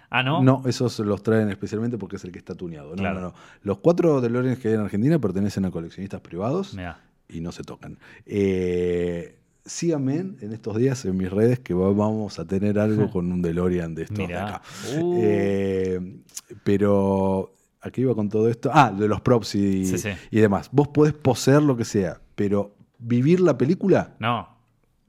Ah, 0.09 0.21
¿no? 0.23 0.41
No, 0.43 0.61
esos 0.67 0.97
los 0.99 1.21
traen 1.23 1.49
especialmente 1.49 1.97
porque 1.99 2.15
es 2.17 2.23
el 2.23 2.31
que 2.31 2.37
está 2.39 2.55
tuneado. 2.55 2.89
No, 2.89 2.95
Claro. 2.95 3.15
no, 3.19 3.27
no. 3.29 3.33
Los 3.61 3.77
cuatro 3.79 4.19
DeLoreans 4.21 4.57
que 4.59 4.69
hay 4.69 4.73
en 4.75 4.79
Argentina 4.81 5.19
pertenecen 5.19 5.65
a 5.65 5.71
coleccionistas 5.71 6.21
privados 6.21 6.73
Mirá. 6.73 6.99
y 7.29 7.41
no 7.41 7.51
se 7.51 7.63
tocan. 7.63 7.97
Eh, 8.25 9.37
síganme 9.65 10.15
en 10.41 10.51
estos 10.53 10.75
días 10.77 11.05
en 11.05 11.15
mis 11.17 11.31
redes 11.31 11.59
que 11.59 11.73
va- 11.73 11.91
vamos 11.93 12.37
a 12.39 12.45
tener 12.45 12.77
algo 12.79 13.09
con 13.09 13.31
un 13.31 13.41
DeLorean 13.41 13.95
de 13.95 14.03
estos 14.03 14.27
de 14.27 14.35
acá. 14.35 14.61
Uh. 14.99 15.19
Eh, 15.23 16.17
pero, 16.63 17.53
¿a 17.81 17.89
qué 17.91 18.01
iba 18.01 18.13
con 18.15 18.29
todo 18.29 18.49
esto? 18.49 18.69
Ah, 18.73 18.91
de 18.91 19.07
los 19.07 19.21
props 19.21 19.55
y, 19.55 19.85
Sí, 19.85 19.97
sí. 19.97 20.09
y 20.31 20.39
demás. 20.39 20.69
Vos 20.71 20.89
podés 20.89 21.13
poseer 21.13 21.61
lo 21.61 21.75
que 21.77 21.85
sea, 21.85 22.19
pero 22.35 22.75
vivir 22.99 23.39
la 23.39 23.57
película, 23.57 24.15
No. 24.19 24.52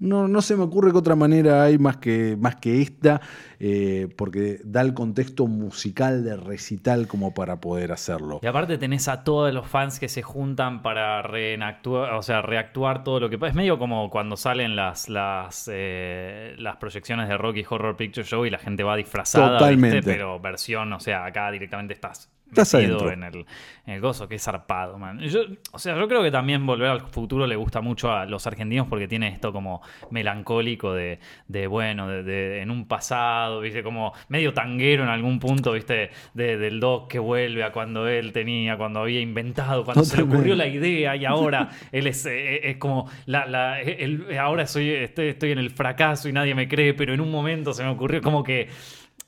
No, 0.04 0.28
no 0.28 0.42
se 0.42 0.56
me 0.56 0.62
ocurre 0.62 0.92
que 0.92 0.98
otra 0.98 1.16
manera 1.16 1.64
hay 1.64 1.78
más 1.78 1.96
que, 1.96 2.36
más 2.38 2.56
que 2.56 2.82
esta, 2.82 3.20
eh, 3.58 4.08
porque 4.16 4.60
da 4.64 4.82
el 4.82 4.94
contexto 4.94 5.46
musical 5.46 6.24
de 6.24 6.36
recital 6.36 7.06
como 7.06 7.32
para 7.34 7.60
poder 7.60 7.90
hacerlo. 7.92 8.40
Y 8.42 8.46
aparte 8.46 8.78
tenés 8.78 9.08
a 9.08 9.24
todos 9.24 9.52
los 9.52 9.66
fans 9.66 9.98
que 9.98 10.08
se 10.08 10.22
juntan 10.22 10.82
para 10.82 11.22
reenactuar, 11.22 12.14
o 12.14 12.22
sea, 12.22 12.42
reactuar 12.42 13.02
todo 13.02 13.20
lo 13.20 13.30
que 13.30 13.38
pasa. 13.38 13.50
Es 13.50 13.54
medio 13.56 13.78
como 13.78 14.10
cuando 14.10 14.36
salen 14.36 14.76
las, 14.76 15.08
las, 15.08 15.70
eh, 15.72 16.54
las 16.58 16.76
proyecciones 16.76 17.28
de 17.28 17.36
Rocky 17.38 17.64
Horror 17.68 17.96
Picture 17.96 18.26
Show 18.26 18.44
y 18.44 18.50
la 18.50 18.58
gente 18.58 18.82
va 18.82 18.96
disfrazada, 18.96 19.58
Totalmente. 19.58 19.96
¿viste? 19.96 20.12
pero 20.12 20.38
versión, 20.38 20.92
o 20.92 21.00
sea, 21.00 21.24
acá 21.24 21.50
directamente 21.50 21.94
estás 21.94 22.30
Estás 22.62 22.74
adentro. 22.74 23.10
en 23.10 23.22
el, 23.24 23.46
en 23.86 23.94
el 23.94 24.00
gozo, 24.00 24.28
que 24.28 24.36
es 24.36 24.42
zarpado, 24.44 24.98
man. 24.98 25.18
Yo, 25.20 25.40
o 25.72 25.78
sea, 25.78 25.96
yo 25.98 26.08
creo 26.08 26.22
que 26.22 26.30
también 26.30 26.64
Volver 26.66 26.88
al 26.88 27.00
Futuro 27.02 27.46
le 27.46 27.56
gusta 27.56 27.80
mucho 27.80 28.12
a 28.12 28.26
los 28.26 28.46
argentinos 28.46 28.86
porque 28.88 29.08
tiene 29.08 29.28
esto 29.28 29.52
como 29.52 29.82
melancólico 30.10 30.94
de, 30.94 31.18
de 31.48 31.66
bueno, 31.66 32.08
de, 32.08 32.22
de- 32.22 32.60
en 32.62 32.70
un 32.70 32.86
pasado, 32.86 33.60
viste, 33.60 33.82
como 33.82 34.12
medio 34.28 34.52
tanguero 34.54 35.02
en 35.02 35.08
algún 35.10 35.38
punto, 35.38 35.72
viste, 35.72 36.10
de- 36.34 36.56
del 36.56 36.80
doc 36.80 37.10
que 37.10 37.18
vuelve 37.18 37.62
a 37.64 37.72
cuando 37.72 38.06
él 38.08 38.32
tenía, 38.32 38.76
cuando 38.76 39.00
había 39.00 39.20
inventado, 39.20 39.84
cuando 39.84 40.04
se 40.04 40.16
le 40.16 40.22
ocurrió 40.22 40.54
la 40.54 40.66
idea 40.66 41.16
y 41.16 41.24
ahora 41.24 41.70
él 41.92 42.06
es, 42.06 42.24
eh, 42.26 42.68
es 42.70 42.76
como, 42.78 43.10
la, 43.26 43.46
la- 43.46 43.80
él- 43.80 44.26
ahora 44.38 44.66
soy, 44.66 44.90
estoy, 44.90 45.28
estoy 45.28 45.50
en 45.52 45.58
el 45.58 45.70
fracaso 45.70 46.28
y 46.28 46.32
nadie 46.32 46.54
me 46.54 46.68
cree, 46.68 46.94
pero 46.94 47.12
en 47.12 47.20
un 47.20 47.30
momento 47.30 47.72
se 47.72 47.82
me 47.82 47.90
ocurrió 47.90 48.20
como 48.22 48.42
que 48.42 48.68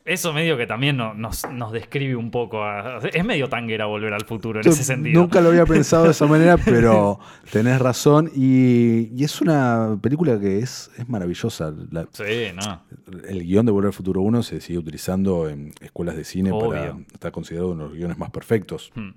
eso 0.06 0.32
medio 0.32 0.56
que 0.56 0.66
también 0.66 0.96
no- 0.96 1.12
nos, 1.14 1.44
nos 1.50 1.72
describe 1.72 2.16
un 2.16 2.30
poco. 2.30 2.62
a- 2.64 2.98
es 3.12 3.24
medio 3.24 3.48
tanguera 3.48 3.86
volver 3.86 4.14
al 4.14 4.24
futuro 4.24 4.60
en 4.60 4.68
ese 4.68 4.84
sentido. 4.84 5.20
Nunca 5.20 5.40
lo 5.40 5.48
había 5.50 5.66
pensado 5.66 6.04
de 6.04 6.12
esa 6.12 6.26
manera, 6.26 6.56
pero 6.56 7.18
tenés 7.52 7.78
razón. 7.80 8.30
Y, 8.34 9.10
y 9.14 9.24
es 9.24 9.40
una 9.40 9.98
película 10.00 10.38
que 10.40 10.60
es, 10.60 10.90
es 10.96 11.08
maravillosa. 11.08 11.74
La- 11.90 12.06
Sí, 12.12 12.24
no. 12.54 12.82
el 13.28 13.42
guion 13.44 13.66
de 13.66 13.72
Volver 13.72 13.88
al 13.88 13.92
Futuro 13.92 14.20
1 14.22 14.42
se 14.42 14.60
sigue 14.60 14.78
utilizando 14.78 15.48
en 15.48 15.72
escuelas 15.80 16.16
de 16.16 16.24
cine 16.24 16.50
para. 16.58 16.96
Está 17.12 17.30
considerado 17.30 17.72
uno 17.72 17.82
de 17.84 17.88
los 17.90 17.98
guiones 17.98 18.16
más 18.18 18.30
perfectos. 18.30 18.92
Hmm. 18.94 19.10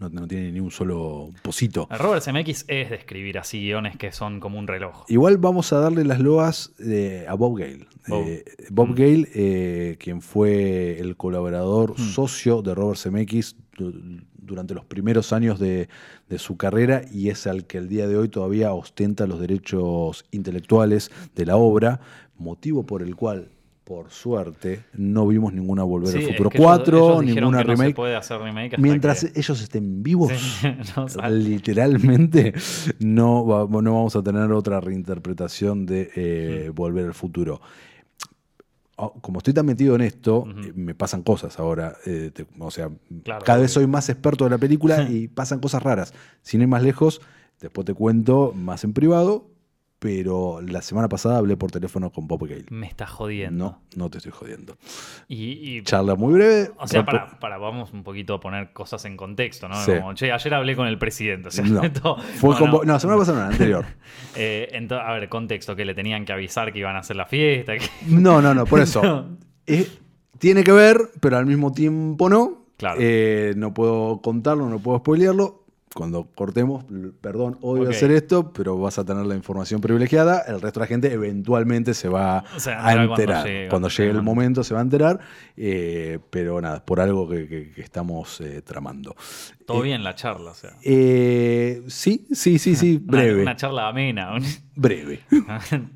No, 0.00 0.08
no 0.08 0.26
tiene 0.26 0.50
ni 0.50 0.60
un 0.60 0.70
solo 0.70 1.28
posito. 1.42 1.86
Robert 1.90 2.22
Zemeckis 2.22 2.64
es 2.68 2.88
de 2.90 2.96
escribir 2.96 3.38
así 3.38 3.60
guiones 3.60 3.96
que 3.98 4.12
son 4.12 4.40
como 4.40 4.58
un 4.58 4.66
reloj. 4.66 5.04
Igual 5.08 5.36
vamos 5.36 5.72
a 5.74 5.78
darle 5.80 6.04
las 6.04 6.18
loas 6.20 6.72
eh, 6.78 7.26
a 7.28 7.34
Bob 7.34 7.58
Gale. 7.58 7.86
Bob. 8.08 8.24
Eh, 8.26 8.44
Bob 8.70 8.88
Mm. 8.88 8.94
Gale, 8.94 9.28
eh, 9.34 9.96
quien 10.00 10.22
fue 10.22 10.98
el 10.98 11.16
colaborador 11.16 11.92
Mm. 11.98 12.02
socio 12.02 12.62
de 12.62 12.74
Robert 12.74 12.98
Zemeckis 12.98 13.56
du- 13.76 13.92
durante 14.42 14.74
los 14.74 14.84
primeros 14.86 15.32
años 15.34 15.60
de, 15.60 15.88
de 16.28 16.38
su 16.38 16.56
carrera 16.56 17.02
y 17.12 17.28
es 17.28 17.46
al 17.46 17.66
que 17.66 17.78
el 17.78 17.88
día 17.88 18.08
de 18.08 18.16
hoy 18.16 18.28
todavía 18.28 18.72
ostenta 18.72 19.26
los 19.26 19.38
derechos 19.38 20.24
intelectuales 20.32 21.10
de 21.36 21.46
la 21.46 21.56
obra, 21.56 22.00
motivo 22.38 22.84
por 22.84 23.02
el 23.02 23.14
cual, 23.16 23.50
por 23.90 24.08
suerte, 24.12 24.84
no 24.94 25.26
vimos 25.26 25.52
ninguna 25.52 25.82
Volver 25.82 26.10
Sí, 26.10 26.18
al 26.18 26.22
es 26.22 26.28
Futuro 26.28 26.48
que 26.50 26.58
ellos- 26.58 26.64
4, 26.68 26.96
ellos 26.96 27.20
dijeron 27.22 27.34
ninguna 27.50 27.58
que 27.58 27.64
no 27.64 27.76
se 27.76 27.82
remake. 27.82 27.96
puede 27.96 28.14
hacer 28.14 28.40
remake 28.40 28.66
hasta 28.76 28.82
Mientras 28.82 29.24
que- 29.24 29.40
ellos 29.40 29.60
estén 29.60 30.02
vivos, 30.04 30.30
Sí, 30.32 30.68
no 30.96 31.08
sale. 31.08 31.36
literalmente 31.36 32.54
no, 33.00 33.44
no 33.68 33.68
vamos 33.94 34.14
a 34.14 34.22
tener 34.22 34.52
otra 34.52 34.80
reinterpretación 34.80 35.86
de 35.86 36.08
eh, 36.14 36.70
Volver 36.72 37.06
al 37.06 37.14
Futuro. 37.14 37.60
Oh, 38.94 39.12
Como 39.20 39.38
estoy 39.38 39.54
tan 39.54 39.66
metido 39.66 39.96
en 39.96 40.02
esto, 40.02 40.44
eh, 40.62 40.72
me 40.76 40.94
pasan 40.94 41.22
cosas 41.24 41.58
ahora. 41.58 41.96
eh, 42.06 42.30
te- 42.32 42.46
o 42.60 42.70
sea, 42.70 42.90
Claro, 43.24 43.44
cada 43.44 43.58
vez 43.58 43.72
soy 43.72 43.88
más 43.88 44.08
experto 44.08 44.44
de 44.44 44.50
la 44.50 44.58
película 44.58 45.02
y 45.10 45.26
pasan 45.26 45.58
cosas 45.58 45.82
raras. 45.82 46.14
Sin 46.42 46.60
ir 46.62 46.68
más 46.68 46.84
lejos, 46.84 47.20
después 47.60 47.84
te 47.86 47.94
cuento 47.94 48.52
más 48.54 48.84
en 48.84 48.92
privado, 48.92 49.48
pero 50.00 50.62
la 50.62 50.80
semana 50.80 51.08
pasada 51.10 51.36
hablé 51.36 51.58
por 51.58 51.70
teléfono 51.70 52.10
con 52.10 52.26
Bob 52.26 52.48
Gale. 52.48 52.64
Me 52.70 52.86
está 52.86 53.06
jodiendo. 53.06 53.64
No, 53.64 53.82
no 53.96 54.10
te 54.10 54.16
estoy 54.18 54.32
jodiendo. 54.32 54.76
Y, 55.28 55.76
y- 55.76 55.82
Charla 55.84 56.14
muy 56.16 56.32
breve. 56.32 56.70
o 56.78 56.88
sea, 56.88 57.04
para, 57.04 57.38
para, 57.38 57.58
vamos 57.58 57.92
un 57.92 58.02
poquito 58.02 58.32
a 58.34 58.40
poner 58.40 58.72
cosas 58.72 59.04
en 59.04 59.18
contexto, 59.18 59.68
¿no? 59.68 59.76
Sí. 59.84 59.92
Como, 59.92 60.14
che, 60.14 60.32
ayer 60.32 60.54
hablé 60.54 60.74
con 60.74 60.86
el 60.86 60.98
presidente. 60.98 61.48
O 61.48 61.50
sea, 61.50 61.64
No, 61.66 61.82
fue 62.38 62.54
no, 62.54 62.58
con 62.58 62.70
no. 62.70 62.82
No, 62.84 62.98
semana 62.98 63.18
pasada 63.18 63.38
no, 63.40 63.44
la 63.44 63.52
anterior. 63.52 63.84
Eh, 64.36 64.88
a 64.90 65.12
ver, 65.12 65.28
contexto, 65.28 65.76
que 65.76 65.84
le 65.84 65.94
tenían 65.94 66.24
que 66.24 66.32
avisar 66.32 66.72
que 66.72 66.78
iban 66.78 66.96
a 66.96 67.00
hacer 67.00 67.16
la 67.16 67.26
fiesta. 67.26 67.76
que- 67.76 67.84
No, 68.08 68.40
no, 68.40 68.54
no, 68.54 68.64
por 68.64 68.80
eso. 68.80 69.26
Eh, 69.66 69.86
tiene 70.38 70.64
que 70.64 70.72
ver, 70.72 71.10
pero 71.20 71.36
al 71.36 71.44
mismo 71.44 71.72
tiempo 71.72 72.30
no. 72.30 72.64
Claro. 72.78 72.98
Eh, 73.02 73.52
no 73.58 73.74
puedo 73.74 74.22
contarlo, 74.22 74.66
no 74.70 74.78
puedo 74.78 74.98
spoilearlo. 75.00 75.59
Cuando 75.92 76.28
cortemos, 76.36 76.84
perdón, 77.20 77.58
odio 77.62 77.82
Ok. 77.82 77.90
hacer 77.90 78.12
esto, 78.12 78.52
pero 78.52 78.78
vas 78.78 79.00
a 79.00 79.04
tener 79.04 79.26
la 79.26 79.34
información 79.34 79.80
privilegiada. 79.80 80.38
El 80.46 80.60
resto 80.60 80.78
de 80.78 80.84
la 80.84 80.86
gente 80.86 81.12
eventualmente 81.12 81.94
se 81.94 82.08
va 82.08 82.44
O 82.56 82.60
sea, 82.60 82.86
a 82.86 82.92
enterar 82.92 83.42
cuando 83.68 83.88
llegue, 83.88 84.08
Cuando 84.08 84.18
el 84.20 84.22
momento 84.22 84.62
se 84.62 84.72
va 84.72 84.78
a 84.78 84.82
enterar. 84.84 85.18
eh, 85.56 86.20
pero 86.30 86.60
nada, 86.60 86.84
por 86.84 87.00
algo 87.00 87.28
que, 87.28 87.48
que- 87.48 87.72
que 87.72 87.80
estamos 87.82 88.40
eh, 88.40 88.62
tramando. 88.62 89.16
Todo 89.66 89.80
Eh, 89.80 89.86
bien 89.86 90.04
la 90.04 90.14
charla, 90.14 90.52
o 90.52 90.54
sea. 90.54 90.76
eh, 90.82 91.82
sí, 91.88 92.24
sí, 92.30 92.60
sí, 92.60 92.76
sí, 92.76 93.02
Una- 93.08 93.18
breve. 93.18 93.42
Una, 93.42 93.56
charla 93.56 93.88
amena. 93.88 94.30
Breve. 94.76 95.20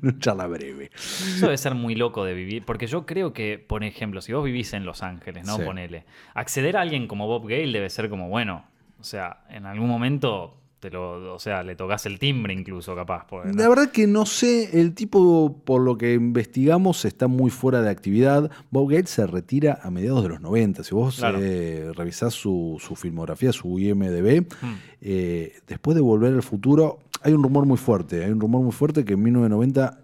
Una 0.01 0.19
charla 0.19 0.45
breve. 0.47 0.91
Eso 0.93 1.45
debe 1.45 1.57
ser 1.57 1.73
muy 1.73 1.95
loco 1.95 2.25
de 2.25 2.33
vivir, 2.33 2.63
porque 2.65 2.87
yo 2.87 3.05
creo 3.05 3.31
que, 3.31 3.57
por 3.65 3.83
ejemplo, 3.85 4.21
si 4.21 4.33
vos 4.33 4.43
vivís 4.43 4.73
en 4.73 4.85
Los 4.85 5.03
Ángeles, 5.03 5.45
¿no? 5.47 5.55
Sí. 5.55 5.63
Ponele. 5.63 6.03
Acceder 6.33 6.75
a 6.75 6.81
alguien 6.81 7.07
como 7.07 7.27
Bob 7.27 7.43
Gale 7.47 7.71
debe 7.71 7.89
ser 7.89 8.09
como, 8.09 8.27
bueno, 8.29 8.65
o 8.99 9.03
sea, 9.03 9.43
en 9.49 9.65
algún 9.65 9.87
momento 9.89 10.57
te 10.79 10.91
lo, 10.91 11.33
o 11.33 11.39
sea, 11.39 11.63
le 11.63 11.75
tocas 11.75 12.05
el 12.05 12.19
timbre 12.19 12.53
incluso, 12.53 12.95
capaz. 12.95 13.25
porque, 13.27 13.49
¿no? 13.49 13.55
La 13.55 13.67
verdad 13.69 13.89
que 13.91 14.05
no 14.05 14.25
sé, 14.27 14.79
el 14.79 14.93
tipo, 14.93 15.61
por 15.65 15.81
lo 15.81 15.97
que 15.97 16.13
investigamos, 16.13 17.05
está 17.05 17.27
muy 17.27 17.49
fuera 17.49 17.81
de 17.81 17.89
actividad. 17.89 18.51
Bob 18.69 18.91
Gates 18.91 19.09
se 19.09 19.25
retira 19.25 19.79
a 19.81 19.89
mediados 19.89 20.21
de 20.21 20.29
los 20.29 20.41
90. 20.41 20.83
Si 20.83 20.93
vos 20.93 21.15
Claro. 21.17 21.39
eh, 21.41 21.91
revisás 21.95 22.35
su, 22.35 22.77
su 22.79 22.95
filmografía, 22.95 23.51
su 23.51 23.79
IMDB, 23.79 24.41
Mm. 24.61 24.73
eh, 25.01 25.53
después 25.67 25.95
de 25.95 26.01
Volver 26.01 26.33
al 26.33 26.43
Futuro, 26.43 26.99
hay 27.23 27.33
un 27.33 27.41
rumor 27.41 27.65
muy 27.65 27.77
fuerte. 27.77 28.23
Hay 28.23 28.31
un 28.31 28.39
rumor 28.39 28.61
muy 28.61 28.71
fuerte 28.73 29.03
que 29.05 29.13
en 29.13 29.23
1990 29.23 29.99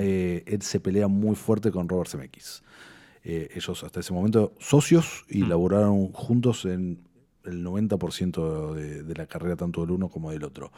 eh, 0.00 0.42
Ed 0.46 0.62
se 0.62 0.80
pelea 0.80 1.08
muy 1.08 1.36
fuerte 1.36 1.70
con 1.70 1.88
Robert 1.88 2.08
Zemeckis. 2.10 2.62
Eh, 3.22 3.50
ellos 3.54 3.84
hasta 3.84 4.00
ese 4.00 4.12
momento 4.12 4.52
socios 4.58 5.24
y 5.28 5.42
Mm. 5.42 5.48
laboraron 5.50 6.12
juntos 6.12 6.64
en 6.64 7.05
el 7.46 7.64
90% 7.64 8.74
de, 8.74 9.02
de 9.02 9.14
la 9.14 9.26
carrera 9.26 9.56
tanto 9.56 9.80
del 9.82 9.90
uno 9.92 10.08
como 10.08 10.30
del 10.30 10.44
otro. 10.44 10.72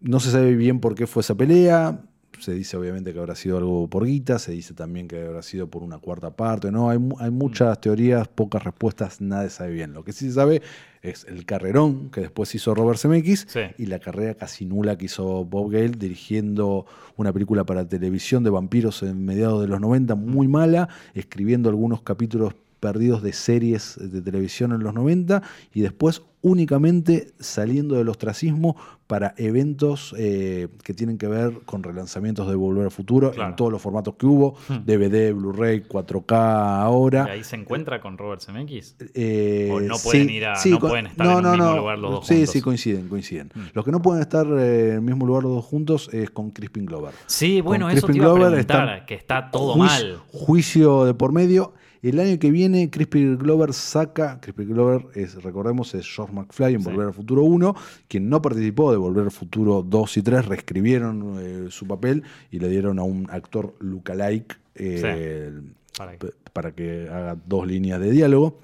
No 0.00 0.20
se 0.20 0.30
sabe 0.30 0.54
bien 0.54 0.80
por 0.80 0.94
qué 0.94 1.06
fue 1.06 1.20
esa 1.20 1.34
pelea. 1.34 2.00
Se 2.38 2.54
dice 2.54 2.76
obviamente 2.76 3.12
que 3.12 3.18
habrá 3.18 3.34
sido 3.34 3.58
algo 3.58 3.88
por 3.90 4.06
guita, 4.06 4.38
se 4.38 4.52
dice 4.52 4.72
también 4.72 5.08
que 5.08 5.20
habrá 5.26 5.42
sido 5.42 5.66
por 5.68 5.82
una 5.82 5.98
cuarta 5.98 6.30
parte. 6.36 6.70
No, 6.70 6.88
hay, 6.88 6.98
hay 7.18 7.30
muchas 7.30 7.78
teorías, 7.80 8.28
pocas 8.28 8.62
respuestas, 8.64 9.20
nadie 9.20 9.50
sabe 9.50 9.72
bien. 9.72 9.92
Lo 9.92 10.04
que 10.04 10.12
sí 10.12 10.28
se 10.28 10.34
sabe 10.34 10.62
es 11.02 11.24
el 11.28 11.44
carrerón 11.44 12.08
que 12.10 12.20
después 12.22 12.54
hizo 12.54 12.74
Robert 12.74 12.98
Zemeckis 12.98 13.46
Sí. 13.48 13.60
y 13.76 13.86
la 13.86 13.98
carrera 13.98 14.34
casi 14.34 14.64
nula 14.64 14.96
que 14.96 15.06
hizo 15.06 15.44
Bob 15.44 15.70
Gale 15.72 15.90
dirigiendo 15.90 16.86
una 17.16 17.32
película 17.32 17.64
para 17.64 17.86
televisión 17.86 18.42
de 18.44 18.50
vampiros 18.50 19.02
en 19.02 19.22
mediados 19.24 19.60
de 19.60 19.66
los 19.68 19.80
90, 19.80 20.14
muy 20.14 20.46
mala, 20.48 20.88
escribiendo 21.14 21.68
algunos 21.68 22.00
capítulos 22.02 22.54
perdidos 22.80 23.22
de 23.22 23.32
series 23.32 23.96
de 24.00 24.20
televisión 24.22 24.72
en 24.72 24.80
los 24.80 24.94
90 24.94 25.42
y 25.72 25.82
después 25.82 26.22
únicamente 26.42 27.32
saliendo 27.38 27.96
del 27.96 28.08
ostracismo 28.08 28.74
para 29.06 29.34
eventos 29.36 30.14
eh, 30.16 30.68
que 30.84 30.94
tienen 30.94 31.18
que 31.18 31.26
ver 31.26 31.52
con 31.66 31.82
relanzamientos 31.82 32.48
de 32.48 32.54
Volver 32.54 32.84
al 32.84 32.90
Futuro 32.90 33.30
Claro. 33.32 33.50
en 33.50 33.56
todos 33.56 33.70
los 33.72 33.82
formatos 33.82 34.14
que 34.14 34.24
hubo, 34.24 34.54
Hmm. 34.68 34.84
DVD, 34.86 35.32
Blu-ray, 35.34 35.82
4K 35.86 36.80
ahora. 36.82 37.26
¿Y 37.28 37.30
ahí 37.32 37.44
se 37.44 37.56
encuentra 37.56 38.00
con 38.00 38.16
Robert 38.16 38.40
Zemeckis? 38.40 38.96
Eh, 39.14 39.68
O 39.70 39.80
no 39.80 39.96
pueden 40.02 40.30
ir 40.30 40.46
a- 40.46 40.54
no 40.64 40.78
con- 40.78 40.88
pueden 40.90 41.06
estar 41.08 41.26
en 41.26 41.32
un 41.36 41.44
mismo 41.44 41.76
lugar 41.76 41.98
los 41.98 42.10
dos 42.12 42.26
Sí, 42.26 42.34
juntos. 42.36 42.50
sí, 42.52 42.60
coinciden, 42.62 43.08
coinciden. 43.08 43.50
Mm. 43.54 43.60
Los 43.74 43.84
que 43.84 43.90
no 43.92 44.00
pueden 44.00 44.22
estar 44.22 44.46
eh, 44.46 44.88
en 44.90 44.94
el 44.94 45.02
mismo 45.02 45.26
lugar 45.26 45.42
los 45.42 45.52
dos 45.56 45.64
juntos 45.64 46.08
es 46.12 46.30
con 46.30 46.50
Crispin 46.52 46.86
Glover. 46.86 47.12
Sí, 47.26 47.60
bueno, 47.60 47.86
Con 47.86 47.96
eso 47.98 48.06
te 48.06 48.12
Crispin 48.12 48.22
iba 48.22 48.30
a 48.32 48.34
Glover 48.34 48.52
preguntar, 48.64 48.88
está 48.94 49.06
que 49.06 49.14
está 49.14 49.50
todo 49.50 49.74
Juicio- 49.74 50.08
mal. 50.16 50.22
Juicio 50.28 51.04
de 51.04 51.12
por 51.14 51.32
medio. 51.32 51.74
El 52.02 52.18
año 52.18 52.38
que 52.38 52.50
viene, 52.50 52.88
Crispin 52.90 53.36
Glover 53.36 53.74
saca. 53.74 54.40
Crispin 54.40 54.68
Glover, 54.70 55.06
es, 55.14 55.42
recordemos, 55.42 55.94
es 55.94 56.06
George 56.08 56.32
McFly 56.34 56.74
en 56.74 56.80
Sí. 56.82 56.86
Volver 56.90 57.06
al 57.08 57.12
Futuro 57.14 57.42
1, 57.42 57.74
quien 58.08 58.28
no 58.30 58.40
participó 58.40 58.90
de 58.90 58.96
Volver 58.96 59.24
al 59.24 59.30
Futuro 59.30 59.82
2 59.82 60.16
y 60.16 60.22
3, 60.22 60.46
reescribieron 60.46 61.36
eh, 61.40 61.66
su 61.70 61.86
papel 61.86 62.22
y 62.50 62.58
le 62.58 62.68
dieron 62.70 62.98
a 62.98 63.02
un 63.02 63.26
actor 63.30 63.74
lookalike 63.80 64.56
eh, 64.76 65.52
Para 65.98 66.12
que- 66.12 66.26
p- 66.28 66.32
para 66.52 66.72
que 66.74 67.08
haga 67.10 67.36
dos 67.46 67.66
líneas 67.66 68.00
de 68.00 68.10
diálogo. 68.10 68.58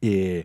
Eh, 0.00 0.44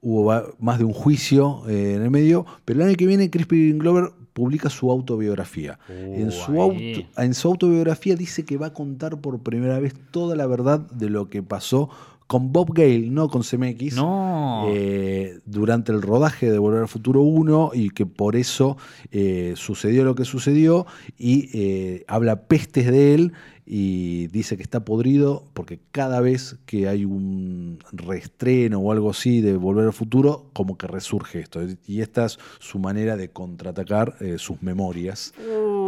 hubo 0.00 0.54
más 0.58 0.78
de 0.78 0.84
un 0.84 0.92
juicio 0.92 1.62
eh, 1.68 1.94
en 1.96 2.02
el 2.02 2.10
medio, 2.10 2.46
pero 2.64 2.80
el 2.80 2.88
año 2.88 2.96
que 2.96 3.06
viene 3.06 3.30
Crispin 3.30 3.78
Glover 3.78 4.10
publica 4.38 4.70
su 4.70 4.90
autobiografía. 4.90 5.78
en, 5.88 6.28
Uh, 6.28 6.30
su 6.30 6.52
ahí. 6.52 6.94
auto- 6.94 7.22
en 7.22 7.34
su 7.34 7.48
autobiografía 7.48 8.14
dice 8.14 8.44
que 8.44 8.56
va 8.56 8.66
a 8.68 8.72
contar 8.72 9.20
por 9.20 9.40
primera 9.40 9.78
vez 9.80 9.94
toda 10.12 10.36
la 10.36 10.46
verdad 10.46 10.78
de 10.78 11.10
lo 11.10 11.28
que 11.28 11.42
pasó 11.42 11.88
con 12.28 12.52
Bob 12.52 12.74
Gale, 12.74 13.08
no 13.10 13.28
con 13.30 13.42
Zemeckis, 13.42 13.96
No. 13.96 14.66
eh, 14.68 15.38
durante 15.46 15.92
el 15.92 16.02
rodaje 16.02 16.50
de 16.52 16.58
Volver 16.58 16.82
al 16.82 16.88
Futuro 16.88 17.22
1 17.22 17.70
y 17.72 17.88
que 17.90 18.04
por 18.04 18.36
eso 18.36 18.76
eh, 19.10 19.54
sucedió 19.56 20.04
lo 20.04 20.14
que 20.14 20.26
sucedió 20.26 20.86
y 21.16 21.48
eh, 21.54 22.04
habla 22.06 22.42
pestes 22.42 22.86
de 22.90 23.14
él 23.14 23.32
y 23.70 24.28
dice 24.28 24.56
que 24.56 24.62
está 24.62 24.82
podrido 24.84 25.44
porque 25.52 25.78
cada 25.92 26.20
vez 26.22 26.56
que 26.64 26.88
hay 26.88 27.04
un 27.04 27.78
reestreno 27.92 28.78
o 28.80 28.92
algo 28.92 29.10
así 29.10 29.42
de 29.42 29.58
Volver 29.58 29.84
al 29.84 29.92
Futuro, 29.92 30.46
como 30.54 30.78
que 30.78 30.86
resurge 30.86 31.40
esto. 31.40 31.60
Y 31.86 32.00
esta 32.00 32.24
es 32.24 32.38
su 32.60 32.78
manera 32.78 33.16
de 33.18 33.28
contraatacar 33.28 34.14
eh, 34.20 34.36
sus 34.38 34.62
memorias. 34.62 35.34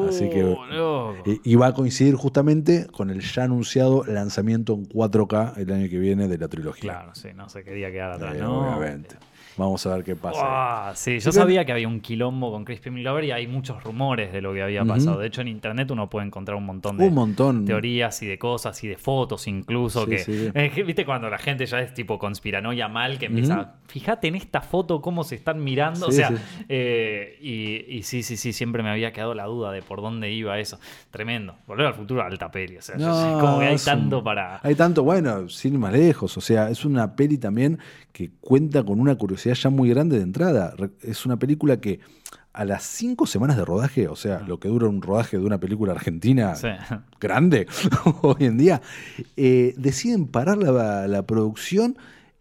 Así 0.09 0.29
que- 0.29 0.45
Uh. 0.45 1.15
Y, 1.25 1.53
y 1.53 1.55
va 1.57 1.69
a 1.69 1.75
coincidir 1.75 2.15
justamente 2.17 2.87
con 2.89 3.09
el 3.11 3.21
ya 3.23 3.45
anunciado 3.45 4.05
lanzamiento 4.05 4.75
en 4.75 4.87
4K 4.87 5.57
el 5.57 5.73
año 5.73 5.89
que 5.89 5.99
viene 5.99 6.29
de 6.29 6.37
la 6.39 6.49
trilogía. 6.49 6.93
Claro, 6.93 7.15
sí, 7.15 7.29
no 7.35 7.49
se 7.49 7.65
quería 7.65 7.91
quedar 7.91 8.13
atrás. 8.13 8.35
Eh, 8.37 8.41
no. 8.41 8.77
Obviamente. 8.77 9.17
Vamos 9.61 9.85
a 9.87 9.95
ver 9.95 10.05
qué 10.05 10.17
pasa. 10.17 10.93
Sí, 10.95 11.19
yo 11.21 11.33
sabía 11.33 11.67
que 11.67 11.73
había 11.73 11.87
un 11.87 12.01
quilombo 12.01 12.51
con 12.51 12.65
Crispin 12.65 12.95
Glover 12.95 13.25
y 13.25 13.31
hay 13.33 13.47
muchos 13.47 13.85
rumores 13.85 14.33
de 14.33 14.41
lo 14.41 14.55
que 14.55 14.63
había 14.63 14.85
pasado. 14.87 15.19
De 15.19 15.27
hecho, 15.27 15.43
en 15.43 15.49
internet 15.49 15.91
uno 15.91 16.09
puede 16.09 16.27
encontrar 16.27 16.57
un 16.57 16.65
montón 16.65 16.97
de 16.97 17.07
Un 17.07 17.15
montón. 17.15 17.65
teorías 17.67 18.23
y 18.23 18.27
de 18.27 18.39
cosas 18.39 18.83
y 18.85 18.89
de 18.89 18.97
fotos 18.97 19.47
incluso. 19.49 20.05
Sí, 20.07 20.11
que, 20.11 20.19
sí. 20.21 20.49
eh, 20.55 20.83
Viste 20.83 21.05
cuando 21.05 21.29
la 21.29 21.37
gente 21.37 21.67
ya 21.67 21.79
es 21.81 21.93
tipo 21.93 22.19
conspiranoia 22.19 22.89
mal, 22.89 23.19
que 23.19 23.27
empieza, 23.27 23.75
fíjate 23.87 24.29
en 24.29 24.37
esta 24.37 24.63
foto 24.63 25.03
cómo 25.03 25.25
se 25.25 25.35
están 25.35 25.63
mirando. 25.63 26.07
o 26.07 26.11
Sí, 26.11 26.17
sea, 26.17 26.29
sí. 26.29 26.37
eh, 26.71 27.37
y, 27.43 27.97
y 27.99 28.03
sí, 28.03 28.23
sí, 28.23 28.39
sí, 28.39 28.55
siempre 28.55 28.83
me 28.83 28.89
había 28.91 29.13
quedado 29.13 29.35
la 29.35 29.45
duda 29.45 29.73
de 29.73 29.83
por 29.83 30.01
dónde 30.01 30.33
iba 30.33 30.59
eso. 30.59 30.79
Tremendo. 31.11 31.55
Volver 31.67 31.87
al 31.87 31.95
futuro, 31.95 32.23
alta 32.23 32.51
peli. 32.51 32.79
O 32.79 32.83
sea, 32.83 32.97
No, 32.97 33.39
como 33.41 33.59
que 33.59 33.67
hay 33.67 33.75
un- 33.75 33.85
tanto 33.85 34.25
para. 34.25 34.59
Hay 34.63 34.75
tanto, 34.75 35.03
bueno, 35.05 35.49
sin 35.51 35.75
ir 35.75 35.79
más 35.79 35.93
lejos. 35.93 36.35
O 36.39 36.41
sea, 36.41 36.71
es 36.71 36.85
una 36.87 37.15
peli 37.15 37.37
también 37.37 37.79
que 38.13 38.31
cuenta 38.41 38.83
con 38.83 38.99
una 39.01 39.15
curiosidad 39.17 39.50
ya 39.55 39.71
muy 39.71 39.89
grande 39.91 40.17
de 40.17 40.23
entrada. 40.23 40.75
Es 41.03 41.25
una 41.27 41.39
película 41.39 41.81
que 41.81 42.01
a 42.53 42.65
las 42.65 42.83
cinco 42.83 43.27
semanas 43.27 43.57
de 43.57 43.65
rodaje, 43.65 44.09
o 44.09 44.17
sea, 44.17 44.41
lo 44.41 44.59
que 44.59 44.69
dura 44.69 44.89
un 44.89 45.03
rodaje 45.03 45.39
de 45.39 45.45
una 45.45 45.59
película 45.61 45.93
argentina 45.93 46.57
Sí. 46.57 46.69
grande 47.21 47.67
hoy 48.23 48.45
en 48.45 48.59
día, 48.59 48.83
eh, 49.37 49.73
deciden 49.77 50.27
parar 50.27 50.59
la, 50.59 51.07
la 51.07 51.23
producción 51.27 51.97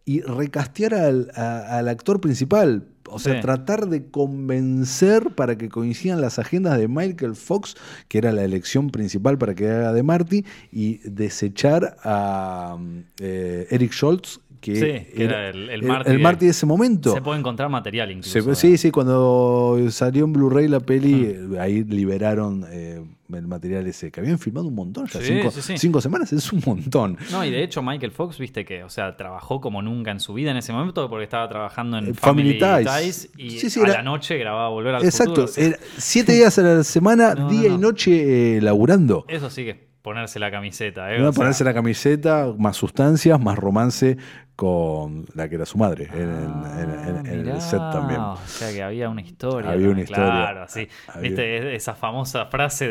y 0.05 0.21
recastear 0.21 0.95
al, 0.95 1.31
a- 1.35 1.77
al 1.77 1.87
actor 1.89 2.19
principal. 2.21 2.87
O 3.11 3.17
sea, 3.19 3.35
Sí. 3.35 3.41
tratar 3.41 3.87
de 3.87 4.07
convencer 4.09 5.33
para 5.35 5.57
que 5.57 5.69
coincidan 5.69 6.21
las 6.21 6.37
agendas 6.39 6.77
de 6.77 6.87
Michael 6.87 7.35
Fox, 7.35 7.75
que 8.07 8.17
era 8.19 8.31
la 8.31 8.43
elección 8.43 8.89
principal 8.91 9.37
para 9.37 9.55
que 9.55 9.67
haga 9.69 9.93
de 9.93 10.03
Marty, 10.03 10.45
y 10.71 10.97
desechar 11.09 11.97
a 12.03 12.77
mm, 12.79 12.99
eh, 13.19 13.67
Eric 13.71 13.91
Schultz, 13.93 14.39
que, 14.59 14.75
Sí, 14.75 15.15
que 15.15 15.23
era 15.23 15.49
el- 15.49 15.69
el 15.69 15.83
Marty 15.83 16.09
el 16.11 16.17
de- 16.17 16.23
Marty 16.23 16.45
de 16.45 16.51
ese 16.51 16.65
momento. 16.65 17.13
Se 17.13 17.21
puede 17.21 17.39
encontrar 17.39 17.69
material 17.69 18.11
incluso. 18.11 18.41
Se- 18.41 18.51
¿eh? 18.51 18.55
sí, 18.55 18.77
sí, 18.77 18.91
cuando 18.91 19.77
salió 19.89 20.25
en 20.25 20.33
Blu-ray 20.33 20.67
la 20.67 20.79
peli, 20.79 21.25
eh, 21.25 21.59
ahí 21.59 21.83
liberaron 21.83 22.65
eh, 22.69 23.03
el 23.31 23.47
material 23.47 23.85
ese, 23.87 24.11
que 24.11 24.19
habían 24.19 24.39
filmado 24.39 24.67
un 24.67 24.75
montón, 24.75 25.05
ya 25.07 25.19
Sí, 25.21 25.27
cinco, 25.27 25.51
sí, 25.51 25.77
cinco 25.77 26.01
semanas 26.01 26.33
es 26.33 26.51
un 26.51 26.61
montón. 26.65 27.15
No, 27.31 27.45
y 27.45 27.51
de 27.51 27.63
hecho 27.63 27.81
Michael 27.83 28.11
Fox, 28.11 28.39
viste 28.39 28.65
que, 28.65 28.83
o 28.83 28.89
sea, 28.89 29.15
trabajó 29.15 29.61
como 29.61 29.81
nunca 29.81 30.11
en 30.11 30.19
su 30.19 30.33
vida 30.33 30.49
en 30.51 30.57
ese 30.57 30.73
momento 30.73 31.07
porque 31.09 31.23
estaba 31.25 31.47
trabajando 31.47 31.97
en 31.99 32.07
Eh, 32.09 32.13
Family, 32.15 32.59
Family 32.59 32.85
Ties. 32.85 33.29
Y 33.37 33.79
a 33.79 33.83
era- 33.83 33.93
la 33.97 34.03
noche 34.03 34.37
grababa 34.37 34.69
Volver 34.69 34.95
al 34.95 35.05
Exacto, 35.05 35.31
Futuro. 35.31 35.45
o 35.45 35.47
sea, 35.47 35.65
era 35.67 35.77
siete 35.97 36.33
días 36.33 36.57
a 36.57 36.61
la 36.63 36.83
semana, 36.83 37.33
No, 37.35 37.41
no, 37.43 37.49
día 37.49 37.67
y 37.67 37.71
no. 37.71 37.77
noche 37.77 38.57
eh, 38.57 38.61
laburando. 38.61 39.25
Eso 39.27 39.47
es 39.47 39.53
ponerse 40.01 40.39
la 40.39 40.49
camiseta, 40.51 41.13
¿eh? 41.13 41.21
O 41.21 41.23
sea, 41.23 41.31
ponerse 41.31 41.63
la 41.63 41.73
camiseta, 41.73 42.53
más 42.57 42.77
sustancias, 42.77 43.39
más 43.39 43.57
romance 43.57 44.17
con 44.55 45.25
la 45.35 45.47
que 45.47 45.55
era 45.55 45.65
su 45.65 45.77
madre 45.77 46.09
en, 46.13 46.29
ah, 46.29 46.81
en- 46.81 46.89
en- 46.89 47.25
en 47.27 47.41
mirá, 47.43 47.55
el 47.55 47.61
set 47.61 47.79
también. 47.93 48.19
O 48.19 48.37
sea 48.45 48.71
que 48.73 48.83
había 48.83 49.07
una 49.09 49.21
historia. 49.21 49.71
Había 49.71 49.87
una 49.89 50.01
historia. 50.01 50.25
Claro, 50.25 50.65
sí. 50.67 50.87
Había- 51.07 51.21
Viste 51.21 51.75
esa 51.75 51.95
famosa 51.95 52.45
frase 52.47 52.87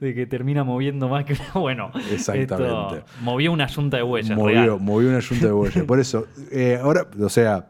de, 0.00 0.14
que 0.14 0.26
termina 0.26 0.64
moviendo 0.64 1.08
más 1.08 1.24
que 1.24 1.32
una. 1.32 1.42
Bueno, 1.54 1.90
Exactamente. 2.12 2.98
esto 2.98 3.04
movió 3.22 3.52
una 3.52 3.66
yunta 3.68 3.96
de 3.96 4.02
huellas. 4.02 4.36
Movió, 4.36 4.78
movió 4.78 5.08
una 5.08 5.20
yunta 5.20 5.46
de 5.46 5.52
huellas. 5.52 5.84
Por 5.84 5.98
eso, 5.98 6.26
eh, 6.52 6.78
ahora, 6.82 7.06
o 7.20 7.28
sea, 7.30 7.66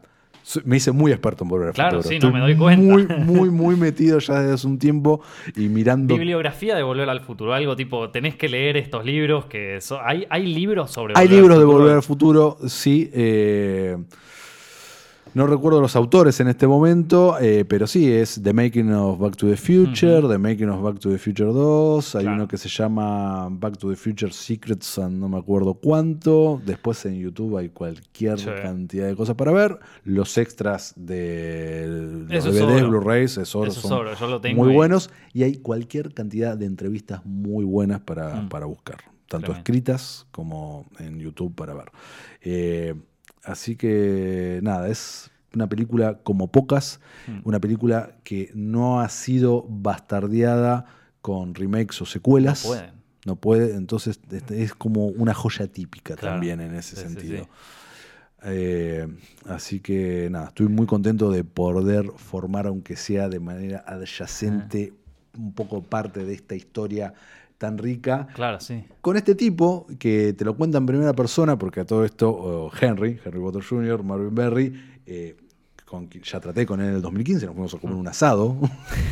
me 0.63 0.77
hice 0.77 0.91
muy 0.91 1.11
experto 1.11 1.43
en 1.43 1.49
volver 1.49 1.67
al 1.69 1.73
Claro, 1.73 1.97
futuro. 1.97 2.09
sí, 2.09 2.19
no 2.19 2.27
Estoy 2.27 2.33
me 2.33 2.39
doy 2.39 2.55
cuenta. 2.55 2.81
Muy, 2.93 3.05
muy, 3.05 3.49
muy 3.49 3.75
metido 3.75 4.19
ya 4.19 4.39
desde 4.41 4.53
hace 4.53 4.67
un 4.67 4.79
tiempo 4.79 5.21
y 5.55 5.67
mirando. 5.67 6.15
Bibliografía 6.15 6.75
de 6.75 6.83
Volver 6.83 7.09
al 7.09 7.21
Futuro. 7.21 7.53
Algo 7.53 7.75
tipo, 7.75 8.09
tenés 8.11 8.35
que 8.35 8.47
leer 8.49 8.77
estos 8.77 9.03
libros 9.05 9.45
que 9.45 9.81
so- 9.81 9.99
hay, 10.01 10.25
hay 10.29 10.45
libros 10.45 10.91
sobre 10.91 11.13
Hay 11.17 11.27
Volver 11.27 11.35
al 11.35 11.41
libros 11.41 11.59
de? 11.59 11.65
Volver 11.65 11.95
al 11.95 12.03
Futuro, 12.03 12.57
sí. 12.67 13.09
eh, 13.13 13.97
no 15.33 15.45
recuerdo 15.47 15.79
los 15.81 15.95
autores 15.95 16.39
en 16.39 16.47
este 16.47 16.65
momento, 16.67 17.37
eh, 17.39 17.63
pero 17.65 17.85
sí, 17.87 18.11
es 18.11 18.41
The 18.43 18.53
Making 18.53 18.91
of 18.93 19.19
Back 19.19 19.35
to 19.37 19.47
the 19.47 19.57
Future, 19.57 20.21
The 20.27 20.37
Making 20.37 20.69
of 20.69 20.81
Back 20.81 20.99
to 20.99 21.09
the 21.09 21.17
Future 21.17 21.51
2, 21.51 22.15
hay 22.15 22.21
Claro. 22.23 22.35
uno 22.37 22.47
que 22.47 22.57
se 22.57 22.69
llama 22.69 23.47
Back 23.51 23.77
to 23.77 23.89
the 23.89 23.95
Future 23.95 24.31
Secrets 24.31 24.97
and 24.97 25.19
no 25.19 25.29
me 25.29 25.37
acuerdo 25.37 25.75
cuánto, 25.75 26.61
después 26.65 27.05
en 27.05 27.15
YouTube 27.19 27.57
hay 27.57 27.69
cualquier 27.69 28.39
Sí. 28.39 28.47
cantidad 28.61 29.07
de 29.07 29.15
cosas 29.15 29.35
para 29.35 29.51
ver, 29.51 29.77
los 30.03 30.37
extras 30.37 30.93
de 30.95 31.85
los 32.27 32.31
Eso 32.31 32.51
DVDs. 32.51 32.87
Blu-rays, 32.87 33.37
es 33.37 33.55
oro, 33.55 33.71
son 33.71 33.91
oro, 33.93 34.13
yo 34.15 34.27
lo 34.27 34.41
tengo 34.41 34.63
muy 34.63 34.71
ahí. 34.71 34.75
buenos 34.75 35.09
y 35.33 35.43
hay 35.43 35.57
cualquier 35.57 36.13
cantidad 36.13 36.57
de 36.57 36.65
entrevistas 36.65 37.25
muy 37.25 37.65
buenas 37.65 37.99
para, 38.01 38.41
Mm. 38.41 38.49
para 38.49 38.65
buscar, 38.65 38.97
tanto 39.27 39.47
Tremendo. 39.47 39.57
escritas 39.59 40.25
como 40.31 40.85
en 40.99 41.19
YouTube 41.19 41.53
para 41.53 41.73
ver. 41.73 41.91
Eh, 42.41 42.95
así 43.47 43.75
que 43.75 44.59
nada, 44.61 44.87
es 44.89 45.31
una 45.55 45.67
película 45.67 46.19
como 46.23 46.51
pocas, 46.51 46.99
Mm. 47.27 47.39
una 47.45 47.59
película 47.59 48.11
que 48.23 48.51
no 48.53 49.01
ha 49.01 49.09
sido 49.09 49.65
bastardeada 49.67 50.85
con 51.21 51.55
remakes 51.55 52.01
o 52.01 52.05
secuelas. 52.05 52.63
No 52.63 52.69
pueden. 52.69 52.91
No 53.25 53.35
puede, 53.35 53.75
entonces 53.75 54.19
este, 54.31 54.63
es 54.63 54.73
como 54.73 55.07
una 55.07 55.33
joya 55.33 55.67
típica 55.67 56.15
Claro. 56.15 56.35
también 56.35 56.61
en 56.61 56.75
ese 56.75 56.95
Sí, 56.95 57.01
sentido. 57.01 57.43
sí. 57.43 57.49
Eh, 58.43 59.07
así 59.47 59.79
que 59.79 60.29
nada, 60.29 60.47
estoy 60.49 60.67
muy 60.67 60.85
contento 60.85 61.31
de 61.31 61.43
poder 61.43 62.11
formar, 62.15 62.67
aunque 62.67 62.95
sea 62.95 63.27
de 63.29 63.39
manera 63.39 63.83
adyacente, 63.87 64.93
un 65.37 65.53
poco 65.53 65.81
parte 65.81 66.23
de 66.23 66.33
esta 66.33 66.55
historia 66.55 67.13
tan 67.57 67.77
rica. 67.77 68.27
Claro, 68.33 68.59
sí. 68.59 68.85
Con 69.01 69.17
este 69.17 69.35
tipo, 69.35 69.87
que 69.99 70.33
te 70.33 70.45
lo 70.45 70.55
cuenta 70.55 70.77
en 70.77 70.85
primera 70.85 71.13
persona, 71.13 71.57
porque 71.57 71.81
a 71.81 71.85
todo 71.85 72.05
esto, 72.05 72.71
Henry, 72.79 73.19
Henry 73.23 73.39
Potter 73.39 73.63
Jr., 73.63 74.03
Marvin 74.03 74.35
Berry, 74.35 74.73
eh, 75.05 75.35
con 75.87 76.07
quien 76.07 76.21
ya 76.23 76.41
traté 76.41 76.65
con 76.65 76.81
él 76.81 76.89
en 76.89 76.95
el 76.95 77.01
2015, 77.01 77.45
nos 77.45 77.55
fuimos 77.55 77.73
a 77.73 77.77
comer 77.77 77.95
un 77.95 78.07
asado. 78.09 78.57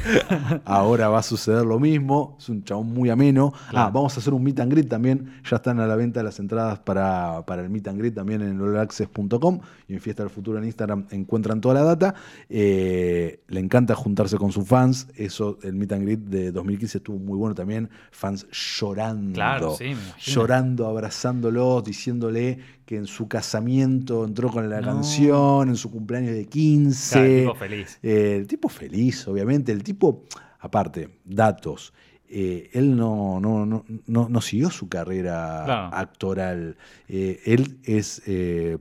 Ahora 0.65 1.07
va 1.07 1.19
a 1.19 1.23
suceder 1.23 1.65
lo 1.65 1.79
mismo. 1.79 2.35
Es 2.37 2.49
un 2.49 2.65
chabón 2.65 2.93
muy 2.93 3.09
ameno. 3.09 3.53
Claro. 3.69 3.87
Ah, 3.87 3.91
vamos 3.91 4.17
a 4.17 4.19
hacer 4.19 4.33
un 4.33 4.43
meet 4.43 4.59
and 4.59 4.73
greet 4.73 4.89
también. 4.89 5.39
Ya 5.49 5.55
están 5.55 5.79
a 5.79 5.87
la 5.87 5.95
venta 5.95 6.21
las 6.21 6.37
entradas 6.39 6.79
para, 6.79 7.45
para 7.45 7.61
el 7.61 7.69
meet 7.69 7.87
and 7.87 7.97
greet 7.97 8.13
también 8.13 8.41
en 8.41 8.57
lolaccess.com 8.57 9.61
y 9.87 9.93
en 9.93 10.01
Fiesta 10.01 10.23
del 10.23 10.29
Futuro 10.29 10.57
en 10.57 10.65
Instagram 10.65 11.05
encuentran 11.11 11.61
toda 11.61 11.75
la 11.75 11.83
data. 11.83 12.13
Eh, 12.49 13.39
le 13.47 13.59
encanta 13.61 13.95
juntarse 13.95 14.37
con 14.37 14.51
sus 14.51 14.67
fans. 14.67 15.07
Eso, 15.15 15.57
el 15.63 15.75
meet 15.75 15.93
and 15.93 16.03
greet 16.03 16.19
de 16.19 16.51
2015 16.51 16.97
estuvo 16.97 17.17
muy 17.17 17.37
bueno 17.37 17.55
también. 17.55 17.89
Fans 18.11 18.47
llorando. 18.51 19.35
Claro, 19.35 19.75
sí. 19.77 19.93
Llorando, 20.19 20.87
abrazándolos, 20.87 21.85
diciéndole 21.85 22.59
que 22.85 22.97
en 22.97 23.07
su 23.07 23.27
casamiento 23.27 24.25
entró 24.25 24.49
con 24.49 24.69
la 24.69 24.79
No. 24.81 24.87
canción, 24.87 25.69
en 25.69 25.75
su 25.75 25.89
cumpleaños 25.91 26.33
de 26.33 26.45
15. 26.45 27.13
Claro, 27.13 27.25
el 27.27 27.41
tipo 27.43 27.55
feliz. 27.55 27.99
Eh, 28.03 28.35
el 28.37 28.47
tipo 28.47 28.69
feliz, 28.69 29.27
obviamente. 29.27 29.71
El 29.71 29.83
tipo, 29.83 30.23
aparte, 30.59 31.09
datos. 31.25 31.93
eh, 32.27 32.71
él 32.73 32.95
no, 32.97 33.39
no, 33.39 33.67
no, 33.67 33.85
no, 34.07 34.27
no 34.29 34.41
siguió 34.41 34.71
su 34.71 34.89
carrera 34.89 35.61
Claro. 35.65 35.95
actoral. 35.95 36.75
Eh, 37.07 37.39
él 37.45 37.77
es 37.83 38.21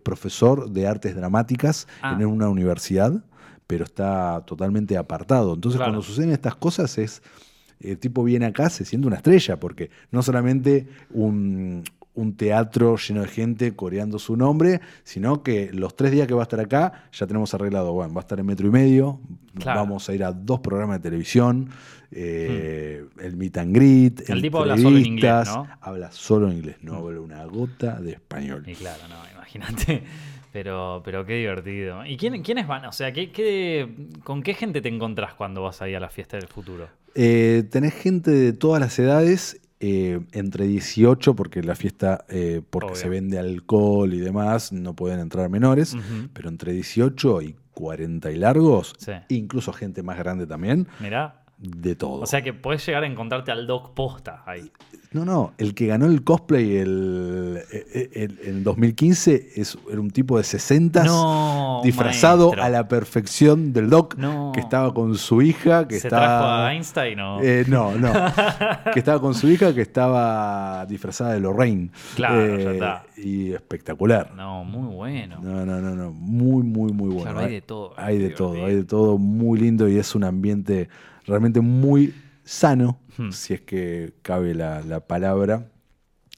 profesor 0.03 0.71
de 0.71 0.87
artes 0.87 1.15
dramáticas 1.15 1.87
Ah. 2.01 2.17
en 2.19 2.27
una 2.27 2.49
universidad, 2.49 3.23
pero 3.67 3.85
está 3.85 4.43
totalmente 4.47 4.97
apartado. 4.97 5.55
Entonces, 5.55 5.77
Claro. 5.79 5.93
cuando 5.93 6.03
suceden 6.07 6.31
estas 6.31 6.57
cosas, 6.57 6.97
es. 6.99 7.23
El 7.81 7.99
tipo 7.99 8.25
viene 8.25 8.47
acá 8.47 8.71
se 8.71 8.85
siente 8.87 9.07
una 9.07 9.17
estrella, 9.17 9.61
porque 9.61 9.91
no 10.11 10.23
solamente 10.23 10.87
un, 11.11 11.85
un 12.15 12.37
teatro 12.37 12.97
lleno 12.97 13.23
de 13.23 13.29
gente 13.29 13.75
coreando 13.75 14.19
su 14.19 14.37
nombre, 14.37 14.81
sino 15.03 15.43
que 15.43 15.71
los 15.73 15.97
tres 15.97 16.13
días 16.13 16.27
que 16.29 16.35
va 16.35 16.43
a 16.43 16.45
estar 16.45 16.61
acá 16.61 17.09
ya 17.13 17.27
tenemos 17.27 17.53
arreglado, 17.55 17.93
bueno, 17.93 18.15
va 18.15 18.21
a 18.21 18.23
estar 18.23 18.39
en 18.39 18.47
metro 18.47 18.67
y 18.67 18.71
medio, 18.71 19.21
Claro. 19.59 19.81
vamos 19.81 20.09
a 20.09 20.15
ir 20.15 20.23
a 20.25 20.33
dos 20.33 20.61
programas 20.61 20.99
de 20.99 21.03
televisión, 21.11 21.71
eh, 22.11 23.05
el 23.21 23.37
meet 23.37 23.57
and 23.59 23.75
greet, 23.75 24.31
El 24.31 24.41
tipo 24.43 24.59
habla 24.61 24.77
solo 24.79 24.97
en 24.99 25.07
inglés, 25.07 25.47
¿no? 25.49 25.67
Habla 25.81 26.11
solo 26.13 26.49
en 26.51 26.57
inglés, 26.59 26.77
no 26.83 26.95
habla 26.97 27.21
una 27.21 27.45
gota 27.45 28.01
de 28.01 28.13
español. 28.13 28.63
Y 28.67 28.75
claro, 28.75 29.03
no, 29.09 29.17
imagínate. 29.35 30.03
Pero, 30.55 31.03
pero 31.05 31.27
qué 31.27 31.35
divertido. 31.35 32.07
¿Y 32.07 32.17
quién, 32.17 32.41
quiénes 32.45 32.69
van? 32.69 32.85
O 32.85 32.93
sea, 32.93 33.13
¿qué, 33.13 33.33
qué- 33.33 33.89
¿con 34.23 34.41
qué 34.41 34.55
gente 34.55 34.81
te 34.81 34.89
encontrás 34.89 35.35
cuando 35.35 35.63
vas 35.65 35.83
ahí 35.83 35.97
a 35.97 35.99
la 35.99 36.09
fiesta 36.09 36.37
del 36.37 36.47
futuro? 36.47 36.87
Eh, 37.17 37.65
tenés 37.73 37.93
gente 37.95 38.31
de 38.31 38.53
todas 38.53 38.81
las 38.81 38.97
edades, 39.01 39.61
eh, 39.81 40.21
entre 40.33 40.67
18, 40.67 41.35
porque 41.35 41.63
la 41.63 41.75
fiesta, 41.75 42.25
eh, 42.29 42.63
porque 42.71 42.93
Obvio. 42.93 42.97
se 42.97 43.09
vende 43.09 43.39
alcohol 43.39 44.15
y 44.15 44.21
demás, 44.21 44.73
no 44.73 44.95
pueden 44.95 45.21
entrar 45.21 45.49
menores, 45.51 45.97
pero 46.33 46.49
entre 46.49 46.73
18 46.73 47.43
y 47.43 47.57
40 47.73 48.31
y 48.31 48.37
largos, 48.37 48.95
Sí. 48.99 49.13
incluso 49.29 49.73
gente 49.73 50.03
más 50.03 50.17
grande 50.19 50.47
también, 50.47 50.87
Mirá. 51.01 51.44
De 51.65 51.97
todo. 51.97 52.21
O 52.21 52.27
sea 52.27 52.43
que 52.43 52.53
puedes 52.53 52.85
llegar 52.87 53.05
a 53.05 53.07
encontrarte 53.07 53.51
al 53.51 53.67
Doc 53.67 53.95
Posta 53.95 54.43
ahí. 54.47 54.71
no, 55.13 55.25
no, 55.25 55.53
el 55.59 55.75
que 55.75 55.87
ganó 55.87 56.07
el 56.07 56.23
cosplay 56.25 56.77
el, 56.77 57.61
el- 57.93 58.11
el- 58.15 58.39
en 58.45 58.65
2015 58.65 59.51
es, 59.57 59.79
era 59.91 60.01
un 60.01 60.11
tipo 60.11 60.37
de 60.39 60.45
60 60.45 61.05
No, 61.05 61.81
disfrazado 61.85 62.47
maestro. 62.49 62.65
a 62.65 62.69
la 62.69 62.89
perfección 62.89 63.73
del 63.73 63.89
doc, 63.91 64.17
No. 64.17 64.51
que 64.53 64.61
estaba 64.61 64.93
con 64.93 65.15
su 65.17 65.41
hija, 65.41 65.87
que 65.87 66.01
¿Se 66.01 66.09
estaba... 66.09 66.27
trajo 66.27 66.45
a 66.47 66.75
Einstein 66.75 67.21
o...? 67.21 67.41
Eh, 67.43 67.65
no, 67.69 67.93
no. 67.97 68.13
que 68.93 68.99
estaba 68.99 69.21
con 69.21 69.35
su 69.35 69.49
hija 69.49 69.73
que 69.73 69.83
estaba 69.83 70.85
disfrazada 70.87 71.33
de 71.35 71.41
Lorraine. 71.41 71.91
Claro, 72.17 72.41
Eh, 72.45 72.65
ya 72.65 72.71
está. 72.73 73.05
Y 73.17 73.53
espectacular. 73.53 74.33
No, 74.35 74.65
muy 74.65 74.93
bueno. 74.95 75.39
No, 75.41 75.65
no, 75.65 75.81
no, 75.81 75.95
no. 75.95 76.11
Muy, 76.13 76.63
muy, 76.65 76.93
muy 76.93 77.09
bueno. 77.09 77.23
Claro, 77.31 77.39
hay 77.41 77.53
de 77.53 77.63
todo, 77.63 77.95
Hay 77.97 78.19
de 78.19 78.31
todo, 78.31 78.67
hay 78.67 78.75
de 78.75 78.85
todo. 78.85 79.17
Muy 79.19 79.61
lindo 79.61 79.89
y 79.89 79.97
es 79.97 80.15
un 80.17 80.25
ambiente 80.25 80.89
realmente 81.27 81.61
muy 81.61 82.15
sano, 82.45 82.99
Hmm. 83.17 83.31
si 83.31 83.55
es 83.55 83.61
que 83.61 84.13
cabe 84.23 84.55
la, 84.55 84.81
la 84.83 84.99
palabra. 85.01 85.69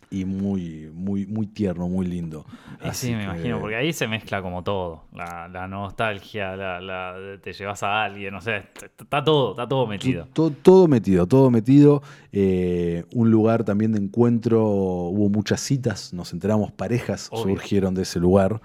y 0.09 0.25
muy, 0.25 0.89
muy, 0.95 1.27
muy 1.27 1.47
tierno, 1.49 1.89
muy 1.89 2.07
lindo. 2.07 2.45
sí, 2.93 3.13
me 3.13 3.25
imagino, 3.25 3.59
porque 3.61 3.75
ahí 3.75 3.93
se 3.93 4.07
mezcla 4.07 4.41
como 4.41 4.63
todo. 4.63 5.05
La, 5.13 5.67
nostalgia, 5.69 6.55
la, 6.55 7.39
te 7.43 7.53
llevas 7.53 7.83
a 7.83 8.05
alguien, 8.05 8.33
no 8.33 8.41
sé, 8.41 8.63
está 9.01 9.25
todo, 9.25 9.51
está 9.51 9.67
todo 9.67 9.87
metido. 9.89 10.29
Todo, 10.33 10.51
todo 10.51 10.87
metido, 10.87 11.27
todo 11.27 11.51
metido. 11.51 12.03
Eh, 12.31 13.05
un 13.15 13.31
lugar 13.33 13.65
también 13.65 13.93
de 13.93 13.99
encuentro, 13.99 14.65
hubo 14.65 15.29
muchas 15.29 15.61
citas, 15.61 16.13
nos 16.15 16.33
enteramos, 16.33 16.71
parejas 16.71 17.29
surgieron 17.33 17.93
de 17.95 18.03
ese 18.03 18.21
lugar. 18.21 18.61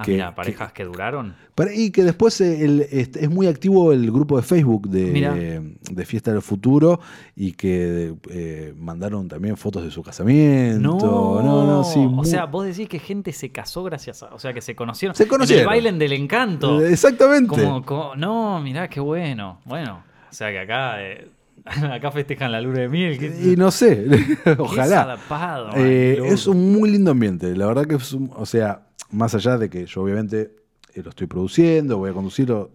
Ah, 0.00 0.04
mira, 0.06 0.34
parejas 0.34 0.72
que, 0.72 0.82
duraron. 0.84 1.34
Y 1.74 1.90
que 1.90 2.04
después 2.04 2.40
eh, 2.40 2.88
es 2.90 3.28
muy 3.28 3.46
activo 3.46 3.92
el 3.92 4.10
grupo 4.10 4.38
de 4.38 4.42
Facebook 4.42 4.88
de, 4.88 5.74
de 5.90 6.06
Fiesta 6.06 6.32
del 6.32 6.40
Futuro 6.40 7.00
y 7.36 7.52
que 7.52 8.14
eh, 8.30 8.72
mandaron 8.78 9.28
también 9.28 9.58
fotos 9.58 9.84
de 9.84 9.90
su 9.90 10.02
casamiento. 10.02 10.80
No, 10.80 11.42
no, 11.42 11.66
no 11.66 11.84
sí. 11.84 12.00
O 12.16 12.24
sea, 12.24 12.46
vos 12.46 12.64
decís 12.64 12.88
que 12.88 12.98
gente 12.98 13.34
se 13.34 13.52
casó 13.52 13.82
gracias 13.82 14.22
a. 14.22 14.34
O 14.34 14.38
sea, 14.38 14.54
que 14.54 14.62
se 14.62 14.74
conocieron. 14.74 15.14
Se 15.14 15.28
conocieron. 15.28 15.60
En 15.60 15.64
el 15.64 15.68
bailen 15.68 15.98
del 15.98 16.14
encanto. 16.14 16.80
Exactamente. 16.80 17.62
no, 18.16 18.60
mirá, 18.62 18.88
qué 18.88 19.00
bueno. 19.00 19.60
Bueno, 19.66 20.02
o 20.30 20.32
sea 20.32 20.50
que 20.50 20.60
acá. 20.60 21.02
Eh, 21.02 21.28
acá 21.92 22.10
festejan 22.10 22.52
la 22.52 22.60
luna 22.60 22.80
de 22.80 22.88
miel. 22.88 23.18
Y 23.22 23.56
no 23.56 23.70
sé, 23.70 24.06
ojalá. 24.58 25.18
es 25.76 26.46
un 26.46 26.72
muy 26.72 26.90
lindo 26.90 27.10
ambiente. 27.10 27.54
La 27.56 27.66
verdad 27.66 27.86
que 27.86 27.96
es 27.96 28.12
un, 28.12 28.30
o 28.34 28.46
sea, 28.46 28.86
más 29.10 29.34
allá 29.34 29.58
de 29.58 29.68
que 29.68 29.86
yo 29.86 30.02
obviamente 30.02 30.54
eh, 30.94 31.02
lo 31.02 31.10
estoy 31.10 31.26
produciendo, 31.26 31.98
voy 31.98 32.10
a 32.10 32.12
conducirlo, 32.12 32.72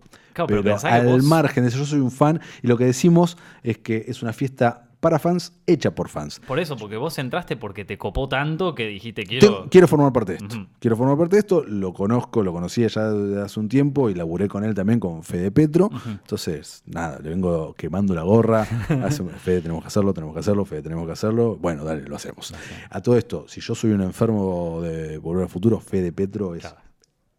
pero, 0.47 0.63
al 0.83 1.23
margen 1.23 1.63
de 1.63 1.69
eso 1.69 1.79
yo 1.79 1.86
soy 1.86 1.99
un 1.99 2.11
fan 2.11 2.41
y 2.61 2.67
lo 2.67 2.77
que 2.77 2.86
decimos 2.86 3.38
es 3.63 3.77
que 3.77 4.05
es 4.07 4.21
una 4.21 4.33
fiesta 4.33 4.84
para 5.05 5.19
fans, 5.19 5.53
hecha 5.67 5.93
por 5.93 6.09
fans. 6.09 6.41
Por 6.47 6.57
eso, 6.57 6.75
porque 6.77 6.97
vos 6.97 7.19
entraste 7.19 7.55
porque 7.57 7.85
te 7.85 7.95
copó 7.95 8.27
tanto 8.27 8.73
que 8.73 8.87
dijiste 8.87 9.23
quiero. 9.23 9.67
quiero 9.69 9.87
formar 9.87 10.11
parte 10.11 10.31
de 10.31 10.39
esto. 10.39 10.67
Quiero 10.79 10.97
formar 10.97 11.15
parte 11.15 11.35
de 11.35 11.41
esto. 11.41 11.63
Lo 11.63 11.93
conozco, 11.93 12.41
lo 12.41 12.51
conocía 12.51 12.87
ya 12.87 13.11
desde 13.11 13.39
hace 13.39 13.59
un 13.59 13.69
tiempo 13.69 14.09
y 14.09 14.15
laburé 14.15 14.47
con 14.47 14.63
él 14.63 14.73
también, 14.73 14.99
con 14.99 15.21
Fede 15.21 15.51
Petro. 15.51 15.91
Entonces, 16.07 16.81
nada, 16.87 17.19
le 17.19 17.29
vengo 17.29 17.75
quemando 17.75 18.15
la 18.15 18.23
gorra. 18.23 18.65
Fede, 19.43 19.61
tenemos 19.61 19.83
que 19.83 19.89
hacerlo, 19.89 20.11
tenemos 20.11 20.33
que 20.33 20.39
hacerlo, 20.39 20.65
Fede, 20.65 20.81
tenemos 20.81 21.05
que 21.05 21.11
hacerlo. 21.11 21.55
Bueno, 21.55 21.83
dale, 21.83 22.01
lo 22.01 22.15
hacemos. 22.15 22.55
A 22.89 22.99
todo 22.99 23.15
esto, 23.15 23.45
si 23.47 23.61
yo 23.61 23.75
soy 23.75 23.91
un 23.91 24.01
enfermo 24.01 24.81
de 24.81 25.19
Volver 25.19 25.43
al 25.43 25.49
Futuro, 25.49 25.79
Fede 25.79 26.13
Petro 26.13 26.55
es 26.55 26.65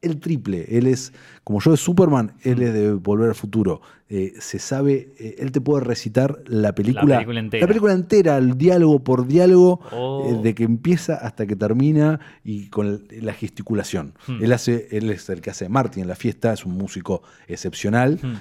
el 0.02 0.20
triple. 0.20 0.66
Él 0.68 0.86
es, 0.86 1.12
como 1.44 1.60
yo 1.60 1.72
de 1.72 1.76
Superman, 1.76 2.34
él 2.42 2.62
es 2.62 2.72
de 2.72 2.92
Volver 2.92 3.30
al 3.30 3.34
Futuro. 3.34 3.80
Eh, 4.08 4.34
se 4.38 4.60
sabe, 4.60 5.08
eh, 5.18 5.34
él 5.40 5.50
te 5.50 5.60
puede 5.60 5.82
recitar 5.82 6.38
la 6.46 6.76
película, 6.76 7.06
la 7.06 7.16
película 7.16 7.40
entera, 7.40 7.60
la 7.62 7.66
película 7.66 7.92
entera 7.92 8.36
el 8.38 8.56
diálogo 8.56 9.02
por 9.02 9.26
diálogo, 9.26 9.80
eh, 9.82 9.88
oh. 9.96 10.40
de 10.44 10.54
que 10.54 10.62
empieza 10.62 11.16
hasta 11.16 11.44
que 11.44 11.56
termina 11.56 12.20
y 12.44 12.68
con 12.68 13.02
la 13.10 13.32
gesticulación. 13.32 14.14
Hmm. 14.28 14.44
Él, 14.44 14.52
hace, 14.52 14.86
él 14.92 15.10
es 15.10 15.28
el 15.28 15.40
que 15.40 15.50
hace 15.50 15.68
Marty 15.68 16.00
en 16.00 16.06
la 16.06 16.14
fiesta, 16.14 16.52
es 16.52 16.64
un 16.64 16.76
músico 16.76 17.24
excepcional. 17.48 18.20
Hmm. 18.22 18.36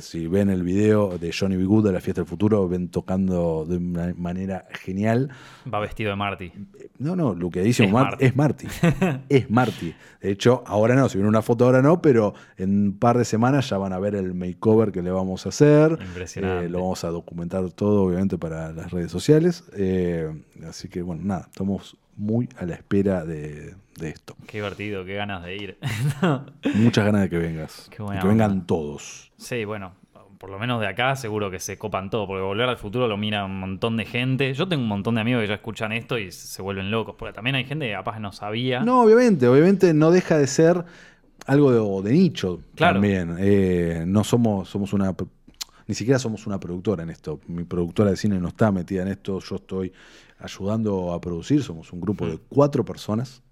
si 0.00 0.26
ven 0.28 0.48
el 0.48 0.62
video 0.62 1.18
de 1.18 1.30
Johnny 1.30 1.56
B. 1.56 1.64
Good 1.64 1.88
de 1.88 1.92
la 1.92 2.00
fiesta 2.00 2.22
del 2.22 2.28
futuro, 2.28 2.66
ven 2.66 2.88
tocando 2.88 3.66
de 3.68 3.76
una 3.76 4.14
manera 4.16 4.64
genial. 4.70 5.28
Va 5.72 5.78
vestido 5.80 6.08
de 6.08 6.16
Marty. 6.16 6.52
No, 6.98 7.16
no, 7.16 7.34
lo 7.34 7.50
que 7.50 7.60
dice 7.60 7.84
es, 7.84 7.92
Marty. 7.92 8.24
es 8.24 8.34
Marty. 8.34 8.66
es 9.28 9.50
Marty. 9.50 9.94
De 10.22 10.30
hecho, 10.30 10.62
ahora 10.66 10.94
no, 10.94 11.08
si 11.10 11.18
ven 11.18 11.26
una 11.26 11.42
foto 11.42 11.66
ahora 11.66 11.82
no, 11.82 12.00
pero 12.00 12.32
en 12.56 12.70
un 12.70 12.98
par 12.98 13.18
de 13.18 13.26
semanas 13.26 13.68
ya 13.68 13.76
van 13.76 13.92
a 13.92 13.98
ver 13.98 14.14
el 14.14 14.32
makeover 14.32 14.90
que 14.90 15.01
le 15.02 15.10
vamos 15.10 15.46
a 15.46 15.50
hacer. 15.50 15.98
Impresionante. 16.00 16.66
Eh, 16.66 16.68
lo 16.68 16.80
vamos 16.80 17.04
a 17.04 17.08
documentar 17.08 17.70
todo, 17.70 18.04
obviamente, 18.04 18.38
para 18.38 18.72
las 18.72 18.90
redes 18.90 19.10
sociales. 19.10 19.64
Eh, 19.76 20.32
así 20.68 20.88
que, 20.88 21.02
bueno, 21.02 21.22
nada, 21.24 21.48
estamos 21.50 21.96
muy 22.16 22.48
a 22.58 22.64
la 22.64 22.74
espera 22.74 23.24
de, 23.24 23.74
esto. 24.00 24.36
Qué 24.46 24.58
divertido, 24.58 25.04
qué 25.04 25.14
ganas 25.14 25.44
de 25.44 25.56
ir. 25.56 25.78
Muchas 26.74 27.04
ganas 27.04 27.22
de 27.22 27.30
que 27.30 27.38
vengas. 27.38 27.90
que 27.90 28.02
vengan 28.26 28.66
todos. 28.66 29.32
Sí, 29.36 29.64
bueno, 29.64 29.92
por 30.42 30.50
lo 30.50 30.58
menos 30.58 30.80
de 30.80 30.88
acá, 30.88 31.14
seguro 31.14 31.52
que 31.52 31.60
se 31.60 31.78
copan 31.78 32.10
todo, 32.10 32.26
porque 32.26 32.42
Volver 32.42 32.68
al 32.68 32.76
Futuro 32.76 33.06
lo 33.06 33.16
mira 33.16 33.44
un 33.44 33.60
montón 33.60 33.96
de 33.96 34.04
gente. 34.04 34.52
Yo 34.54 34.66
tengo 34.66 34.82
un 34.82 34.88
montón 34.88 35.14
de 35.14 35.20
amigos 35.20 35.42
que 35.42 35.46
ya 35.46 35.54
escuchan 35.54 35.92
esto 35.92 36.18
y 36.18 36.32
se 36.32 36.60
vuelven 36.62 36.90
locos, 36.90 37.14
porque 37.16 37.32
también 37.32 37.54
hay 37.54 37.64
gente 37.64 37.86
que 37.86 37.92
capaz 37.92 38.18
no 38.18 38.32
sabía. 38.32 38.80
No, 38.80 39.02
obviamente, 39.02 39.46
obviamente 39.46 39.94
no 39.94 40.10
deja 40.10 40.36
de 40.36 40.48
ser 40.48 40.84
algo 41.46 42.02
de, 42.02 42.12
nicho 42.12 42.60
también. 42.74 43.36
Eh, 43.38 44.04
no 44.06 44.24
somos, 44.24 44.68
somos 44.68 44.92
una 44.92 45.14
ni 45.86 45.94
siquiera 45.94 46.18
somos 46.18 46.46
una 46.46 46.60
productora 46.60 47.02
en 47.02 47.10
esto. 47.10 47.40
Mi 47.48 47.64
productora 47.64 48.10
de 48.10 48.16
cine 48.16 48.38
no 48.38 48.48
está 48.48 48.70
metida 48.72 49.02
en 49.02 49.08
esto. 49.08 49.40
Yo 49.40 49.56
estoy 49.56 49.92
ayudando 50.38 51.12
a 51.12 51.20
producir. 51.20 51.62
Somos 51.62 51.92
un 51.92 52.00
grupo 52.00 52.26
de 52.26 52.38
cuatro 52.48 52.84
personas, 52.84 53.42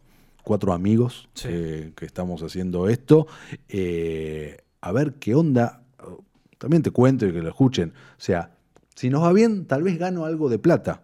cuatro 0.43 0.73
amigos 0.73 1.29
eh, 1.45 1.93
que 1.95 2.07
estamos 2.07 2.43
haciendo 2.43 2.89
esto. 2.89 3.27
Eh, 3.69 4.59
a 4.81 4.93
ver 4.93 5.15
qué 5.15 5.35
onda. 5.35 5.83
También 6.59 6.83
te 6.83 6.91
cuento 6.91 7.27
y 7.27 7.33
que 7.33 7.43
lo 7.43 7.49
escuchen. 7.49 7.91
O 7.91 8.21
sea, 8.21 8.53
si 8.95 9.11
nos 9.11 9.23
va 9.23 9.33
bien, 9.33 9.67
tal 9.67 9.83
vez 9.83 9.99
gano 9.99 10.25
algo 10.25 10.49
de 10.49 10.59
plata. 10.59 11.03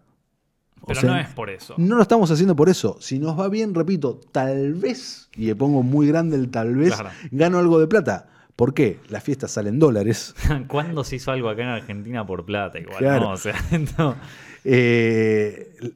Pero 0.87 1.03
no 1.03 1.16
es 1.16 1.28
por 1.28 1.51
eso. 1.51 1.74
No 1.78 1.97
lo 1.97 2.03
estamos 2.03 2.30
haciendo 2.30 2.55
por 2.55 2.68
eso. 2.68 2.97
Si 3.01 3.18
nos 3.18 3.39
va 3.39 3.49
bien, 3.49 3.74
repito, 3.74 4.20
tal 4.32 4.74
vez, 4.74 5.28
y 5.34 5.47
le 5.47 5.57
pongo 5.57 5.82
muy 5.82 6.07
grande 6.07 6.37
el 6.37 6.51
tal 6.51 6.76
vez, 6.76 6.95
gano 7.30 7.59
algo 7.59 7.78
de 7.78 7.87
plata. 7.87 8.28
¿Por 8.55 8.72
qué? 8.72 9.01
Las 9.09 9.22
fiestas 9.22 9.51
salen 9.51 9.78
dólares. 9.78 10.34
¿Cuándo 10.68 11.05
se 11.05 11.16
hizo 11.16 11.30
algo 11.30 11.49
acá 11.49 11.62
en 11.62 11.68
Argentina 11.68 12.26
por 12.26 12.45
plata? 12.45 12.78
Igual, 12.78 13.20
¿no? 13.20 13.32
O 13.32 13.37
sea, 13.37 13.55
eh, 14.64 15.93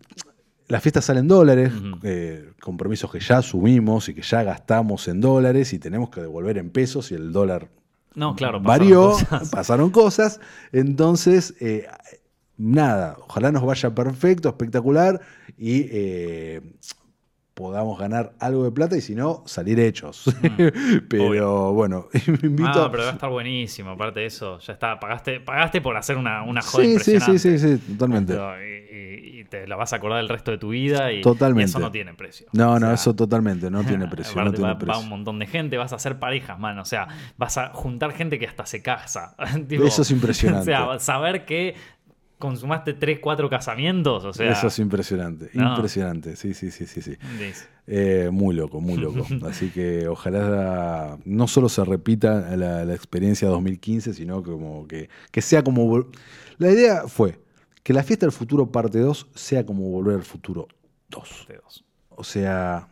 las 0.69 0.83
fiestas 0.83 1.05
salen 1.05 1.27
dólares, 1.27 1.73
eh, 2.03 2.51
compromisos 2.61 3.11
que 3.11 3.21
ya 3.21 3.39
asumimos 3.39 4.09
y 4.09 4.15
que 4.15 4.23
ya 4.23 4.43
gastamos 4.43 5.09
en 5.09 5.21
dólares 5.21 5.73
y 5.73 5.79
tenemos 5.79 6.11
que 6.11 6.21
devolver 6.21 6.59
en 6.59 6.71
pesos 6.71 7.11
y 7.13 7.15
el 7.15 7.33
dólar 7.33 7.71
no, 8.15 8.35
claro, 8.35 8.61
varió, 8.61 9.15
pasaron 9.53 9.91
cosas. 9.91 10.41
Entonces, 10.73 11.55
eh, 11.61 11.87
nada, 12.61 13.17
ojalá 13.27 13.51
nos 13.51 13.65
vaya 13.65 13.95
perfecto, 13.95 14.51
espectacular 14.51 15.21
y 15.57 15.87
eh, 15.91 16.61
podamos 17.55 17.99
ganar 17.99 18.33
algo 18.39 18.65
de 18.65 18.71
plata 18.71 18.97
y 18.97 19.01
si 19.01 19.15
no, 19.15 19.43
salir 19.47 19.81
hechos. 19.81 20.25
Mm, 20.27 21.07
pero 21.09 21.73
bueno, 21.73 22.09
me 22.27 22.49
invito. 22.49 22.85
Ah, 22.85 22.89
pero 22.91 23.05
va 23.05 23.11
a 23.11 23.13
estar 23.13 23.31
buenísimo. 23.31 23.91
Aparte 23.91 24.21
de 24.21 24.27
eso, 24.27 24.59
ya 24.61 24.75
está. 24.75 24.99
Pagaste, 25.01 25.41
pagaste 25.41 25.81
por 25.81 25.97
hacer 25.97 26.17
una, 26.17 26.43
una 26.43 26.63
joda 26.63 26.85
sí, 27.01 27.19
Sí, 27.21 27.39
sí, 27.39 27.59
sí, 27.59 27.79
totalmente. 27.79 28.35
Y, 28.35 29.45
te 29.51 29.67
la 29.67 29.75
vas 29.75 29.93
a 29.93 29.97
acordar 29.97 30.21
el 30.21 30.29
resto 30.29 30.53
de 30.53 30.59
tu 30.59 30.69
vida 30.69 31.13
y, 31.13 31.23
totalmente. 31.23 31.71
eso 31.71 31.81
no 31.81 31.91
tiene 31.91 32.15
precio. 32.15 32.47
No, 32.53 32.79
no, 32.79 32.93
eso 32.93 33.17
totalmente, 33.17 33.69
no 33.69 33.83
tiene 33.83 34.07
precio. 34.07 34.37
va, 34.87 34.99
un 34.99 35.09
montón 35.09 35.41
de 35.41 35.47
gente, 35.47 35.77
vas 35.77 35.93
a 35.93 35.97
hacer 35.97 36.21
parejas, 36.21 36.57
man. 36.59 36.79
O 36.79 36.85
sea, 36.85 37.09
vas 37.37 37.59
a 37.59 37.71
juntar 37.71 38.13
gente 38.13 38.39
que 38.39 38.47
hasta 38.47 38.65
se 38.65 38.81
casa. 38.81 39.35
eso 39.69 40.03
es 40.03 40.11
impresionante. 40.13 40.73
O 40.73 40.99
sea, 40.99 40.99
saber 41.01 41.45
que 41.45 41.75
consumaste 42.41 42.95
3, 42.95 43.21
4 43.21 43.49
casamientos, 43.49 44.25
o 44.25 44.33
sea... 44.33 44.51
Eso 44.51 44.67
es 44.67 44.79
impresionante, 44.81 45.51
impresionante, 45.55 46.35
sí, 46.35 46.55
sí, 46.55 46.73
sí, 46.73 46.87
sí, 46.87 47.03
sí. 47.03 47.17
Eh, 47.87 48.31
muy 48.33 48.57
loco, 48.57 48.81
muy 48.81 48.97
loco. 48.97 49.25
Así 49.47 49.71
que 49.71 50.09
ojalá 50.09 51.19
no 51.25 51.47
solo 51.47 51.69
se 51.69 51.85
repita 51.85 52.57
la, 52.57 52.93
experiencia 52.93 53.47
2015, 53.49 54.15
sino 54.15 54.43
como 54.43 54.89
que, 54.89 55.09
que 55.31 55.43
sea 55.43 55.63
como... 55.63 56.09
La 56.59 56.71
idea 56.71 57.07
fue 57.07 57.39
que 57.83 57.93
la 57.93 58.03
fiesta 58.03 58.27
del 58.27 58.33
futuro 58.33 58.73
parte 58.73 58.99
2 58.99 59.29
sea 59.35 59.65
como 59.65 59.89
volver 59.91 60.17
al 60.17 60.25
futuro 60.25 60.67
2. 61.11 61.47
O 62.11 62.25
sea, 62.25 62.89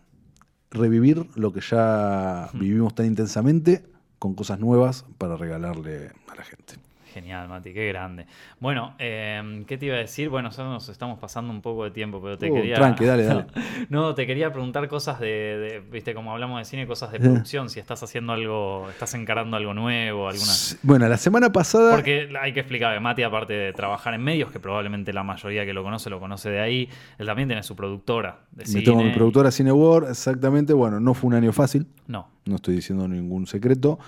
revivir 0.70 1.26
lo 1.34 1.52
que 1.52 1.60
ya 1.60 2.50
vivimos 2.52 2.94
tan 2.94 3.06
intensamente 3.06 3.84
con 4.18 4.34
cosas 4.34 4.58
nuevas 4.58 5.04
para 5.16 5.36
regalarle 5.36 6.10
a 6.28 6.34
la 6.34 6.44
gente. 6.44 6.74
Genial, 7.12 7.48
Mati, 7.48 7.72
qué 7.72 7.88
grande. 7.88 8.26
Bueno, 8.60 8.94
em, 8.98 9.64
¿qué 9.64 9.78
te 9.78 9.86
iba 9.86 9.96
a 9.96 9.98
decir? 9.98 10.28
Bueno, 10.28 10.48
nosotros 10.48 10.72
nos 10.72 10.88
estamos 10.88 11.18
pasando 11.18 11.52
un 11.52 11.62
poco 11.62 11.84
de 11.84 11.90
tiempo, 11.90 12.20
pero 12.20 12.36
te 12.36 12.50
uh, 12.50 12.54
quería. 12.54 12.76
Tranqui, 12.76 13.04
dale, 13.04 13.24
dale. 13.24 13.46
no, 13.88 14.14
te 14.14 14.26
quería 14.26 14.52
preguntar 14.52 14.86
cosas 14.88 15.18
de, 15.20 15.82
viste, 15.90 16.14
como 16.14 16.32
hablamos 16.32 16.58
de 16.58 16.64
cine, 16.64 16.86
cosas 16.86 17.12
de 17.12 17.20
producción, 17.20 17.70
si 17.70 17.80
estás 17.80 18.02
haciendo 18.02 18.32
algo, 18.32 18.88
estás 18.90 19.14
encarando 19.14 19.56
algo 19.56 19.74
nuevo, 19.74 20.28
alguna. 20.28 20.52
Bueno, 20.82 21.08
la 21.08 21.16
semana 21.16 21.50
pasada. 21.52 21.94
Porque 21.94 22.28
hay 22.40 22.52
que 22.52 22.60
explicar 22.60 22.94
que 22.94 23.00
Mati, 23.00 23.22
aparte 23.22 23.52
de 23.52 23.72
trabajar 23.72 24.14
en 24.14 24.22
medios, 24.22 24.50
que 24.50 24.60
probablemente 24.60 25.12
la 25.12 25.22
mayoría 25.22 25.64
que 25.64 25.72
lo 25.72 25.82
conoce 25.82 26.10
lo 26.10 26.20
conoce 26.20 26.50
de 26.50 26.60
ahí, 26.60 26.88
él 27.18 27.26
también 27.26 27.48
tiene 27.48 27.62
su 27.62 27.74
productora 27.74 28.40
de 28.52 28.64
Me 28.72 28.82
Tengo 28.82 29.02
mi 29.02 29.12
productora 29.12 29.50
Cine 29.50 29.72
World, 29.72 30.10
exactamente. 30.10 30.72
Bueno, 30.72 31.00
no 31.00 31.14
fue 31.14 31.28
un 31.28 31.34
año 31.34 31.52
fácil. 31.52 31.86
No. 32.06 32.28
No 32.44 32.56
estoy 32.56 32.76
diciendo 32.76 33.06
ningún 33.08 33.46
secreto. 33.46 33.98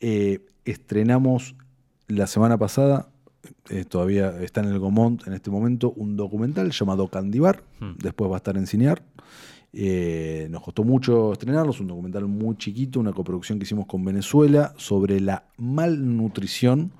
Eh, 0.00 0.40
estrenamos 0.64 1.54
la 2.08 2.26
semana 2.26 2.58
pasada 2.58 3.08
eh, 3.68 3.84
todavía 3.84 4.40
está 4.42 4.60
en 4.60 4.68
el 4.68 4.78
Gomont 4.78 5.26
en 5.26 5.32
este 5.32 5.50
momento 5.50 5.92
un 5.96 6.16
documental 6.16 6.70
llamado 6.70 7.08
Candibar, 7.08 7.62
hmm. 7.80 7.92
después 7.98 8.30
va 8.30 8.36
a 8.36 8.38
estar 8.38 8.56
en 8.56 8.66
Cinear. 8.66 9.02
Eh, 9.76 10.46
nos 10.50 10.62
costó 10.62 10.84
mucho 10.84 11.32
estrenarlo, 11.32 11.72
es 11.72 11.80
un 11.80 11.88
documental 11.88 12.26
muy 12.26 12.56
chiquito, 12.56 13.00
una 13.00 13.12
coproducción 13.12 13.58
que 13.58 13.64
hicimos 13.64 13.86
con 13.86 14.04
Venezuela 14.04 14.72
sobre 14.76 15.20
la 15.20 15.46
malnutrición 15.58 16.92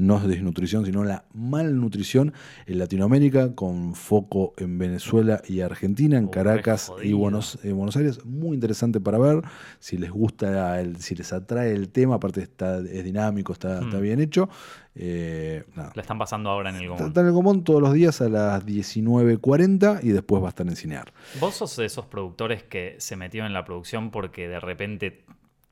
no 0.00 0.16
es 0.18 0.26
desnutrición, 0.26 0.84
sino 0.86 1.04
la 1.04 1.24
malnutrición 1.34 2.32
en 2.66 2.78
Latinoamérica, 2.78 3.54
con 3.54 3.94
foco 3.94 4.54
en 4.56 4.78
Venezuela 4.78 5.40
y 5.46 5.60
Argentina, 5.60 6.18
en 6.18 6.24
Oh, 6.26 6.30
Caracas 6.30 6.92
y. 7.02 7.12
Buenos, 7.12 7.58
Buenos 7.62 7.96
Aires. 7.96 8.24
Muy 8.24 8.54
interesante 8.54 9.00
para 9.00 9.18
ver, 9.18 9.42
si 9.78 9.98
les 9.98 10.10
gusta, 10.10 10.80
el- 10.80 10.96
si 10.96 11.14
les 11.14 11.32
atrae 11.32 11.72
el 11.72 11.88
tema, 11.90 12.16
aparte 12.16 12.42
está, 12.42 12.78
es 12.78 13.04
dinámico, 13.04 13.52
está, 13.52 13.80
está 13.82 13.98
Mm. 13.98 14.02
bien 14.02 14.20
hecho. 14.20 14.48
Eh. 14.94 15.62
La 15.76 15.92
están 16.02 16.18
pasando 16.18 16.50
ahora 16.50 16.70
en 16.70 16.76
el 16.76 16.88
común. 16.88 17.06
está 17.06 17.20
en 17.20 17.26
el 17.28 17.32
común 17.32 17.62
todos 17.64 17.80
los 17.80 17.92
días 17.92 18.20
a 18.20 18.28
las 18.28 18.64
19.40 18.66 20.00
y 20.02 20.08
después 20.10 20.42
va 20.42 20.46
a 20.46 20.48
estar 20.50 20.66
en 20.66 20.76
Cinear. 20.76 21.12
¿Vos 21.40 21.54
sos 21.56 21.76
de 21.76 21.84
esos 21.86 22.06
productores 22.06 22.62
que 22.64 22.96
se 22.98 23.16
metió 23.16 23.46
en 23.46 23.52
la 23.52 23.64
producción 23.64 24.10
porque 24.10 24.48
de 24.48 24.60
repente, 24.60 25.24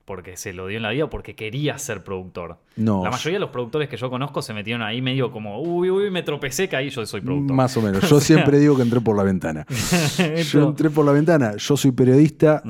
porque 0.09 0.39
se 0.39 0.55
lo 0.55 0.67
dio 0.67 0.79
en 0.79 0.83
la 0.83 0.91
vida 0.91 1.05
o 1.05 1.11
porque 1.11 1.35
quería 1.37 1.77
ser 1.77 2.03
productor? 2.03 2.57
No, 2.77 3.05
La 3.05 3.11
mayoría 3.11 3.37
de 3.37 3.41
los 3.41 3.51
productores 3.51 3.91
que 3.91 3.99
yo 3.99 4.09
conozco 4.09 4.41
se 4.41 4.55
metieron 4.55 4.81
ahí 4.81 5.03
medio 5.03 5.31
como, 5.31 5.61
uy, 5.61 5.91
uy, 5.91 6.11
me 6.11 6.23
tropecé, 6.23 6.67
caí, 6.67 6.89
yo 6.89 7.05
soy 7.05 7.21
productor. 7.21 7.55
Más 7.55 7.77
o 7.77 7.83
menos. 7.83 8.01
Yo 8.09 8.19
siempre 8.19 8.59
digo 8.59 8.75
que 8.75 8.83
entré 8.83 9.03
por 9.03 9.15
la 9.17 9.23
ventana. 9.23 9.67
Yo 10.51 10.69
entré 10.69 10.89
por 10.89 11.05
la 11.05 11.13
ventana. 11.13 11.57
Yo 11.57 11.77
soy 11.77 11.93
periodista 11.93 12.63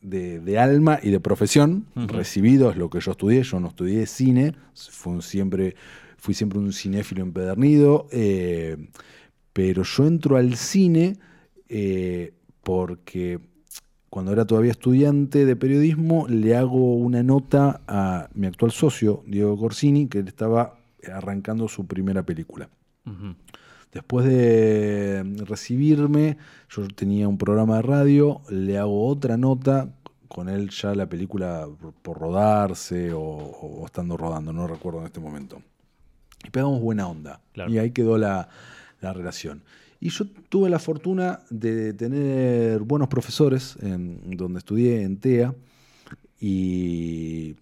de, 0.00 0.38
de 0.38 0.58
alma 0.58 1.00
y 1.02 1.10
de 1.10 1.18
profesión. 1.18 1.86
Recibido 1.96 2.70
es 2.70 2.76
lo 2.76 2.88
que 2.88 3.00
yo 3.00 3.10
estudié. 3.10 3.42
Yo 3.42 3.58
no 3.58 3.68
estudié 3.68 4.06
cine. 4.06 4.54
Un 5.04 5.20
siempre, 5.20 5.74
fui 6.16 6.32
siempre 6.32 6.60
un 6.60 6.72
cinéfilo 6.72 7.22
empedernido. 7.22 8.06
eh, 8.12 8.76
pero 9.52 9.84
yo 9.84 10.06
entro 10.06 10.36
al 10.36 10.56
cine 10.56 11.16
eh, 11.68 12.34
porque 12.62 13.38
cuando 14.14 14.30
era 14.30 14.44
todavía 14.44 14.70
estudiante 14.70 15.44
de 15.44 15.56
periodismo 15.56 16.28
le 16.28 16.54
hago 16.54 16.94
una 16.94 17.24
nota 17.24 17.80
a 17.88 18.28
mi 18.34 18.46
actual 18.46 18.70
socio, 18.70 19.24
Diego 19.26 19.58
Corsini, 19.58 20.06
que 20.06 20.20
él 20.20 20.28
estaba 20.28 20.76
arrancando 21.12 21.66
su 21.66 21.84
primera 21.88 22.22
película. 22.22 22.68
Después 23.92 24.24
de 24.24 25.24
recibirme, 25.44 26.36
yo 26.70 26.86
tenía 26.94 27.26
un 27.26 27.38
programa 27.38 27.74
de 27.76 27.82
radio, 27.82 28.40
le 28.50 28.78
hago 28.78 29.04
otra 29.08 29.36
nota, 29.36 29.88
con 30.28 30.48
él 30.48 30.70
ya 30.70 30.94
la 30.94 31.06
película 31.08 31.66
por- 31.80 31.92
por 31.94 32.18
rodarse 32.20 33.12
o, 33.12 33.20
o 33.20 33.84
estando 33.84 34.16
rodando, 34.16 34.52
no 34.52 34.68
recuerdo 34.68 35.00
en 35.00 35.06
este 35.06 35.18
momento. 35.18 35.60
Y 36.44 36.50
pegamos 36.50 36.80
buena 36.80 37.08
onda. 37.08 37.40
Claro. 37.52 37.68
Y 37.72 37.78
ahí 37.78 37.90
quedó 37.90 38.16
la, 38.16 38.48
la 39.00 39.12
relación. 39.12 39.62
Y 40.00 40.10
yo 40.10 40.26
tuve 40.48 40.68
la 40.68 40.78
fortuna 40.78 41.40
de 41.50 41.94
tener 41.94 42.80
buenos 42.80 43.08
profesores 43.08 43.76
en 43.80 44.36
donde 44.36 44.58
estudié, 44.58 45.02
en 45.02 45.18
TEA, 45.18 45.54
y 46.40 47.56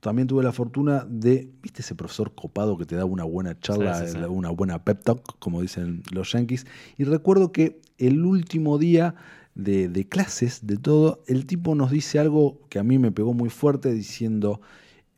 también 0.00 0.28
tuve 0.28 0.44
la 0.44 0.52
fortuna 0.52 1.06
de, 1.08 1.50
¿viste 1.62 1.80
ese 1.82 1.94
profesor 1.94 2.34
copado 2.34 2.76
que 2.76 2.84
te 2.84 2.94
da 2.94 3.06
una 3.06 3.24
buena 3.24 3.58
charla, 3.58 4.00
Sí, 4.00 4.12
sí, 4.12 4.18
sí. 4.18 4.24
una 4.28 4.50
buena 4.50 4.84
pep 4.84 5.02
talk, 5.02 5.38
como 5.38 5.62
dicen 5.62 6.02
los 6.12 6.30
yankees? 6.32 6.66
Y 6.98 7.04
recuerdo 7.04 7.52
que 7.52 7.80
el 7.98 8.24
último 8.24 8.78
día 8.78 9.14
de, 9.54 9.88
de 9.88 10.06
clases, 10.06 10.66
de 10.66 10.76
todo, 10.76 11.22
el 11.26 11.46
tipo 11.46 11.74
nos 11.74 11.90
dice 11.90 12.18
algo 12.18 12.60
que 12.68 12.78
a 12.78 12.84
mí 12.84 12.98
me 12.98 13.12
pegó 13.12 13.32
muy 13.32 13.48
fuerte, 13.48 13.92
diciendo, 13.92 14.60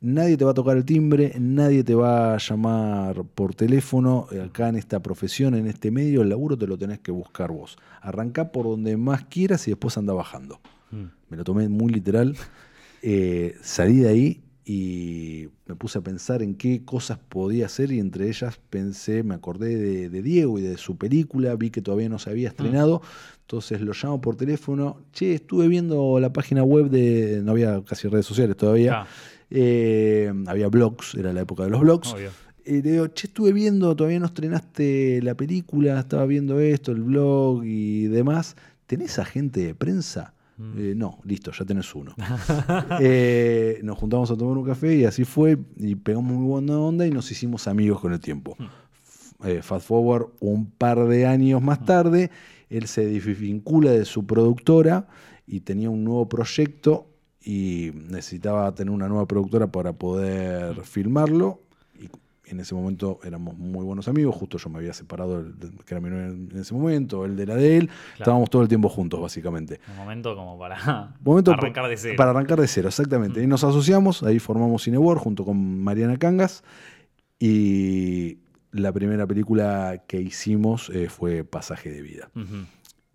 nadie 0.01 0.37
te 0.37 0.45
va 0.45 0.51
a 0.51 0.53
tocar 0.53 0.77
el 0.77 0.85
timbre, 0.85 1.33
nadie 1.39 1.83
te 1.83 1.95
va 1.95 2.35
a 2.35 2.37
llamar 2.37 3.23
por 3.23 3.55
teléfono, 3.55 4.27
eh, 4.31 4.41
acá 4.41 4.69
en 4.69 4.75
esta 4.75 4.99
profesión, 5.01 5.55
en 5.55 5.67
este 5.67 5.91
medio, 5.91 6.21
el 6.21 6.29
laburo 6.29 6.57
te 6.57 6.67
lo 6.67 6.77
tenés 6.77 6.99
que 6.99 7.11
buscar 7.11 7.51
vos. 7.51 7.77
Arrancá 8.01 8.51
por 8.51 8.65
donde 8.65 8.95
más 8.97 9.25
quieras 9.25 9.67
y 9.67 9.71
después 9.71 9.97
anda 9.97 10.13
bajando 10.13 10.59
Mm. 10.89 11.03
me 11.29 11.35
lo 11.37 11.43
tomé 11.43 11.67
muy 11.67 11.91
literal. 11.91 12.35
Eh, 13.01 13.55
salí 13.61 13.97
de 13.97 14.07
ahí 14.09 14.41
y 14.63 15.47
me 15.65 15.75
puse 15.75 15.97
a 15.97 16.01
pensar 16.01 16.41
en 16.41 16.55
qué 16.55 16.83
cosas 16.85 17.17
podía 17.17 17.65
hacer 17.65 17.91
y 17.91 17.99
entre 17.99 18.27
ellas 18.29 18.59
pensé, 18.69 19.23
me 19.23 19.35
acordé 19.35 19.75
de, 19.75 20.09
de 20.09 20.21
Diego 20.21 20.59
y 20.59 20.61
de 20.61 20.77
su 20.77 20.97
película, 20.97 21.55
vi 21.55 21.69
que 21.71 21.81
todavía 21.81 22.07
no 22.09 22.19
se 22.19 22.29
había 22.29 22.47
estrenado, 22.49 23.01
entonces 23.41 23.81
lo 23.81 23.93
llamo 23.93 24.19
por 24.21 24.35
teléfono, 24.35 24.99
che, 25.13 25.33
estuve 25.35 25.67
viendo 25.67 26.19
la 26.19 26.31
página 26.33 26.63
web 26.63 26.89
de, 26.89 27.41
no 27.43 27.51
había 27.51 27.81
casi 27.83 28.07
redes 28.07 28.25
sociales 28.25 28.55
todavía, 28.57 29.01
Ah, 29.01 29.07
eh, 29.49 30.33
había 30.47 30.67
blogs, 30.67 31.15
era 31.15 31.33
la 31.33 31.41
época 31.41 31.63
de 31.63 31.69
los 31.69 31.81
blogs, 31.81 32.13
obvio. 32.13 32.31
y 32.65 32.81
le 32.81 32.91
digo, 32.91 33.07
che, 33.07 33.27
estuve 33.27 33.53
viendo, 33.53 33.95
todavía 33.95 34.19
no 34.19 34.27
estrenaste 34.27 35.21
la 35.21 35.35
película, 35.35 35.99
estaba 35.99 36.25
viendo 36.25 36.59
esto, 36.59 36.91
el 36.91 37.03
blog 37.03 37.63
y 37.65 38.07
demás. 38.07 38.55
¿Tenés 38.85 39.19
agente 39.19 39.65
de 39.65 39.75
prensa? 39.75 40.33
Mm. 40.57 40.73
Eh, 40.77 40.93
no, 40.95 41.19
listo, 41.23 41.51
ya 41.51 41.65
tenés 41.65 41.93
uno. 41.95 42.15
Eh, 42.99 43.79
nos 43.83 43.97
juntamos 43.97 44.31
a 44.31 44.37
tomar 44.37 44.57
un 44.57 44.65
café 44.65 44.95
y 44.95 45.05
así 45.05 45.23
fue, 45.23 45.57
y 45.77 45.95
pegamos 45.95 46.33
muy 46.33 46.47
buena 46.47 46.79
onda 46.79 47.05
y 47.05 47.11
nos 47.11 47.31
hicimos 47.31 47.67
amigos 47.67 47.99
con 47.99 48.13
el 48.13 48.19
tiempo. 48.19 48.55
Mm. 48.57 49.47
Eh, 49.47 49.61
fast 49.61 49.87
forward, 49.87 50.29
un 50.39 50.71
par 50.71 51.07
de 51.07 51.27
años 51.27 51.61
más 51.61 51.85
tarde, 51.85 52.31
él 52.69 52.87
se 52.87 53.05
desvincula 53.05 53.91
de 53.91 54.03
su 54.05 54.25
productora 54.25 55.07
y 55.45 55.61
tenía 55.61 55.89
un 55.89 56.03
nuevo 56.03 56.27
proyecto 56.27 57.06
y 57.47 57.93
necesitaba 57.93 58.75
tener 58.75 58.93
una 58.93 59.07
nueva 59.07 59.25
productora 59.25 59.67
para 59.67 59.93
poder 59.93 60.83
filmarlo. 60.83 61.61
Y 61.97 62.09
en 62.51 62.59
ese 62.59 62.75
momento 62.75 63.21
éramos 63.23 63.57
muy 63.57 63.85
buenos 63.85 64.09
amigos, 64.09 64.35
justo 64.35 64.57
yo 64.57 64.69
me 64.69 64.79
había 64.79 64.91
separado, 64.91 65.45
que 65.85 65.93
era 65.93 66.01
mi 66.01 66.09
novia 66.09 66.25
en 66.25 66.51
ese 66.59 66.73
momento, 66.73 67.23
él 67.23 67.37
de 67.37 67.45
la 67.45 67.55
de 67.55 67.77
él, 67.77 67.89
estábamos 68.17 68.49
todo 68.49 68.63
el 68.63 68.67
tiempo 68.67 68.89
juntos 68.89 69.21
básicamente. 69.21 69.79
Un 69.91 69.95
momento 69.95 70.35
como 70.35 70.59
para 70.59 71.15
Momento 71.21 71.51
arrancar 71.51 71.87
de 71.87 71.95
cero. 71.95 72.15
Para 72.17 72.31
arrancar 72.31 72.59
de 72.59 72.67
cero, 72.67 72.89
exactamente. 72.89 73.41
Y 73.41 73.47
nos 73.47 73.63
asociamos, 73.63 74.23
ahí 74.23 74.39
formamos 74.39 74.83
Cineworld 74.83 75.21
junto 75.21 75.45
con 75.45 75.81
Mariana 75.81 76.17
Cangas 76.17 76.65
y 77.39 78.39
la 78.71 78.91
primera 78.91 79.25
película 79.25 80.03
que 80.05 80.19
hicimos 80.19 80.89
eh, 80.89 81.07
fue 81.07 81.45
Pasaje 81.45 81.91
de 81.91 82.01
Vida. 82.01 82.29
Ujú. 82.35 82.65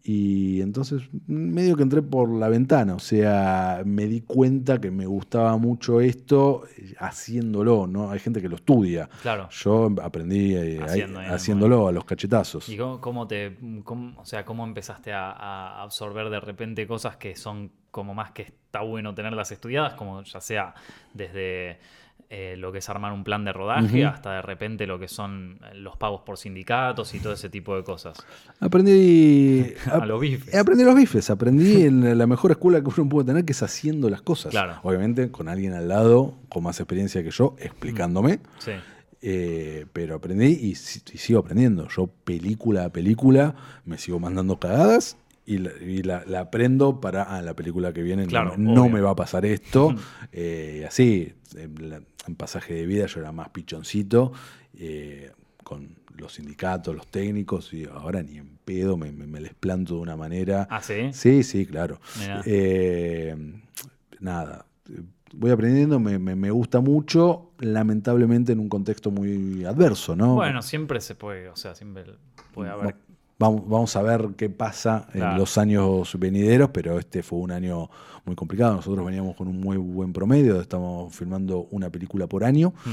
Y 0.04 0.60
entonces 0.62 1.02
medio 1.28 1.76
que 1.76 1.84
entré 1.84 2.02
por 2.02 2.28
la 2.28 2.48
ventana, 2.48 2.94
o 2.96 2.98
sea, 2.98 3.82
me 3.86 4.06
di 4.06 4.22
cuenta 4.22 4.80
que 4.80 4.90
me 4.90 5.06
gustaba 5.06 5.56
mucho 5.56 6.00
esto 6.00 6.64
eh, 6.76 6.94
haciéndolo, 6.98 7.86
¿no? 7.86 8.10
Hay 8.10 8.18
gente 8.18 8.42
que 8.42 8.48
lo 8.48 8.56
estudia. 8.56 9.08
Claro. 9.22 9.48
Yo 9.50 9.94
aprendí 10.02 10.56
eh, 10.56 10.80
Haciendo 10.82 11.20
ahí 11.20 11.28
haciéndolo 11.28 11.86
a 11.86 11.92
los 11.92 12.04
cachetazos. 12.04 12.68
¿Y 12.68 12.76
cómo, 12.76 13.00
cómo 13.00 13.26
te, 13.28 13.56
cómo- 13.84 14.20
o 14.20 14.24
sea, 14.24 14.44
cómo 14.44 14.64
empezaste 14.64 15.12
a, 15.12 15.30
a 15.30 15.82
absorber 15.82 16.30
de 16.30 16.40
repente 16.40 16.84
cosas 16.86 17.16
que 17.16 17.36
son 17.36 17.70
como 17.92 18.12
más 18.14 18.32
que 18.32 18.42
está 18.42 18.80
bueno 18.80 19.14
tenerlas 19.14 19.52
estudiadas, 19.52 19.94
como 19.94 20.22
ya 20.22 20.40
sea 20.40 20.74
desde 21.14 21.78
eh, 22.34 22.56
lo 22.56 22.72
que 22.72 22.78
es 22.78 22.88
armar 22.88 23.12
un 23.12 23.24
plan 23.24 23.44
de 23.44 23.52
rodaje 23.52 24.06
hasta 24.06 24.32
de 24.36 24.40
repente 24.40 24.86
lo 24.86 24.98
que 24.98 25.06
son 25.06 25.58
eh, 25.70 25.74
los 25.74 25.98
pagos 25.98 26.22
por 26.22 26.38
sindicatos 26.38 27.12
y 27.12 27.20
todo 27.20 27.34
ese 27.34 27.50
tipo 27.50 27.76
de 27.76 27.84
cosas? 27.84 28.16
Aprendí 28.58 29.74
A 29.92 30.06
los 30.06 30.18
bifes. 30.18 30.54
Aprendí 30.54 30.82
los 30.82 30.94
bifes, 30.94 31.28
aprendí 31.28 31.82
en 31.84 32.16
la 32.16 32.26
mejor 32.26 32.52
escuela 32.52 32.80
que 32.80 32.88
uno 32.88 33.10
puede 33.10 33.26
tener, 33.26 33.44
que 33.44 33.52
es 33.52 33.62
haciendo 33.62 34.08
las 34.08 34.22
cosas. 34.22 34.50
Claro. 34.50 34.76
Obviamente 34.82 35.30
con 35.30 35.46
alguien 35.46 35.74
al 35.74 35.88
lado, 35.88 36.38
con 36.48 36.62
más 36.62 36.80
experiencia 36.80 37.22
que 37.22 37.30
yo, 37.30 37.54
explicándome. 37.58 38.40
Sí. 38.60 38.72
eh, 39.20 39.84
pero 39.92 40.14
aprendí 40.14 40.46
y, 40.46 40.70
y 40.70 40.74
sigo 40.74 41.40
aprendiendo. 41.40 41.86
Yo 41.88 42.06
película 42.24 42.86
a 42.86 42.88
película 42.88 43.54
me 43.84 43.98
sigo 43.98 44.18
mandando 44.18 44.58
cagadas 44.58 45.18
y 45.44 45.58
la, 45.58 45.70
y 45.80 46.02
la- 46.02 46.24
la 46.26 46.40
aprendo 46.40 47.00
para 47.00 47.22
ah, 47.24 47.42
la 47.42 47.54
película 47.54 47.92
que 47.92 48.02
viene. 48.02 48.22
no- 48.24 48.28
Claro, 48.28 48.54
no, 48.58 48.72
obvio. 48.84 48.88
me 48.92 49.00
va 49.00 49.10
a 49.10 49.16
pasar 49.16 49.44
esto. 49.46 49.94
eh, 50.32 50.84
así, 50.86 51.32
en, 51.56 51.90
la- 51.90 52.02
en 52.26 52.34
pasaje 52.36 52.74
de 52.74 52.86
vida 52.86 53.06
yo 53.06 53.20
era 53.20 53.32
más 53.32 53.48
pichoncito. 53.50 54.32
eh, 54.74 55.30
con 55.64 55.96
los 56.16 56.34
sindicatos, 56.34 56.94
los 56.94 57.06
técnicos, 57.06 57.72
y 57.72 57.84
ahora 57.84 58.22
ni 58.22 58.36
en 58.38 58.58
pedo 58.64 58.96
me, 58.96 59.10
me- 59.12 59.26
me 59.26 59.40
les 59.40 59.54
planto 59.54 59.94
de 59.94 60.00
una 60.00 60.16
manera. 60.16 60.66
¿Ah, 60.70 60.82
sí? 60.82 61.10
Sí, 61.12 61.42
sí, 61.44 61.64
claro. 61.66 62.00
Eh, 62.44 63.34
nada, 64.20 64.66
voy 65.34 65.50
aprendiendo, 65.50 65.98
me, 66.00 66.18
me- 66.18 66.34
me 66.36 66.50
gusta 66.50 66.80
mucho, 66.80 67.52
lamentablemente 67.60 68.52
en 68.52 68.58
un 68.60 68.68
contexto 68.68 69.10
muy 69.10 69.64
adverso, 69.64 70.14
¿no? 70.16 70.34
Bueno, 70.34 70.62
siempre 70.62 71.00
se 71.00 71.14
puede, 71.14 71.48
o 71.48 71.56
sea, 71.56 71.74
siempre 71.74 72.04
puede 72.52 72.70
haber. 72.70 72.96
Va- 73.40 73.48
Vamos, 73.48 73.68
vamos 73.68 73.96
a 73.96 74.02
ver 74.02 74.30
qué 74.36 74.48
pasa 74.50 75.08
en 75.14 75.36
los 75.36 75.58
años 75.58 76.16
venideros, 76.18 76.70
pero 76.72 76.98
este 76.98 77.22
fue 77.22 77.38
un 77.40 77.50
año 77.50 77.88
muy 78.24 78.36
complicado. 78.36 78.76
Nosotros 78.76 79.04
veníamos 79.04 79.34
con 79.36 79.48
un 79.48 79.58
muy 79.60 79.76
buen 79.76 80.12
promedio, 80.12 80.60
estamos 80.60 81.14
filmando 81.14 81.66
una 81.72 81.90
película 81.90 82.26
por 82.28 82.44
año. 82.44 82.72
Mm. 82.84 82.90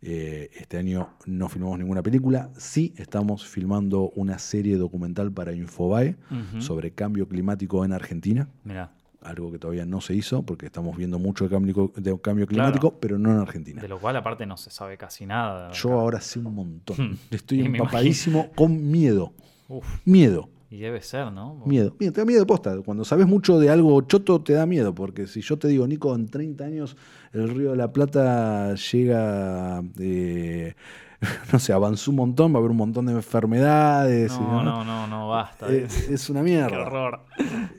Eh, 0.00 0.50
este 0.54 0.78
año 0.78 1.08
no 1.26 1.48
filmamos 1.48 1.78
ninguna 1.80 2.02
película. 2.02 2.50
Sí 2.56 2.94
estamos 2.96 3.44
filmando 3.44 4.10
una 4.14 4.38
serie 4.38 4.76
documental 4.76 5.32
para 5.32 5.52
Infobae 5.52 6.14
sobre 6.60 6.92
cambio 6.92 7.26
climático 7.26 7.84
en 7.84 7.92
Argentina 7.92 8.48
Mirá, 8.62 8.92
algo 9.22 9.50
que 9.50 9.58
todavía 9.58 9.84
no 9.84 10.00
se 10.00 10.14
hizo 10.14 10.44
porque 10.44 10.66
estamos 10.66 10.96
viendo 10.96 11.18
mucho 11.18 11.42
de 11.42 11.50
cambio, 11.50 11.90
de 11.96 12.16
cambio 12.20 12.46
Claro. 12.46 12.70
climático, 12.70 12.94
pero 13.00 13.18
no 13.18 13.32
en 13.32 13.38
Argentina. 13.38 13.82
de 13.82 13.88
lo 13.88 13.98
cual 13.98 14.14
aparte 14.14 14.46
no 14.46 14.56
se 14.56 14.70
sabe 14.70 14.96
casi 14.96 15.26
nada. 15.26 15.72
Yo 15.72 15.90
ahora 15.98 16.20
sé 16.20 16.38
un 16.38 16.54
montón. 16.54 17.18
Estoy 17.32 17.62
empapadísimo 17.62 18.50
con 18.54 18.88
miedo. 18.92 19.32
Uf, 19.68 19.86
Miedo. 20.04 20.48
Y 20.70 20.80
debe 20.80 21.00
ser, 21.00 21.32
¿no? 21.32 21.62
Miedo. 21.64 21.94
Miedo, 21.98 22.12
te 22.12 22.20
da 22.20 22.24
miedo 22.26 22.46
posta. 22.46 22.76
Cuando 22.84 23.04
sabes 23.04 23.26
mucho 23.26 23.58
de 23.58 23.70
algo 23.70 24.00
choto, 24.02 24.42
te 24.42 24.52
da 24.52 24.66
miedo. 24.66 24.94
Porque 24.94 25.26
si 25.26 25.40
yo 25.40 25.58
te 25.58 25.68
digo, 25.68 25.86
Nico, 25.86 26.14
en 26.14 26.26
30 26.26 26.64
años 26.64 26.96
el 27.32 27.48
Río 27.48 27.70
de 27.70 27.76
la 27.76 27.90
Plata 27.92 28.74
llega. 28.74 29.82
eh, 29.98 30.74
no 31.52 31.58
sé, 31.58 31.72
avanzó 31.72 32.10
un 32.10 32.18
montón, 32.18 32.52
va 32.52 32.56
a 32.56 32.58
haber 32.58 32.70
un 32.70 32.76
montón 32.76 33.06
de 33.06 33.12
enfermedades. 33.12 34.36
y 34.36 34.40
No, 34.40 34.62
no, 34.62 34.84
no, 34.84 35.06
no, 35.06 35.28
basta. 35.28 35.68
Es, 35.68 36.08
es 36.08 36.28
una 36.28 36.42
mierda. 36.42 36.68
Qué 36.68 36.76
horror. 36.76 37.20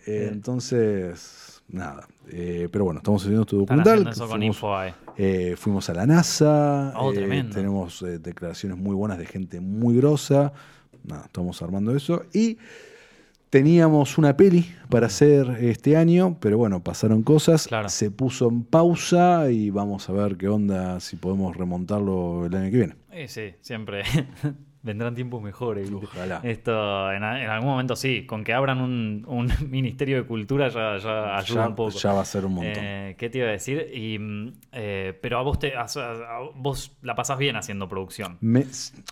Eh, 0.07 0.29
entonces, 0.31 1.61
nada. 1.67 2.07
Eh, 2.31 2.69
pero 2.71 2.85
bueno, 2.85 2.99
estamos 2.99 3.21
haciendo 3.21 3.41
este 3.41 3.55
documental. 3.55 4.07
eso 4.07 4.27
con 4.27 4.39
fuimos, 4.39 4.93
eh, 5.15 5.55
fuimos 5.57 5.89
a 5.89 5.93
la 5.93 6.05
NASA. 6.05 6.93
Oh, 6.97 7.11
eh, 7.11 7.15
tremendo. 7.15 7.55
tenemos 7.55 8.01
eh, 8.01 8.19
declaraciones 8.19 8.77
muy 8.77 8.95
buenas 8.95 9.17
de 9.17 9.25
gente 9.25 9.59
muy 9.59 9.95
grosa. 9.95 10.53
Nada, 11.03 11.25
estamos 11.25 11.61
armando 11.61 11.95
eso. 11.95 12.23
Y 12.33 12.57
teníamos 13.49 14.17
una 14.17 14.37
peli 14.37 14.65
para 14.89 15.07
hacer 15.07 15.57
este 15.61 15.97
año, 15.97 16.37
pero 16.39 16.57
bueno, 16.57 16.83
pasaron 16.83 17.23
cosas. 17.23 17.67
Claro. 17.67 17.89
Se 17.89 18.11
puso 18.11 18.49
en 18.49 18.63
pausa 18.63 19.51
y 19.51 19.69
vamos 19.69 20.09
a 20.09 20.13
ver 20.13 20.37
qué 20.37 20.47
onda, 20.47 20.99
si 20.99 21.15
podemos 21.15 21.55
remontarlo 21.55 22.45
el 22.45 22.55
año 22.55 22.71
que 22.71 22.77
viene. 22.77 22.95
Eh, 23.11 23.27
sí, 23.27 23.53
siempre. 23.61 24.03
Vendrán 24.89 25.13
tiempos 25.13 25.39
mejores. 25.39 25.91
Ojalá. 25.91 26.39
Esto, 26.43 27.11
en, 27.11 27.23
algún 27.23 27.69
momento 27.69 27.95
sí, 27.95 28.25
con 28.25 28.43
que 28.43 28.53
abran 28.53 28.81
un, 28.81 29.23
un 29.27 29.47
ministerio 29.69 30.17
de 30.17 30.23
cultura 30.23 30.67
ya, 30.69 30.97
ya 30.97 31.37
ayuda 31.37 31.61
Ya, 31.63 31.67
un 31.67 31.75
poco. 31.75 31.91
ya 31.91 32.11
va 32.13 32.21
a 32.21 32.25
ser 32.25 32.43
un 32.43 32.55
montón. 32.55 32.83
Eh, 32.83 33.15
¿Qué 33.15 33.29
te 33.29 33.37
iba 33.37 33.47
a 33.49 33.51
decir? 33.51 33.87
Y, 33.93 34.17
mm, 34.17 34.53
eh, 34.71 35.19
pero 35.21 35.37
a 35.37 35.43
vos, 35.43 35.59
te, 35.59 35.75
a- 35.75 35.83
a- 35.83 36.49
vos 36.55 36.97
la 37.03 37.13
pasás 37.13 37.37
bien 37.37 37.55
haciendo 37.55 37.87
producción. 37.87 38.37
Me- 38.41 38.65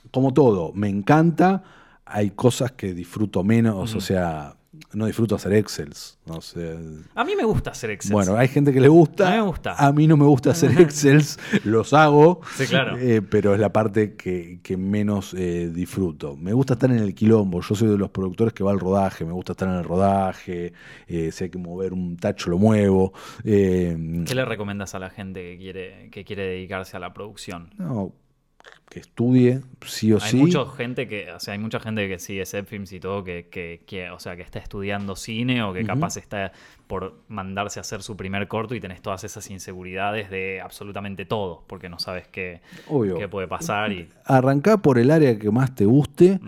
como 0.09 0.33
todo, 0.33 0.73
me 0.73 0.89
encanta. 0.89 1.61
Hay 2.05 2.31
cosas 2.31 2.71
que 2.71 2.95
disfruto 2.95 3.43
menos, 3.43 3.93
o 3.93 4.01
sea, 4.01 4.55
no 4.93 5.05
disfruto 5.05 5.35
hacer 5.35 5.53
Excels. 5.53 6.17
No 6.25 6.41
sé. 6.41 6.77
A 7.15 7.23
mí 7.23 7.35
me 7.35 7.43
gusta 7.43 7.71
hacer 7.71 7.89
Excel. 7.91 8.13
Bueno, 8.13 8.35
hay 8.37 8.47
gente 8.47 8.71
que 8.73 8.79
le 8.81 8.87
gusta. 8.87 9.27
A 9.27 9.31
mí 9.31 9.37
me 9.37 9.43
gusta. 9.47 9.75
A 9.77 9.91
mí 9.91 10.07
no 10.07 10.17
me 10.17 10.25
gusta 10.25 10.51
hacer 10.51 10.79
Excels, 10.81 11.37
los 11.65 11.93
hago. 11.93 12.41
Sí, 12.55 12.65
claro. 12.67 12.97
eh, 12.97 13.21
pero 13.21 13.53
es 13.53 13.59
la 13.59 13.71
parte 13.71 14.15
que, 14.15 14.59
que 14.63 14.77
menos 14.77 15.33
eh, 15.33 15.69
disfruto. 15.73 16.35
Me 16.37 16.53
gusta 16.53 16.73
estar 16.73 16.89
en 16.91 16.99
el 16.99 17.13
quilombo. 17.13 17.61
Yo 17.61 17.75
soy 17.75 17.89
de 17.89 17.97
los 17.97 18.09
productores 18.09 18.53
que 18.53 18.63
va 18.63 18.71
al 18.71 18.79
rodaje. 18.79 19.25
Me 19.25 19.33
gusta 19.33 19.53
estar 19.53 19.67
en 19.69 19.75
el 19.75 19.83
rodaje. 19.83 20.73
eh, 21.07 21.31
si 21.31 21.43
hay 21.45 21.49
que 21.49 21.57
mover 21.57 21.93
un 21.93 22.17
tacho, 22.17 22.49
lo 22.49 22.57
muevo. 22.57 23.13
eh, 23.43 24.23
¿Qué 24.25 24.35
le 24.35 24.45
recomiendas 24.45 24.95
a 24.95 24.99
la 24.99 25.09
gente 25.09 25.41
que 25.41 25.57
quiere, 25.57 26.09
que 26.11 26.23
quiere 26.23 26.43
dedicarse 26.43 26.97
a 26.97 26.99
la 26.99 27.13
producción? 27.13 27.69
no, 27.77 28.13
que 28.89 28.99
estudie, 28.99 29.61
sí 29.85 30.13
o 30.13 30.19
Hay 30.21 30.31
sí. 30.31 30.37
mucha 30.37 30.65
gente 30.71 31.07
que, 31.07 31.31
o 31.31 31.39
sea, 31.39 31.53
hay 31.53 31.59
mucha 31.59 31.79
gente 31.79 32.07
que 32.07 32.19
sigue 32.19 32.45
Zepfilms 32.45 32.93
y 32.93 32.99
todo 32.99 33.23
que, 33.23 33.47
que, 33.51 33.81
que, 33.85 34.09
o 34.11 34.19
sea, 34.19 34.35
que 34.37 34.43
está 34.43 34.59
estudiando 34.59 35.15
cine 35.15 35.61
o 35.63 35.73
que 35.73 35.83
capaz 35.83 36.15
está 36.15 36.53
por 36.87 37.19
mandarse 37.27 37.79
a 37.79 37.81
hacer 37.81 38.01
su 38.01 38.15
primer 38.15 38.47
corto 38.47 38.75
y 38.75 38.79
tenés 38.79 39.01
todas 39.01 39.25
esas 39.25 39.49
inseguridades 39.51 40.29
de 40.29 40.61
absolutamente 40.61 41.25
todo, 41.25 41.65
porque 41.67 41.89
no 41.89 41.99
sabes 41.99 42.27
qué, 42.29 42.61
Obvio. 42.87 43.17
qué 43.17 43.27
puede 43.27 43.47
pasar 43.47 43.91
y 43.91 44.07
Arrancá 44.23 44.77
por 44.77 44.97
el 44.99 45.11
área 45.11 45.37
que 45.37 45.51
más 45.51 45.75
te 45.75 45.85
guste 45.85 46.39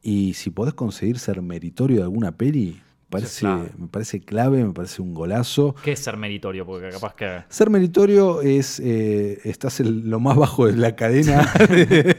y 0.00 0.34
si 0.34 0.50
podés 0.50 0.74
conseguir 0.74 1.18
ser 1.18 1.42
meritorio 1.42 1.98
de 1.98 2.02
alguna 2.04 2.32
peli, 2.32 2.80
parece, 3.10 3.46
me 3.46 3.88
parece 3.90 4.20
clave, 4.20 4.64
me 4.64 4.72
parece 4.72 5.02
un 5.02 5.12
golazo. 5.14 5.74
¿Qué 5.84 5.92
es 5.92 5.98
ser 5.98 6.16
meritorio? 6.16 6.64
Porque 6.64 6.88
capaz 6.90 7.14
que 7.14 7.42
Ser 7.48 7.68
meritorio 7.70 8.40
es, 8.40 8.80
eh, 8.82 9.38
estás 9.44 9.80
en 9.80 10.08
lo 10.08 10.20
más 10.20 10.36
bajo 10.36 10.66
de 10.66 10.74
la 10.76 10.96
cadena. 10.96 11.42
de- 11.68 11.86
de- 11.86 12.16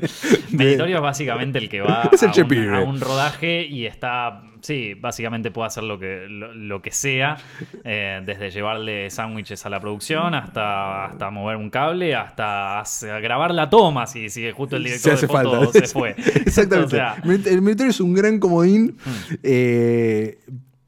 meritorio 0.52 0.98
es 0.98 1.02
básicamente 1.02 1.58
el 1.60 1.70
que 1.70 1.82
va 1.82 2.10
Es 2.12 2.22
el 2.22 2.28
a, 2.28 2.32
un, 2.32 2.36
chepibe. 2.36 2.76
a 2.78 2.82
un 2.82 3.00
rodaje 3.02 3.66
y 3.66 3.86
está, 3.86 4.44
sí, 4.62 4.94
básicamente 4.94 5.50
puede 5.50 5.68
hacer 5.68 5.84
lo 5.84 5.98
que, 5.98 6.26
lo, 6.30 6.54
lo 6.54 6.82
que 6.82 6.92
sea, 6.92 7.38
eh, 7.84 8.22
desde 8.26 8.52
llevarle 8.52 9.10
sándwiches 9.10 9.66
a 9.66 9.70
la 9.70 9.80
producción 9.80 10.36
hasta, 10.36 11.06
hasta 11.06 11.30
mover 11.32 11.56
un 11.58 11.70
cable, 11.70 12.16
hasta 12.16 12.84
grabar 13.22 13.54
la 13.54 13.70
toma, 13.70 14.06
si, 14.08 14.30
si 14.30 14.52
justo 14.52 14.76
el 14.76 14.84
Se 14.84 14.89
director 14.89 15.14
hace 15.14 15.28
de 15.28 15.34
foto 15.34 15.62
falta. 15.72 15.80
se 15.80 15.88
fue. 15.88 16.10
Exactamente. 16.18 16.96
O 16.96 16.98
sea, 16.98 17.16
Mm. 17.24 17.32
El 17.48 17.62
meritorio 17.62 17.92
es 17.92 18.00
un 18.00 18.14
gran 18.14 18.39
comodín, 18.39 18.98
eh, 19.44 20.39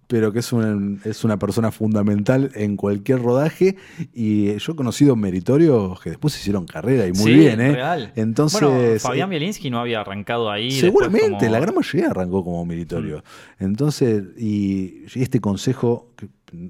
pero 0.08 0.32
que 0.34 0.40
es 0.40 0.54
una, 0.54 1.00
es 1.06 1.24
una 1.24 1.38
persona 1.38 1.72
fundamental 1.72 2.52
en 2.56 2.76
cualquier 2.78 3.22
rodaje. 3.22 3.78
Y 4.14 4.58
yo 4.58 4.74
he 4.74 4.76
conocido 4.76 5.16
meritorios 5.16 6.00
que 6.02 6.10
después 6.12 6.36
hicieron 6.40 6.66
carrera 6.66 7.08
y 7.08 7.12
muy 7.14 7.32
sí, 7.32 7.34
bien, 7.40 7.62
¿eh? 7.62 7.72
real. 7.74 8.12
Entonces. 8.16 8.62
bueno, 8.62 9.00
Fabián 9.00 9.30
eh, 9.30 9.38
Bielinski 9.38 9.70
no 9.70 9.80
había 9.80 10.02
arrancado 10.02 10.52
ahí. 10.52 10.72
Seguramente, 10.72 11.30
como- 11.40 11.52
la 11.52 11.60
gran 11.60 11.76
mayoría 11.76 12.10
arrancó 12.10 12.44
como 12.44 12.66
meritorio. 12.66 13.24
Entonces, 13.60 14.24
y 14.38 15.04
y 15.16 15.22
este 15.22 15.40
consejo 15.40 16.12
que 16.16 16.28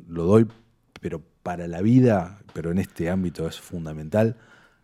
lo 0.07 0.25
doy, 0.25 0.47
pero 1.01 1.21
para 1.41 1.67
la 1.67 1.81
vida, 1.81 2.39
pero 2.53 2.71
en 2.71 2.77
este 2.77 3.09
ámbito 3.09 3.47
es 3.47 3.59
fundamental, 3.59 4.37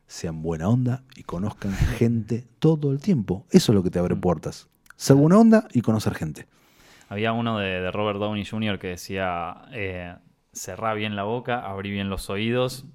sean 0.08 0.41
buena 0.41 0.68
onda 0.70 1.04
y 1.16 1.24
conozcan 1.24 1.74
gente 1.74 2.47
todo 2.60 2.91
el 2.91 3.00
tiempo. 3.00 3.45
Eso 3.52 3.72
es 3.72 3.76
lo 3.76 3.84
que 3.84 3.89
te 3.89 4.00
abre 4.00 4.16
puertas. 4.16 4.68
Ser 4.95 5.16
buena 5.16 5.38
onda 5.38 5.68
y 5.74 5.82
conocer 5.82 6.14
gente. 6.16 6.47
Había 7.10 7.34
uno 7.34 7.57
de, 7.57 7.82
de 7.82 7.91
Robert 7.91 8.20
Downey 8.20 8.45
Jr. 8.45 8.80
que 8.80 8.88
decía, 8.88 9.64
eh, 9.74 10.16
cerrá 10.53 10.93
bien 10.93 11.16
la 11.16 11.24
boca, 11.24 11.60
abrí 11.66 11.89
bien 11.91 12.10
los 12.10 12.30
oídos 12.30 12.86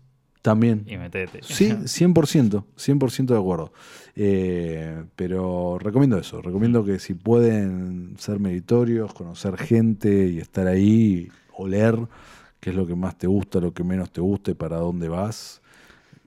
También. 0.40 0.84
y 0.86 0.96
metete. 0.96 1.40
Sí, 1.42 1.70
100%, 1.84 2.64
100% 2.76 3.26
de 3.26 3.38
acuerdo. 3.38 3.72
Eh, 4.16 5.04
pero 5.16 5.78
recomiendo 5.80 6.16
eso, 6.18 6.40
recomiendo 6.40 6.84
que 6.84 6.98
si 7.00 7.14
pueden 7.14 8.14
ser 8.18 8.38
meritorios, 8.38 9.12
conocer 9.12 9.56
gente 9.58 10.28
y 10.28 10.38
estar 10.38 10.66
ahí, 10.68 11.28
oler 11.52 11.98
qué 12.60 12.70
es 12.70 12.76
lo 12.76 12.86
que 12.86 12.94
más 12.94 13.18
te 13.18 13.26
gusta, 13.26 13.60
lo 13.60 13.74
que 13.74 13.84
menos 13.84 14.10
te 14.12 14.20
gusta 14.20 14.52
y 14.52 14.54
para 14.54 14.76
dónde 14.76 15.08
vas, 15.08 15.60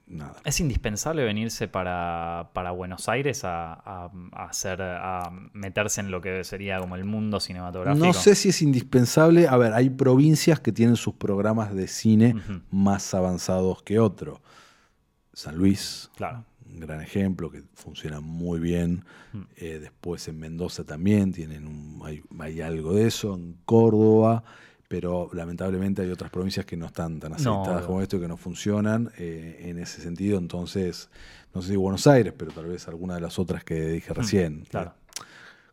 nada. 0.08 0.36
¿Es 0.44 0.60
indispensable 0.60 1.22
venirse 1.24 1.68
para, 1.68 2.50
para 2.54 2.70
Buenos 2.70 3.08
Aires 3.08 3.44
a, 3.44 3.72
a- 3.74 4.10
a 4.32 4.44
hacer, 4.44 4.80
a 4.82 5.30
meterse 5.52 6.00
en 6.00 6.10
lo 6.10 6.20
que 6.20 6.44
sería 6.44 6.78
como 6.80 6.96
el 6.96 7.04
mundo 7.04 7.40
cinematográfico? 7.40 8.06
No 8.06 8.12
sé 8.12 8.34
si 8.34 8.48
es 8.48 8.62
indispensable, 8.62 9.48
a 9.48 9.56
ver, 9.56 9.72
hay 9.74 9.90
provincias 9.90 10.60
que 10.60 10.72
tienen 10.72 10.96
sus 10.96 11.14
programas 11.14 11.74
de 11.74 11.86
cine 11.88 12.34
más 12.70 13.12
avanzados 13.14 13.82
que 13.82 13.98
otro. 13.98 14.40
San 15.32 15.56
Luis, 15.56 16.10
Claro. 16.16 16.44
un 16.68 16.80
gran 16.80 17.00
ejemplo 17.00 17.50
que 17.50 17.62
funciona 17.74 18.20
muy 18.20 18.58
bien. 18.58 19.04
Mm. 19.32 19.40
Eh, 19.56 19.78
después 19.80 20.26
en 20.28 20.38
Mendoza 20.38 20.84
también 20.84 21.32
tienen 21.32 21.66
un- 21.66 22.00
hay, 22.04 22.22
hay 22.40 22.60
algo 22.60 22.94
de 22.94 23.06
eso, 23.06 23.34
en 23.34 23.56
Córdoba, 23.64 24.42
pero 24.88 25.28
lamentablemente 25.34 26.02
hay 26.02 26.10
otras 26.10 26.30
provincias 26.30 26.64
que 26.64 26.76
no 26.76 26.86
están 26.86 27.20
tan 27.20 27.34
aceitadas 27.34 27.82
no. 27.82 27.86
como 27.86 28.02
esto, 28.02 28.18
que 28.18 28.26
no 28.26 28.38
funcionan 28.38 29.12
eh, 29.18 29.66
en 29.66 29.78
ese 29.78 30.00
sentido. 30.00 30.38
Entonces, 30.38 31.10
no 31.54 31.60
sé 31.60 31.68
si 31.68 31.76
Buenos 31.76 32.06
Aires, 32.06 32.32
pero 32.36 32.50
tal 32.52 32.66
vez 32.66 32.88
alguna 32.88 33.14
de 33.14 33.20
las 33.20 33.38
otras 33.38 33.64
que 33.64 33.74
dije 33.88 34.14
recién. 34.14 34.60
Mm, 34.60 34.64
claro. 34.64 34.94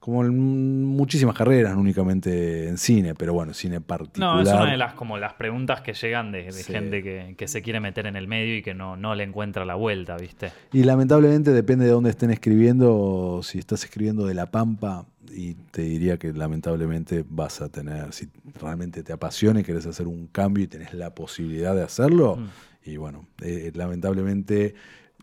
Como 0.06 0.24
en 0.24 0.84
muchísimas 0.86 1.36
carreras, 1.36 1.74
no 1.74 1.82
únicamente 1.82 2.68
en 2.68 2.78
cine, 2.78 3.16
pero 3.16 3.34
bueno, 3.34 3.56
cine 3.56 3.82
particular. 3.82 4.36
No, 4.36 4.42
es 4.44 4.54
una 4.54 4.70
de 4.70 4.78
las 4.78 4.94
como 4.94 5.18
las 5.18 5.34
preguntas 5.34 5.82
que 5.82 5.94
llegan 5.94 6.32
de, 6.32 6.44
de 6.44 6.52
Sí. 6.52 6.72
gente 6.72 7.02
que, 7.02 7.34
que 7.36 7.48
se 7.48 7.64
quiere 7.64 7.80
meter 7.80 8.06
en 8.06 8.16
el 8.16 8.28
medio 8.28 8.56
y 8.56 8.62
que 8.62 8.76
no, 8.76 8.96
no 8.96 9.16
le 9.16 9.24
encuentra 9.24 9.66
la 9.66 9.74
vuelta, 9.74 10.16
¿viste? 10.16 10.52
Y 10.72 10.84
lamentablemente 10.84 11.50
depende 11.52 11.86
de 11.86 11.92
dónde 11.92 12.12
estén 12.12 12.30
escribiendo. 12.30 13.40
Si 13.42 13.58
estás 13.58 13.84
escribiendo 13.84 14.28
de 14.28 14.36
La 14.36 14.52
Pampa, 14.52 15.08
y 15.34 15.56
te 15.72 15.82
diría 15.82 16.18
que 16.20 16.32
lamentablemente 16.34 17.26
vas 17.28 17.60
a 17.62 17.70
tener, 17.70 18.14
si 18.14 18.30
realmente 18.62 19.02
te 19.02 19.12
apasiona 19.12 19.62
y 19.62 19.64
querés 19.64 19.88
hacer 19.88 20.06
un 20.08 20.28
cambio 20.28 20.64
y 20.64 20.68
tenés 20.68 20.94
la 20.94 21.16
posibilidad 21.16 21.74
de 21.76 21.82
hacerlo, 21.82 22.36
Mm. 22.38 22.90
y 22.92 22.98
bueno, 22.98 23.26
eh, 23.42 23.72
lamentablemente 23.74 24.76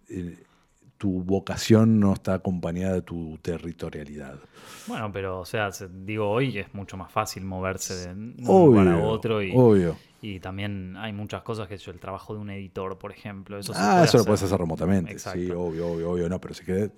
eh, 0.09 0.37
tu 1.03 1.24
vocación 1.24 1.98
no 1.98 2.12
está 2.12 2.34
acompañada 2.34 2.94
de 2.94 3.03
tu 3.03 3.36
territorialidad. 3.42 4.36
Bueno, 4.86 5.11
pero, 5.12 5.40
o 5.40 5.44
sea, 5.44 5.72
se- 5.72 5.88
digo, 5.88 6.30
hoy 6.30 6.57
es 6.57 6.72
mucho 6.74 6.96
más 6.96 7.11
fácil 7.11 7.44
moverse 7.44 7.92
de 8.07 8.12
un 8.12 8.36
lugar 8.46 8.86
a 8.86 8.98
otro 8.98 9.42
y, 9.42 9.50
obvio. 9.53 9.96
y 10.20 10.38
también 10.38 10.96
hay 10.96 11.12
muchas 11.12 11.42
cosas 11.42 11.66
que 11.66 11.74
el 11.74 11.98
trabajo 11.98 12.34
de 12.34 12.40
un 12.40 12.50
editor, 12.50 12.98
por 12.98 13.11
ejemplo, 13.11 13.59
eso 13.59 13.72
se 13.74 13.80
Ah, 13.82 13.94
puede 13.94 14.05
eso 14.05 14.16
lo 14.18 14.20
hacer. 14.20 14.26
puedes 14.30 14.42
hacer 14.44 14.59
remotamente. 14.61 15.18
Sí, 15.18 15.50
obvio, 15.50 15.88
obvio, 15.88 16.11
obvio. 16.12 16.28
No, 16.28 16.40
pero 16.40 16.55
si 16.55 16.64
querés, 16.64 16.90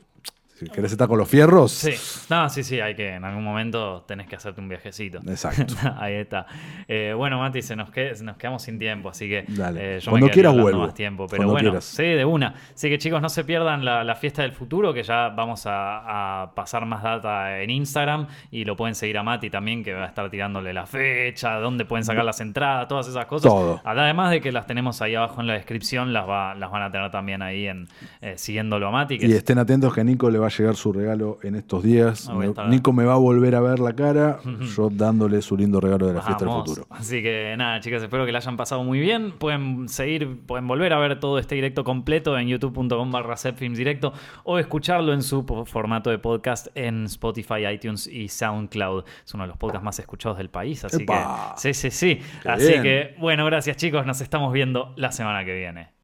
si 0.54 0.66
querés 0.68 0.92
estar 0.92 1.08
con 1.08 1.18
los 1.18 1.28
fierros, 1.28 1.72
Sí, 1.72 1.92
no, 2.30 2.48
sí, 2.48 2.62
sí, 2.62 2.80
hay 2.80 2.94
que, 2.94 3.14
en 3.14 3.24
algún 3.24 3.42
momento 3.44 4.02
tenés 4.06 4.26
que 4.28 4.36
hacerte 4.36 4.60
un 4.60 4.68
viajecito. 4.68 5.18
exacto. 5.26 5.74
Ahí 5.98 6.14
está. 6.14 6.46
Eh, 6.88 7.12
bueno, 7.16 7.38
Mati, 7.40 7.60
se 7.62 7.74
nos, 7.76 7.90
que- 7.90 8.12
nos 8.22 8.36
quedamos 8.36 8.62
sin 8.62 8.78
tiempo, 8.78 9.08
así 9.08 9.28
que 9.28 9.44
Dale. 9.48 9.96
eh, 9.96 10.00
yo 10.00 10.10
Cuando 10.10 10.26
me 10.28 10.32
quieras 10.32 10.52
vuelvo. 10.54 10.80
más 10.86 10.94
tiempo. 10.94 11.26
Pero 11.26 11.38
Cuando 11.38 11.52
bueno, 11.54 11.70
quieras. 11.70 11.84
sí, 11.84 12.04
de 12.04 12.24
una. 12.24 12.54
Así 12.74 12.88
que 12.88 12.98
chicos, 12.98 13.20
no 13.20 13.28
se 13.28 13.44
pierdan 13.44 13.84
la, 13.84 14.04
la 14.04 14.14
fiesta 14.14 14.42
del 14.42 14.52
futuro, 14.52 14.94
que 14.94 15.02
ya 15.02 15.28
vamos 15.30 15.66
a, 15.66 16.42
a 16.44 16.54
pasar 16.54 16.86
más 16.86 17.02
data 17.02 17.60
en 17.60 17.70
Instagram 17.70 18.26
y 18.50 18.64
lo 18.64 18.76
pueden 18.76 18.94
seguir 18.94 19.18
a 19.18 19.22
Mati 19.22 19.50
también, 19.50 19.82
que 19.82 19.92
va 19.92 20.04
a 20.04 20.08
estar 20.08 20.30
tirándole 20.30 20.72
la 20.72 20.86
fecha, 20.86 21.54
dónde 21.58 21.84
pueden 21.84 22.04
sacar 22.04 22.24
las 22.24 22.40
entradas, 22.40 22.86
todas 22.88 23.08
esas 23.08 23.26
cosas. 23.26 23.50
Todo. 23.50 23.80
Además 23.84 24.30
de 24.30 24.40
que 24.40 24.52
las 24.52 24.66
tenemos 24.66 25.02
ahí 25.02 25.14
abajo 25.14 25.40
en 25.40 25.46
la 25.48 25.54
descripción, 25.54 26.12
las, 26.12 26.28
va, 26.28 26.54
las 26.54 26.70
van 26.70 26.82
a 26.82 26.90
tener 26.90 27.10
también 27.10 27.42
ahí 27.42 27.66
en 27.66 27.88
eh, 28.20 28.34
siguiéndolo 28.36 28.86
a 28.88 28.90
Mati. 28.90 29.18
Que 29.18 29.26
Y 29.26 29.30
es- 29.32 29.38
estén 29.38 29.58
atentos 29.58 29.92
que 29.94 30.04
Nico 30.04 30.30
le 30.30 30.38
va 30.38 30.43
a 30.46 30.50
llegar 30.50 30.76
su 30.76 30.92
regalo 30.92 31.38
en 31.42 31.54
estos 31.54 31.82
días. 31.82 32.30
Nico 32.68 32.92
me 32.92 33.04
va 33.04 33.14
a 33.14 33.18
volver 33.18 33.54
a 33.54 33.60
ver 33.60 33.78
la 33.78 33.94
cara, 33.94 34.40
yo 34.76 34.90
dándole 34.90 35.42
su 35.42 35.56
lindo 35.56 35.80
regalo 35.80 36.06
de 36.06 36.14
la 36.14 36.22
fiesta 36.22 36.44
del 36.44 36.54
futuro. 36.54 36.86
Así 36.90 37.22
que 37.22 37.54
nada, 37.56 37.80
chicas, 37.80 38.02
espero 38.02 38.26
que 38.26 38.32
la 38.32 38.38
hayan 38.38 38.56
pasado 38.56 38.82
muy 38.84 39.00
bien. 39.00 39.32
Pueden 39.32 39.88
seguir, 39.88 40.40
pueden 40.46 40.66
volver 40.66 40.92
a 40.92 40.98
ver 40.98 41.20
todo 41.20 41.38
este 41.38 41.54
directo 41.54 41.84
completo 41.84 42.38
en 42.38 42.48
youtube.com 42.48 43.10
barra 43.10 43.36
directo 43.52 44.12
o 44.44 44.58
escucharlo 44.58 45.12
en 45.12 45.22
su 45.22 45.44
formato 45.66 46.10
de 46.10 46.18
podcast 46.18 46.68
en 46.74 47.04
Spotify, 47.04 47.66
iTunes 47.72 48.06
y 48.06 48.28
SoundCloud. 48.28 49.04
Es 49.24 49.34
uno 49.34 49.44
de 49.44 49.48
los 49.48 49.56
podcasts 49.56 49.84
más 49.84 49.98
escuchados 49.98 50.38
del 50.38 50.50
país, 50.50 50.84
así 50.84 51.04
que 51.04 51.18
sí, 51.56 51.74
sí, 51.74 51.90
sí. 51.90 52.20
así 52.44 52.80
que 52.82 53.14
bueno, 53.18 53.44
gracias 53.46 53.76
chicos, 53.76 54.06
nos 54.06 54.20
estamos 54.20 54.52
viendo 54.52 54.92
la 54.96 55.12
semana 55.12 55.44
que 55.44 55.54
viene. 55.54 55.94